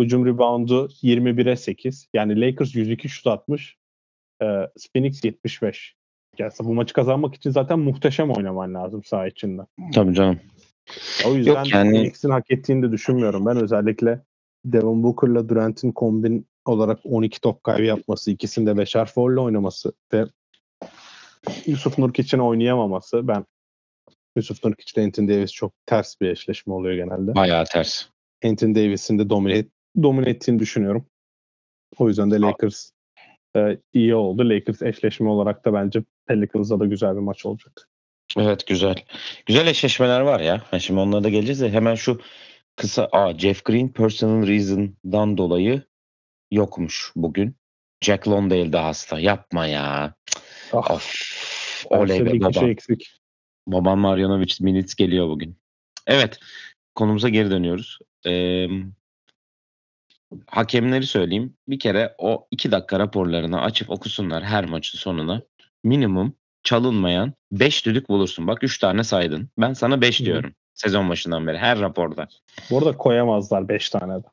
Hücum 0.01 0.26
reboundu 0.26 0.89
21'e 1.03 1.55
8. 1.55 2.07
Yani 2.13 2.41
Lakers 2.41 2.76
102 2.76 3.09
şut 3.09 3.28
atmış. 3.28 3.78
E, 4.41 4.45
Phoenix 4.93 5.24
75. 5.24 5.95
Yani 6.38 6.51
bu 6.59 6.74
maçı 6.74 6.93
kazanmak 6.93 7.36
için 7.36 7.49
zaten 7.51 7.80
muhteşem 7.80 8.32
oynaman 8.32 8.74
lazım 8.74 9.03
saha 9.03 9.28
içinde. 9.28 9.61
Tabii 9.93 10.13
canım. 10.13 10.39
O 11.28 11.34
yüzden 11.36 11.51
Yok 11.53 11.74
yani- 11.74 11.91
Phoenix'in 11.91 12.30
hak 12.30 12.51
ettiğini 12.51 12.84
de 12.84 12.91
düşünmüyorum. 12.91 13.45
Ben 13.45 13.57
özellikle 13.57 14.22
Devin 14.65 15.03
Booker'la 15.03 15.49
Durant'in 15.49 15.91
kombin 15.91 16.47
olarak 16.65 16.99
12 17.03 17.41
top 17.41 17.63
kaybı 17.63 17.84
yapması, 17.84 18.32
ikisinde 18.32 18.78
beşer 18.78 19.05
foul'le 19.05 19.38
oynaması 19.38 19.93
ve 20.13 20.26
Yusuf 21.65 21.97
Nurkic'in 21.97 22.39
oynayamaması 22.39 23.28
ben 23.28 23.45
Yusuf 24.38 24.64
Nurkic 24.64 24.92
ile 24.96 25.06
Anthony 25.06 25.28
Davis 25.28 25.52
çok 25.52 25.74
ters 25.86 26.22
bir 26.22 26.30
eşleşme 26.30 26.74
oluyor 26.74 26.96
genelde. 26.96 27.36
Bayağı 27.36 27.66
ters. 27.66 28.06
Anthony 28.46 28.76
Davis'in 28.76 29.20
de 29.20 29.30
domine, 29.30 29.66
domine 30.04 30.30
ettiğini 30.30 30.60
düşünüyorum. 30.60 31.06
O 31.98 32.08
yüzden 32.08 32.32
de 32.32 32.42
Lakers 32.42 32.90
e, 33.56 33.78
iyi 33.94 34.16
oldu. 34.16 34.50
Lakers 34.50 34.82
eşleşme 34.82 35.30
olarak 35.30 35.66
da 35.66 35.74
bence 35.74 36.04
Pelicans'da 36.28 36.80
da 36.80 36.86
güzel 36.86 37.16
bir 37.16 37.22
maç 37.22 37.46
olacak. 37.46 37.90
Evet 38.38 38.68
güzel. 38.68 38.96
Güzel 39.46 39.68
eşleşmeler 39.68 40.22
var 40.22 40.40
ya. 40.40 40.62
Ha, 40.72 40.80
şimdi 40.80 41.00
onlara 41.00 41.24
da 41.24 41.30
geleceğiz 41.30 41.62
de 41.62 41.70
hemen 41.70 41.96
şu 41.96 42.22
kısa 42.76 43.10
Aa, 43.12 43.38
Jeff 43.38 43.66
Green 43.66 43.90
personal 43.90 44.48
reason'dan 44.48 45.38
dolayı 45.38 45.82
yokmuş 46.52 47.12
bugün. 47.16 47.56
Jack 48.02 48.28
Londale 48.28 48.74
de 48.74 48.78
hasta. 48.78 49.20
Yapma 49.20 49.68
ya. 49.68 50.14
Ah, 50.74 50.92
Of. 50.92 51.86
Oley 51.90 52.26
be 52.26 52.40
baba. 52.40 52.70
eksik. 52.70 53.12
Baban 53.68 53.99
Marjanovic 53.99 54.53
Minutes 54.59 54.95
geliyor 54.95 55.30
bugün. 55.30 55.57
Evet. 56.07 56.39
Konumuza 56.95 57.30
geri 57.30 57.51
dönüyoruz. 57.51 57.99
Ee, 58.26 58.68
hakemleri 60.47 61.05
söyleyeyim. 61.05 61.53
Bir 61.68 61.80
kere 61.80 62.15
o 62.18 62.47
iki 62.51 62.72
dakika 62.72 62.99
raporlarını 62.99 63.61
açıp 63.61 63.89
okusunlar 63.89 64.43
her 64.43 64.65
maçın 64.65 64.97
sonuna. 64.97 65.41
Minimum 65.84 66.34
çalınmayan 66.63 67.34
5 67.51 67.86
düdük 67.86 68.09
bulursun. 68.09 68.47
Bak 68.47 68.63
3 68.63 68.78
tane 68.78 69.03
saydın. 69.03 69.49
Ben 69.57 69.74
sana 69.74 70.01
5 70.01 70.20
Hı. 70.20 70.26
diyorum. 70.26 70.53
Sezon 70.74 71.09
başından 71.09 71.47
beri 71.47 71.57
her 71.57 71.80
raporda. 71.80 72.28
Bu 72.70 72.78
arada 72.78 72.97
koyamazlar 72.97 73.70
5 73.70 73.89
tane 73.89 74.24
de. 74.24 74.28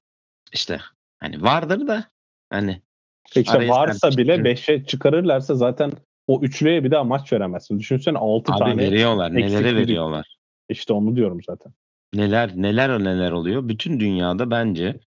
İşte 0.53 0.81
hani 1.19 1.43
vardır 1.43 1.87
da 1.87 2.05
hani 2.51 2.83
İşte 3.35 3.69
varsa 3.69 4.11
bile 4.11 4.39
Hı. 4.39 4.43
5'e 4.43 4.85
çıkarırlarsa 4.85 5.55
zaten 5.55 5.93
o 6.27 6.41
üçlüye 6.43 6.85
bir 6.85 6.91
daha 6.91 7.05
maç 7.05 7.33
veremezsin. 7.33 7.79
Düşünsene 7.79 8.19
6 8.19 8.53
abi 8.53 8.59
tane 8.59 8.77
veriyorlar. 8.77 9.35
Nelere 9.35 9.77
veriyorlar. 9.77 10.37
İşte 10.69 10.93
onu 10.93 11.17
diyorum 11.17 11.41
zaten. 11.47 11.73
Neler 12.15 12.53
neler 12.57 13.05
neler 13.05 13.31
oluyor. 13.31 13.69
Bütün 13.69 14.01
dünyada 14.01 14.51
bence 14.51 15.01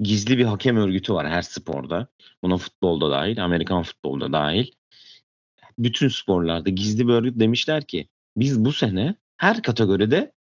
gizli 0.00 0.38
bir 0.38 0.44
hakem 0.44 0.76
örgütü 0.76 1.14
var 1.14 1.28
her 1.28 1.42
sporda. 1.42 2.06
Buna 2.42 2.56
futbolda 2.56 3.10
dahil, 3.10 3.44
Amerikan 3.44 3.82
futbolda 3.82 4.32
dahil. 4.32 4.66
Bütün 5.78 6.08
sporlarda 6.08 6.70
gizli 6.70 7.08
bir 7.08 7.12
örgüt 7.12 7.40
demişler 7.40 7.84
ki 7.84 8.08
biz 8.36 8.64
bu 8.64 8.72
sene 8.72 9.14
her 9.36 9.62
kategoride 9.62 10.32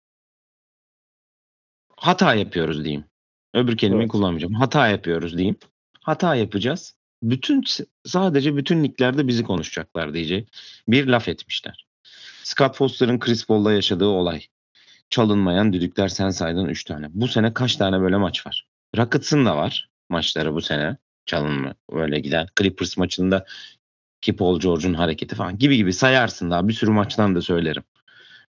hata 1.97 2.35
yapıyoruz 2.35 2.83
diyeyim. 2.83 3.05
Öbür 3.53 3.77
kelimeyi 3.77 4.03
Evet. 4.03 4.11
kullanmayacağım. 4.11 4.53
Hata 4.53 4.87
yapıyoruz 4.87 5.37
diyeyim. 5.37 5.57
Hata 6.01 6.35
yapacağız. 6.35 6.95
Bütün 7.23 7.63
sadece 8.05 8.57
bütün 8.57 8.83
liglerde 8.83 9.27
bizi 9.27 9.43
konuşacaklar 9.43 10.13
diyecek 10.13 10.53
bir 10.87 11.07
laf 11.07 11.29
etmişler. 11.29 11.85
Scott 12.43 12.75
Foster'ın 12.75 13.19
Chris 13.19 13.47
Paul'da 13.47 13.73
yaşadığı 13.73 14.07
olay. 14.07 14.41
Çalınmayan 15.09 15.73
düdükler 15.73 16.07
sen 16.07 16.29
saydın 16.29 16.65
3 16.65 16.83
tane. 16.83 17.07
Bu 17.09 17.27
sene 17.27 17.53
kaç 17.53 17.75
tane 17.75 18.01
böyle 18.01 18.17
maç 18.17 18.47
var? 18.47 18.67
Rockets'ın 18.97 19.45
da 19.45 19.57
var 19.57 19.89
maçları 20.09 20.53
bu 20.53 20.61
sene. 20.61 20.97
Çalınma 21.25 21.75
öyle 21.91 22.19
giden. 22.19 22.47
Clippers 22.59 22.97
maçında 22.97 23.45
ki 24.21 24.35
Paul 24.35 24.59
George'un 24.59 24.93
hareketi 24.93 25.35
falan 25.35 25.57
gibi 25.57 25.77
gibi 25.77 25.93
sayarsın 25.93 26.51
daha 26.51 26.67
bir 26.67 26.73
sürü 26.73 26.91
maçtan 26.91 27.35
da 27.35 27.41
söylerim. 27.41 27.83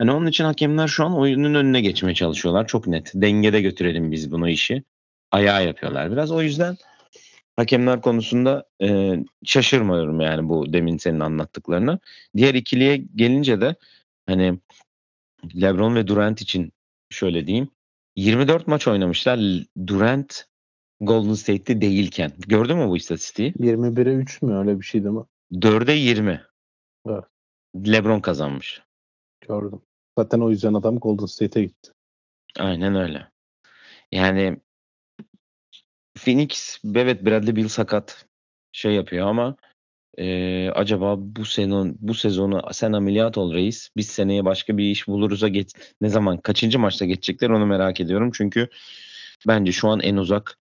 Yani 0.01 0.11
onun 0.11 0.27
için 0.27 0.43
hakemler 0.43 0.87
şu 0.87 1.05
an 1.05 1.17
oyunun 1.17 1.53
önüne 1.53 1.81
geçmeye 1.81 2.15
çalışıyorlar. 2.15 2.67
Çok 2.67 2.87
net. 2.87 3.11
Dengede 3.15 3.61
götürelim 3.61 4.11
biz 4.11 4.31
bunu 4.31 4.49
işi. 4.49 4.83
Ayağa 5.31 5.59
yapıyorlar 5.61 6.11
biraz. 6.11 6.31
O 6.31 6.41
yüzden 6.41 6.77
hakemler 7.59 8.01
konusunda 8.01 8.65
e, 8.81 9.15
şaşırmıyorum 9.45 10.21
yani 10.21 10.49
bu 10.49 10.73
demin 10.73 10.97
senin 10.97 11.19
anlattıklarına. 11.19 11.99
Diğer 12.37 12.53
ikiliye 12.53 12.97
gelince 12.97 13.61
de 13.61 13.75
hani 14.25 14.59
LeBron 15.61 15.95
ve 15.95 16.07
Durant 16.07 16.41
için 16.41 16.71
şöyle 17.09 17.47
diyeyim. 17.47 17.69
24 18.15 18.67
maç 18.67 18.87
oynamışlar. 18.87 19.39
Durant 19.87 20.45
Golden 21.01 21.33
State'te 21.33 21.81
değilken. 21.81 22.31
Gördün 22.47 22.77
mü 22.77 22.87
bu 22.87 22.97
istatistiği? 22.97 23.53
21'e 23.53 24.13
3 24.13 24.41
mü 24.41 24.57
öyle 24.57 24.79
bir 24.79 24.85
şey 24.85 25.03
değil 25.03 25.15
mi? 25.15 25.25
4'e 25.51 25.93
20. 25.93 26.41
Evet. 27.07 27.23
LeBron 27.75 28.19
kazanmış. 28.19 28.81
Gördüm. 29.47 29.81
Zaten 30.17 30.39
o 30.39 30.49
yüzden 30.49 30.73
adam 30.73 30.99
Golden 30.99 31.25
State'e 31.25 31.63
gitti. 31.63 31.91
Aynen 32.59 32.95
öyle. 32.95 33.27
Yani 34.11 34.57
Phoenix 36.19 36.77
evet 36.95 37.25
Bradley 37.25 37.55
Beal 37.55 37.67
sakat 37.67 38.25
şey 38.71 38.93
yapıyor 38.93 39.27
ama 39.27 39.55
e, 40.17 40.69
acaba 40.69 41.15
bu 41.17 41.45
sezon 41.45 41.97
bu 41.99 42.13
sezonu 42.13 42.61
sen 42.71 42.93
ameliyat 42.93 43.37
ol 43.37 43.53
reis. 43.53 43.89
Biz 43.97 44.07
seneye 44.07 44.45
başka 44.45 44.77
bir 44.77 44.83
iş 44.83 45.07
buluruz'a 45.07 45.47
geç. 45.47 45.71
Ne 46.01 46.09
zaman 46.09 46.37
kaçıncı 46.37 46.79
maçta 46.79 47.05
geçecekler 47.05 47.49
onu 47.49 47.65
merak 47.65 47.99
ediyorum. 47.99 48.31
Çünkü 48.33 48.69
bence 49.47 49.71
şu 49.71 49.89
an 49.89 49.99
en 49.99 50.17
uzak 50.17 50.57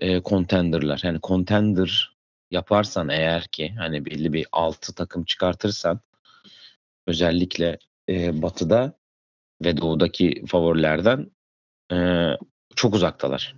e, 0.00 0.22
contender'lar. 0.22 1.00
Yani 1.04 1.18
contender 1.22 2.16
yaparsan 2.50 3.08
eğer 3.08 3.42
ki 3.42 3.74
hani 3.78 4.04
belli 4.04 4.32
bir 4.32 4.46
6 4.52 4.94
takım 4.94 5.24
çıkartırsan 5.24 6.00
özellikle 7.06 7.78
e, 8.08 8.42
batıda 8.42 8.98
ve 9.64 9.76
doğudaki 9.76 10.44
favorilerden 10.46 11.30
e, 11.92 11.96
çok 12.76 12.94
uzaktalar. 12.94 13.56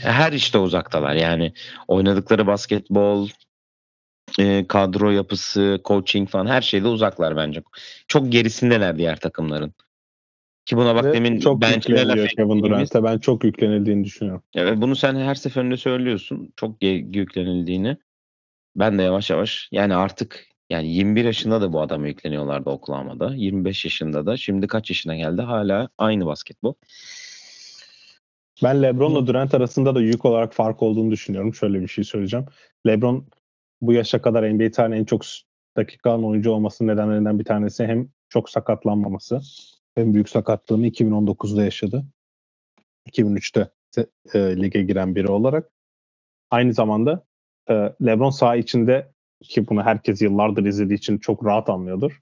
Her 0.00 0.32
işte 0.32 0.58
uzaktalar. 0.58 1.14
Yani 1.14 1.52
oynadıkları 1.88 2.46
basketbol, 2.46 3.28
e, 4.38 4.66
kadro 4.66 5.10
yapısı, 5.10 5.80
coaching 5.84 6.28
falan 6.28 6.46
her 6.46 6.62
şeyde 6.62 6.88
uzaklar 6.88 7.36
bence. 7.36 7.62
Çok 8.08 8.32
gerisindeler 8.32 8.98
diğer 8.98 9.20
takımların. 9.20 9.74
Ki 10.66 10.76
buna 10.76 10.94
bak 10.94 11.04
Ve 11.04 11.12
demin 11.12 11.40
çok 11.40 11.62
bench'ine 11.62 12.08
laf 12.08 12.28
Kevin 12.28 12.62
Durant'e. 12.62 13.04
Ben 13.04 13.18
çok 13.18 13.44
yüklenildiğini 13.44 14.04
düşünüyorum. 14.04 14.42
Evet 14.54 14.78
bunu 14.78 14.96
sen 14.96 15.16
her 15.16 15.34
seferinde 15.34 15.76
söylüyorsun. 15.76 16.52
Çok 16.56 16.82
yüklenildiğini. 16.82 17.96
Ben 18.76 18.98
de 18.98 19.02
yavaş 19.02 19.30
yavaş 19.30 19.68
yani 19.72 19.94
artık 19.94 20.46
yani 20.70 20.88
21 20.88 21.24
yaşında 21.24 21.60
da 21.60 21.72
bu 21.72 21.80
adama 21.80 22.06
yükleniyorlardı 22.06 22.70
Oklahoma'da. 22.70 23.34
25 23.34 23.84
yaşında 23.84 24.26
da. 24.26 24.36
Şimdi 24.36 24.66
kaç 24.66 24.90
yaşına 24.90 25.16
geldi? 25.16 25.42
Hala 25.42 25.88
aynı 25.98 26.26
basketbol. 26.26 26.74
Ben 28.62 28.82
LeBron'la 28.82 29.26
Durant 29.26 29.54
arasında 29.54 29.94
da 29.94 30.00
yük 30.00 30.24
olarak 30.24 30.54
fark 30.54 30.82
olduğunu 30.82 31.10
düşünüyorum. 31.10 31.54
Şöyle 31.54 31.80
bir 31.80 31.88
şey 31.88 32.04
söyleyeceğim. 32.04 32.46
LeBron 32.86 33.26
bu 33.80 33.92
yaşa 33.92 34.22
kadar 34.22 34.50
NBA 34.50 34.70
tarihinin 34.70 35.00
en 35.00 35.04
çok 35.04 35.22
dakika 35.76 36.18
oyuncu 36.20 36.50
olmasının 36.50 36.92
nedenlerinden 36.92 37.38
bir 37.38 37.44
tanesi 37.44 37.86
hem 37.86 38.08
çok 38.28 38.50
sakatlanmaması. 38.50 39.40
En 39.96 40.14
büyük 40.14 40.28
sakatlığını 40.28 40.88
2019'da 40.88 41.64
yaşadı. 41.64 42.04
2003'te 43.10 43.70
e, 44.34 44.38
lige 44.38 44.82
giren 44.82 45.14
biri 45.14 45.28
olarak. 45.28 45.70
Aynı 46.50 46.74
zamanda 46.74 47.24
e, 47.70 47.74
LeBron 48.06 48.30
saha 48.30 48.56
içinde 48.56 49.12
ki 49.42 49.68
bunu 49.68 49.82
herkes 49.82 50.22
yıllardır 50.22 50.64
izlediği 50.64 50.98
için 50.98 51.18
çok 51.18 51.44
rahat 51.44 51.70
anlıyordur. 51.70 52.20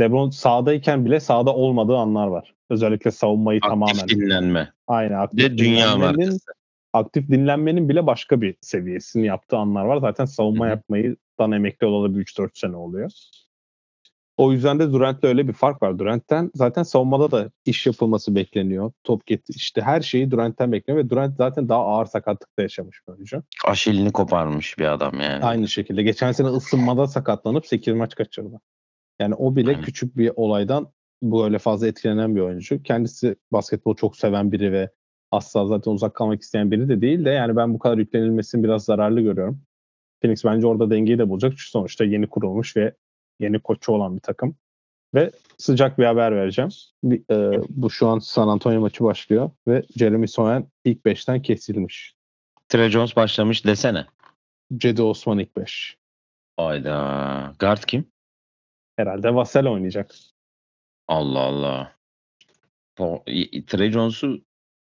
LeBron 0.00 0.30
sahadayken 0.30 1.04
bile 1.04 1.20
sahada 1.20 1.54
olmadığı 1.54 1.96
anlar 1.96 2.26
var. 2.26 2.54
Özellikle 2.70 3.10
savunmayı 3.10 3.58
Aktif 3.58 3.70
tamamen 3.70 4.08
dinlenme. 4.08 4.72
Aynen 4.92 5.18
aktif 5.18 5.38
de 5.38 5.58
dünya 5.58 5.96
markası. 5.96 6.38
aktif 6.92 7.28
dinlenmenin 7.28 7.88
bile 7.88 8.06
başka 8.06 8.40
bir 8.40 8.56
seviyesini 8.60 9.26
yaptığı 9.26 9.56
anlar 9.56 9.84
var. 9.84 9.96
Zaten 10.00 10.24
savunma 10.24 10.68
yapmayı 10.68 11.16
dan 11.38 11.52
emekli 11.52 11.86
olalı 11.86 12.16
bir 12.16 12.24
3-4 12.24 12.58
sene 12.58 12.76
oluyor. 12.76 13.10
O 14.36 14.52
yüzden 14.52 14.78
de 14.78 14.92
Durant'le 14.92 15.24
öyle 15.24 15.48
bir 15.48 15.52
fark 15.52 15.82
var. 15.82 15.98
Durant'ten 15.98 16.50
zaten 16.54 16.82
savunmada 16.82 17.30
da 17.30 17.50
iş 17.64 17.86
yapılması 17.86 18.34
bekleniyor. 18.34 18.92
Top 19.04 19.26
get 19.26 19.50
işte 19.50 19.82
her 19.82 20.00
şeyi 20.00 20.30
Durant'ten 20.30 20.72
bekleniyor 20.72 21.04
ve 21.04 21.10
Durant 21.10 21.36
zaten 21.36 21.68
daha 21.68 21.80
ağır 21.80 22.06
sakatlıkta 22.06 22.62
yaşamış 22.62 23.00
oyuncu. 23.06 23.42
Aşilini 23.66 24.12
koparmış 24.12 24.78
bir 24.78 24.92
adam 24.92 25.20
yani. 25.20 25.44
Aynı 25.44 25.68
şekilde 25.68 26.02
geçen 26.02 26.32
sene 26.32 26.48
ısınmada 26.48 27.06
sakatlanıp 27.06 27.66
8 27.66 27.94
maç 27.94 28.14
kaçırdı. 28.14 28.60
Yani 29.20 29.34
o 29.34 29.56
bile 29.56 29.70
Aynen. 29.70 29.82
küçük 29.82 30.16
bir 30.16 30.32
olaydan 30.36 30.92
böyle 31.22 31.58
fazla 31.58 31.86
etkilenen 31.86 32.36
bir 32.36 32.40
oyuncu. 32.40 32.82
Kendisi 32.82 33.36
basketbol 33.52 33.96
çok 33.96 34.16
seven 34.16 34.52
biri 34.52 34.72
ve 34.72 34.90
asla 35.30 35.66
zaten 35.66 35.90
uzak 35.90 36.14
kalmak 36.14 36.42
isteyen 36.42 36.70
biri 36.70 36.88
de 36.88 37.00
değil 37.00 37.24
de 37.24 37.30
yani 37.30 37.56
ben 37.56 37.74
bu 37.74 37.78
kadar 37.78 37.98
yüklenilmesini 37.98 38.64
biraz 38.64 38.84
zararlı 38.84 39.20
görüyorum. 39.20 39.62
Phoenix 40.22 40.44
bence 40.44 40.66
orada 40.66 40.90
dengeyi 40.90 41.18
de 41.18 41.28
bulacak. 41.28 41.52
Çünkü 41.52 41.70
sonuçta 41.70 42.04
yeni 42.04 42.26
kurulmuş 42.26 42.76
ve 42.76 42.94
yeni 43.40 43.58
koçu 43.58 43.92
olan 43.92 44.16
bir 44.16 44.20
takım. 44.20 44.56
Ve 45.14 45.30
sıcak 45.58 45.98
bir 45.98 46.04
haber 46.04 46.36
vereceğim. 46.36 46.70
Bir, 47.04 47.22
e, 47.30 47.62
bu 47.68 47.90
şu 47.90 48.08
an 48.08 48.18
San 48.18 48.48
Antonio 48.48 48.80
maçı 48.80 49.04
başlıyor 49.04 49.50
ve 49.68 49.82
Jeremy 49.96 50.28
Sohan 50.28 50.66
ilk 50.84 51.04
5'ten 51.04 51.42
kesilmiş. 51.42 52.14
Trey 52.68 52.90
Jones 52.90 53.16
başlamış 53.16 53.66
desene. 53.66 54.06
Cedi 54.76 55.02
Osman 55.02 55.38
ilk 55.38 55.56
5. 55.56 55.96
Ayda. 56.56 57.54
Guard 57.58 57.82
kim? 57.86 58.04
Herhalde 58.96 59.34
Vassell 59.34 59.66
oynayacak. 59.66 60.14
Allah 61.08 61.38
Allah. 61.40 61.96
O, 62.98 63.22
i- 63.26 63.66
Trey 63.66 63.90
Jones'u 63.90 64.44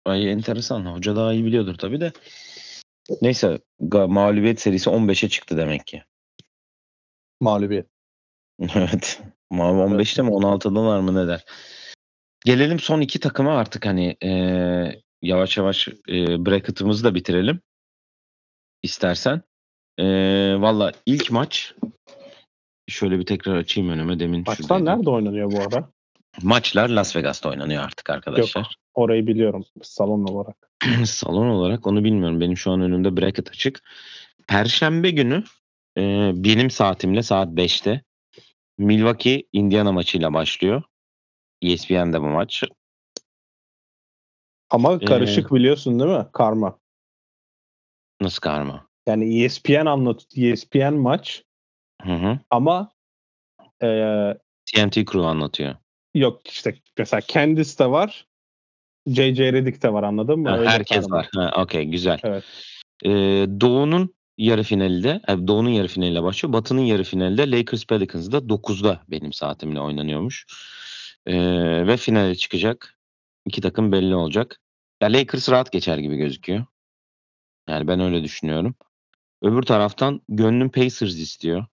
ay 0.05 0.31
enteresan. 0.33 0.87
Hoca 0.87 1.17
daha 1.17 1.33
iyi 1.33 1.45
biliyordur 1.45 1.75
tabii 1.75 2.01
de. 2.01 2.13
Neyse 3.23 3.59
ga- 3.81 4.13
mağlubiyet 4.13 4.61
serisi 4.61 4.91
15'e 4.91 5.29
çıktı 5.29 5.57
demek 5.57 5.87
ki. 5.87 6.03
Mağlubiyet. 7.41 7.87
Evet. 8.75 9.23
Mavi 9.51 9.79
15'te 9.95 10.23
mi 10.23 10.31
16'dalar 10.31 11.01
mı 11.01 11.15
ne 11.15 11.27
der. 11.29 11.45
Gelelim 12.45 12.79
son 12.81 13.01
iki 13.01 13.21
takıma 13.21 13.59
artık 13.59 13.87
hani 13.87 14.17
eee, 14.23 15.03
yavaş 15.23 15.57
yavaş 15.57 15.89
eee 16.09 16.47
bracket'ımızı 16.47 17.05
da 17.05 17.15
bitirelim. 17.15 17.61
İstersen. 18.83 19.43
Eee 19.99 20.61
Valla 20.61 20.93
ilk 21.07 21.31
maç 21.31 21.75
şöyle 22.93 23.19
bir 23.19 23.27
tekrar 23.27 23.57
açayım 23.57 23.91
önüme 23.91 24.19
demin 24.21 24.41
Maçlar 24.47 24.57
şuradaydı. 24.57 24.85
nerede 24.85 25.11
oynanıyor 25.11 25.53
bu 25.53 25.61
arada? 25.61 25.91
Maçlar 26.43 26.89
Las 26.89 27.17
Vegas'ta 27.17 27.49
oynanıyor 27.49 27.85
artık 27.85 28.11
arkadaşlar. 28.11 28.77
Orayı 28.95 29.27
biliyorum 29.27 29.65
salon 29.83 30.25
olarak. 30.25 30.71
Salon 31.05 31.47
olarak 31.49 31.87
onu 31.87 32.05
bilmiyorum. 32.05 32.41
Benim 32.41 32.57
şu 32.57 32.71
an 32.71 32.81
önümde 32.81 33.17
bracket 33.17 33.49
açık. 33.51 33.83
Perşembe 34.49 35.11
günü 35.11 35.45
e, 35.99 36.03
benim 36.35 36.71
saatimle 36.71 37.23
saat 37.23 37.49
5'te 37.49 38.03
Milwaukee 38.79 39.43
Indiana 39.53 39.93
maçıyla 39.93 40.35
başlıyor. 40.35 40.83
E 41.63 41.73
ESPN'de 41.73 42.21
bu 42.21 42.27
maç. 42.27 42.65
Ama 44.71 44.99
Ee, 45.01 45.05
karışık 45.05 45.53
biliyorsun 45.53 46.01
değil 46.01 46.11
mi? 46.11 46.27
Karma. 46.33 46.79
Nasıl 48.21 48.41
karma? 48.41 48.87
Yani 49.07 49.41
E 49.41 49.45
ESPN 49.45 49.87
anlat 49.87 50.25
ESPN 50.37 50.95
maç 50.95 51.43
Hı 52.03 52.13
hı. 52.13 52.39
ama 52.51 52.93
e, 53.83 53.87
TNT 54.67 54.95
Crew 54.95 55.27
anlatıyor. 55.27 55.75
yok 56.15 56.49
işte 56.49 56.75
mesela 56.99 57.21
Candice 57.29 57.79
de 57.79 57.91
var. 57.91 58.27
JJ 59.07 59.39
Redick 59.41 59.83
de 59.83 59.93
var 59.93 60.03
anladın 60.03 60.39
mı? 60.39 60.49
Ha, 60.51 60.59
Öyle 60.59 60.71
herkes 60.71 61.11
var. 61.11 61.29
Ha, 61.35 61.53
Okey 61.57 61.85
güzel. 61.85 62.19
Evet. 62.23 62.45
E, 63.05 63.11
Doğu'nun 63.61 64.15
yarı 64.39 64.63
finalde, 64.63 65.21
e, 65.29 65.33
Doğu'nun 65.47 65.69
yarı 65.71 65.89
finaliyle 65.89 66.23
başlıyor. 66.23 66.53
Batı'nın 66.53 66.81
yarı 66.81 67.05
finalde 67.05 67.51
Lakers 67.51 67.87
Pelicans'da 67.87 68.49
9'da 68.49 69.01
benim 69.09 69.33
saatimle 69.33 69.81
oynanıyormuş. 69.81 70.47
E, 71.27 71.37
ve 71.87 71.97
finale 71.97 72.35
çıkacak. 72.35 72.99
İki 73.47 73.61
takım 73.61 73.93
belli 73.93 74.15
olacak. 74.15 74.61
Ya 75.03 75.13
Lakers 75.13 75.51
rahat 75.51 75.73
geçer 75.73 75.99
gibi 75.99 76.17
gözüküyor. 76.17 76.65
Yani 77.69 77.89
ben 77.89 78.01
öyle 78.01 78.23
düşünüyorum. 78.23 78.75
Öbür 79.43 79.63
taraftan 79.63 80.21
gönlüm 80.29 80.71
Pacers 80.71 81.03
istiyor. 81.03 81.67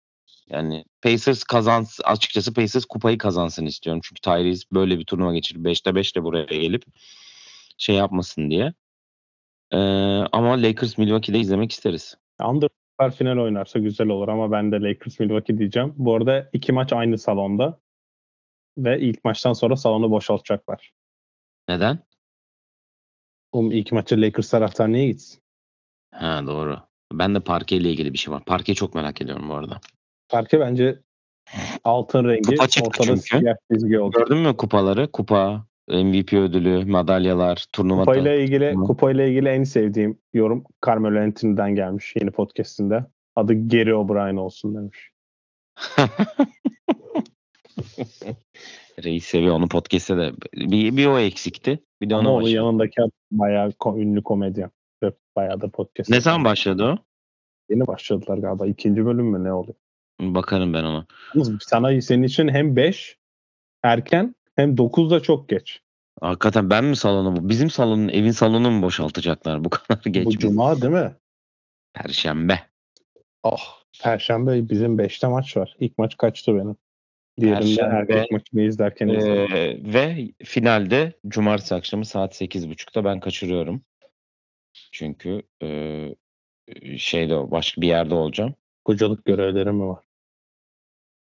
Yani 0.50 0.86
Pacers 1.02 1.44
kazansın 1.44 2.04
açıkçası 2.04 2.54
Pacers 2.54 2.86
kupayı 2.86 3.18
kazansın 3.18 3.66
istiyorum. 3.66 4.02
Çünkü 4.04 4.22
Tyrese 4.22 4.64
böyle 4.74 5.00
bir 5.00 5.06
turnuva 5.06 5.34
geçirip 5.34 5.66
5'te 5.66 5.90
5'te 5.90 6.24
buraya 6.24 6.46
gelip 6.46 6.84
şey 7.78 7.96
yapmasın 7.96 8.50
diye. 8.50 8.74
Ee, 9.72 9.78
ama 10.32 10.62
Lakers 10.62 10.98
Milwaukee'de 10.98 11.40
izlemek 11.40 11.72
isteriz. 11.72 12.18
Under 12.48 12.70
final 13.18 13.38
oynarsa 13.38 13.80
güzel 13.80 14.08
olur 14.08 14.28
ama 14.28 14.52
ben 14.52 14.72
de 14.72 14.82
Lakers 14.82 15.20
Milwaukee 15.20 15.58
diyeceğim. 15.58 15.94
Bu 15.98 16.16
arada 16.16 16.50
iki 16.54 16.72
maç 16.72 16.94
aynı 16.94 17.18
salonda 17.18 17.80
ve 18.78 19.00
ilk 19.00 19.24
maçtan 19.24 19.54
sonra 19.54 19.76
salonu 19.76 20.12
boşaltacaklar. 20.12 20.92
Neden? 21.70 22.00
Um 23.52 23.72
ilk 23.72 23.92
maçı 23.92 24.22
Lakers 24.22 24.50
taraftar 24.50 24.92
niye 24.92 25.08
gitsin? 25.08 25.42
Ha 26.12 26.44
doğru. 26.48 26.80
Ben 27.14 27.36
de 27.36 27.40
parke 27.40 27.78
ile 27.78 27.92
ilgili 27.92 28.14
bir 28.14 28.18
şey 28.18 28.34
var. 28.34 28.46
Parkeyi 28.46 28.76
çok 28.76 28.96
merak 28.96 29.22
ediyorum 29.22 29.50
bu 29.50 29.54
arada. 29.54 29.82
Parke 30.30 30.60
bence 30.60 31.00
altın 31.84 32.28
rengi 32.28 32.42
Kupa 32.50 32.68
çıktı 32.68 32.88
ortada 32.90 33.08
çünkü. 33.08 33.22
siyah 33.22 33.56
çizgi 33.72 34.00
oldu. 34.00 34.18
Gördün 34.18 34.38
mü 34.38 34.58
kupaları? 34.58 35.12
Kupa, 35.12 35.66
MVP 35.90 36.34
ödülü, 36.34 36.86
madalyalar, 36.86 37.66
turnuva. 37.74 38.00
Kupayla 38.00 38.34
ilgili 38.34 38.72
Tamam. 38.72 38.88
kupayla 38.88 39.26
ilgili 39.26 39.50
en 39.50 39.64
sevdiğim 39.64 40.20
yorum 40.34 40.64
Carmelo 40.86 41.20
Anthony'den 41.20 41.76
gelmiş 41.76 42.14
yeni 42.22 42.32
podcast'inde. 42.32 43.06
Adı 43.36 43.68
Gary 43.68 43.94
O'Brien 43.94 44.36
olsun 44.36 44.76
demiş. 44.76 45.12
Reis 49.04 49.26
seviyor 49.26 49.56
onu 49.56 49.68
podcast'te 49.68 50.18
de. 50.18 50.32
Bir, 50.54 50.98
bir 50.98 51.06
o 51.06 51.20
eksikti. 51.20 51.80
Bir 52.02 52.10
de 52.10 52.16
Ama 52.16 52.34
onun 52.34 52.48
yanındaki 52.48 53.02
bayağı 53.32 53.70
ko- 53.70 54.02
ünlü 54.02 54.24
komedyen. 54.24 54.72
Ve 55.04 55.12
bayağı 55.36 55.62
da 55.62 55.70
podcast. 55.70 56.10
Ne 56.10 56.22
zaman 56.22 56.46
başladı 56.46 56.84
o? 56.84 56.98
Yeni 57.70 57.88
başladılar 57.88 58.38
galiba. 58.38 58.68
İkinci 58.68 59.06
bölüm 59.06 59.26
mü 59.26 59.44
ne 59.44 59.54
oluyor? 59.54 59.76
Bakarım 60.20 60.74
ben 60.74 60.84
ona. 60.84 61.06
Sana 61.62 62.02
senin 62.02 62.24
için 62.24 62.48
hem 62.48 62.76
5 62.76 63.18
erken 63.84 64.36
hem 64.56 64.78
9 64.78 65.12
da 65.12 65.20
çok 65.20 65.50
geç. 65.50 65.82
Hakikaten 66.22 66.70
ben 66.70 66.86
mi 66.86 66.96
salonu 66.96 67.36
bu? 67.36 67.50
Bizim 67.50 67.70
salonun, 67.70 68.10
evin 68.10 68.32
salonunu 68.32 68.72
mu 68.72 68.82
boşaltacaklar 68.82 69.64
bu 69.64 69.70
kadar 69.70 70.04
geç 70.04 70.26
Bu 70.26 70.38
cuma 70.38 70.82
değil 70.82 70.94
mi? 70.94 71.16
Perşembe. 71.94 72.60
Oh, 73.44 73.80
Perşembe 74.04 74.70
bizim 74.70 75.00
5'te 75.00 75.28
maç 75.28 75.58
var. 75.58 75.76
İlk 75.80 75.98
maç 75.98 76.18
kaçtı 76.18 76.56
benim. 76.56 76.76
Diğerinde 77.40 77.82
erkek 77.82 78.32
maçını 78.32 78.62
izlerken 78.62 79.08
izledim. 79.08 79.56
Ee, 79.56 79.94
ve 79.94 80.32
finalde 80.44 81.14
cumartesi 81.28 81.76
akşamı 81.76 82.06
saat 82.06 82.42
8.30'da 82.42 83.06
ben 83.06 83.20
kaçırıyorum. 83.20 83.82
Çünkü 84.92 85.42
e, 85.64 86.98
şeyde 86.98 87.52
başka 87.52 87.82
bir 87.82 87.88
yerde 87.88 88.14
olacağım 88.14 88.56
Kocalık 88.86 89.26
görevlerim 89.26 89.76
mi 89.76 89.88
var? 89.88 90.04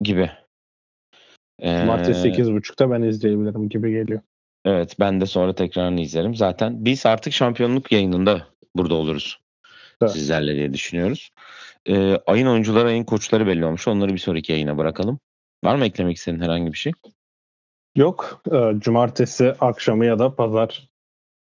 Gibi. 0.01 0.30
Ee, 1.59 1.80
Cumartesi 1.80 2.28
8.30'da 2.28 2.90
ben 2.90 3.03
izleyebilirim 3.03 3.68
gibi 3.68 3.92
geliyor. 3.92 4.20
Evet 4.64 4.97
ben 5.01 5.20
de 5.20 5.26
sonra 5.26 5.55
tekrarını 5.55 6.01
izlerim. 6.01 6.34
Zaten 6.34 6.84
biz 6.84 7.07
artık 7.07 7.32
şampiyonluk 7.32 7.92
yayınında 7.92 8.47
burada 8.76 8.94
oluruz. 8.94 9.40
Evet. 10.03 10.12
Sizlerle 10.12 10.55
diye 10.55 10.72
düşünüyoruz. 10.72 11.30
Ee, 11.86 12.16
ayın 12.26 12.47
oyuncuları, 12.47 12.88
ayın 12.88 13.05
koçları 13.05 13.47
belli 13.47 13.66
olmuş. 13.66 13.88
Onları 13.88 14.12
bir 14.12 14.18
sonraki 14.18 14.53
yayına 14.53 14.78
bırakalım. 14.78 15.18
Var 15.64 15.76
mı 15.76 15.84
eklemek 15.84 16.16
istediğin 16.16 16.42
herhangi 16.42 16.72
bir 16.72 16.78
şey? 16.78 16.92
Yok. 17.97 18.42
e, 18.53 18.80
cumartesi 18.80 19.53
akşamı 19.61 20.07
ya 20.07 20.18
da 20.18 20.34
pazar 20.34 20.88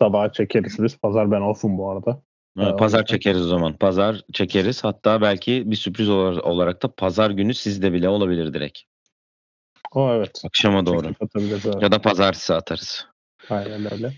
sabahı 0.01 0.31
çekeriz 0.31 0.83
biz. 0.83 0.97
Pazar 0.97 1.31
ben 1.31 1.41
off'um 1.41 1.77
bu 1.77 1.91
arada. 1.91 2.21
Ha, 2.57 2.63
Evet, 2.69 2.79
pazar 2.79 2.99
yüzden. 2.99 3.15
çekeriz 3.15 3.41
o 3.41 3.47
zaman. 3.47 3.77
Pazar 3.77 4.21
çekeriz. 4.33 4.83
Hatta 4.83 5.21
belki 5.21 5.71
bir 5.71 5.75
sürpriz 5.75 6.09
olar- 6.09 6.37
olarak 6.37 6.83
da 6.83 6.95
pazar 6.95 7.31
günü 7.31 7.53
sizde 7.53 7.93
bile 7.93 8.09
olabilir 8.09 8.53
direkt. 8.53 8.79
O 9.91 10.13
evet. 10.13 10.41
Akşama 10.45 10.85
doğru. 10.85 11.11
Ya 11.81 11.91
da 11.91 12.01
pazartesi 12.01 12.53
atarız. 12.53 13.07
Aynen 13.49 13.93
öyle. 13.93 14.13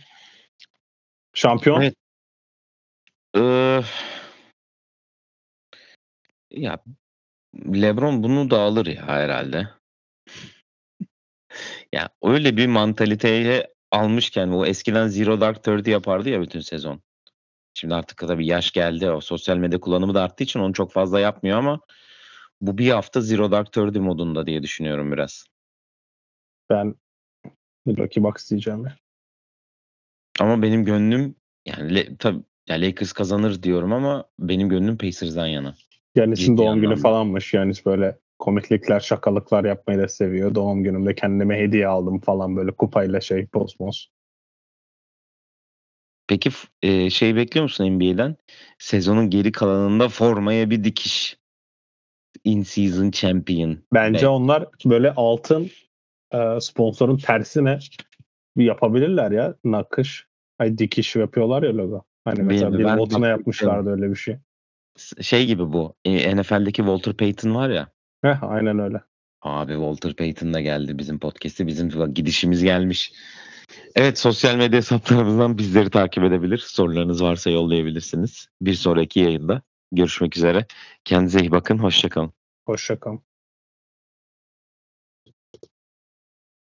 Şampiyon? 1.34 1.82
Evet. 1.82 1.96
Ee, 3.38 3.82
ya 6.52 6.84
LeBron 7.56 8.24
bunu 8.24 8.50
da 8.50 8.60
alır 8.60 8.86
ya 8.86 9.08
herhalde. 9.08 9.70
ya 11.94 12.10
öyle 12.24 12.58
bir 12.58 12.68
mantaliteye 12.68 13.74
almışken 13.92 14.48
o 14.48 14.66
eskiden 14.66 15.08
Zero 15.08 15.42
Dark 15.42 15.64
Thirty 15.64 15.92
yapardı 15.92 16.30
ya 16.30 16.42
bütün 16.42 16.60
sezon. 16.60 17.02
Şimdi 17.78 17.96
artık 17.96 18.18
tabii 18.18 18.48
yaş 18.48 18.72
geldi. 18.72 19.10
O 19.10 19.22
sosyal 19.22 19.58
medya 19.58 19.80
kullanımı 19.80 20.14
da 20.14 20.24
arttığı 20.24 20.44
için 20.44 20.60
onu 20.60 20.74
çok 20.74 20.92
fazla 20.92 21.20
yapmıyor 21.20 21.58
ama 21.58 21.80
bu 22.62 22.78
bir 22.78 22.90
hafta 22.90 23.22
Zero 23.22 23.52
Dark 23.52 23.74
Thirty 23.74 24.00
modunda 24.00 24.48
diye 24.48 24.64
düşünüyorum 24.64 25.12
biraz. 25.12 25.46
Ben 26.70 26.96
Milwaukee 27.86 28.24
Bucks 28.24 28.50
diyeceğim. 28.50 28.86
ya. 28.86 28.96
Ama 30.40 30.62
benim 30.62 30.86
gönlüm 30.86 31.36
yani 31.66 31.96
le, 31.96 32.18
tabii 32.18 32.44
ya 32.68 32.76
Lakers 32.76 33.14
kazanır 33.14 33.64
diyorum 33.64 33.94
ama 33.94 34.26
benim 34.40 34.70
gönlüm 34.70 34.98
Pacers'dan 34.98 35.48
yana. 35.48 35.76
Yanis'in 36.16 36.58
doğum 36.58 36.76
günü 36.76 36.86
anlamda. 36.88 37.02
falanmış. 37.02 37.54
Yanis 37.54 37.86
böyle 37.86 38.20
komiklikler, 38.40 39.00
şakalıklar 39.00 39.66
yapmayı 39.66 40.00
da 40.00 40.08
seviyor. 40.08 40.56
Doğum 40.56 40.84
günümde 40.84 41.16
kendime 41.16 41.60
hediye 41.60 41.88
aldım 41.88 42.20
falan 42.20 42.56
böyle 42.56 42.72
kupayla 42.72 43.22
şey 43.22 43.46
poz. 43.46 44.10
Peki 46.28 46.50
e, 46.82 47.10
şey 47.10 47.36
bekliyor 47.36 47.64
musun 47.64 47.86
NBA'den? 47.86 48.36
Sezonun 48.80 49.30
geri 49.30 49.52
kalanında 49.52 50.10
formaya 50.10 50.70
bir 50.70 50.84
dikiş. 50.84 51.38
In 52.44 52.64
season 52.64 53.12
champion. 53.12 53.78
Bence 53.94 54.20
Evet. 54.20 54.30
onlar 54.30 54.66
böyle 54.86 55.14
altın 55.16 55.70
e, 56.34 56.60
sponsorun 56.62 57.18
tersine 57.18 57.80
yapabilirler 58.56 59.32
ya 59.32 59.56
nakış. 59.64 60.28
Ay 60.60 60.78
dikiş 60.78 61.16
yapıyorlar 61.16 61.64
ya 61.64 61.78
logo. 61.78 62.04
Hani 62.26 62.44
mesela 62.44 62.70
Benim- 62.70 62.80
bir 62.80 62.86
ben 62.86 62.98
botuna 62.98 63.16
bakmak 63.22 63.30
yapmışlardı 63.30 63.90
öyle 63.90 64.10
bir 64.10 64.16
şey. 64.16 64.38
Şey 65.22 65.46
gibi 65.46 65.74
bu. 65.74 65.96
e, 66.06 66.36
NFL'deki 66.36 66.78
Walter 66.78 67.14
Payton 67.14 67.56
var 67.56 67.70
ya. 67.70 67.88
Heh, 68.22 68.44
aynen 68.44 68.80
öyle. 68.80 69.02
Abi 69.42 69.72
Walter 69.74 70.14
Payton 70.16 70.54
da 70.54 70.62
geldi 70.62 70.98
bizim 70.98 71.20
podcast'e. 71.20 71.68
Bizim 71.68 72.14
gidişimiz 72.14 72.64
gelmiş. 72.64 73.14
Evet 73.96 74.20
sosyal 74.20 74.56
medya 74.56 74.78
hesaplarımızdan 74.78 75.58
bizleri 75.58 75.90
takip 75.90 76.24
edebilir. 76.24 76.58
Sorularınız 76.58 77.24
varsa 77.24 77.50
yollayabilirsiniz. 77.50 78.48
Bir 78.62 78.74
sonraki 78.74 79.20
yayında 79.20 79.62
görüşmek 79.92 80.38
üzere. 80.38 80.66
Kendinize 81.04 81.40
iyi 81.40 81.52
bakın. 81.52 81.78
Hoşçakalın. 81.78 82.34
Hoşçakalın. 82.66 83.25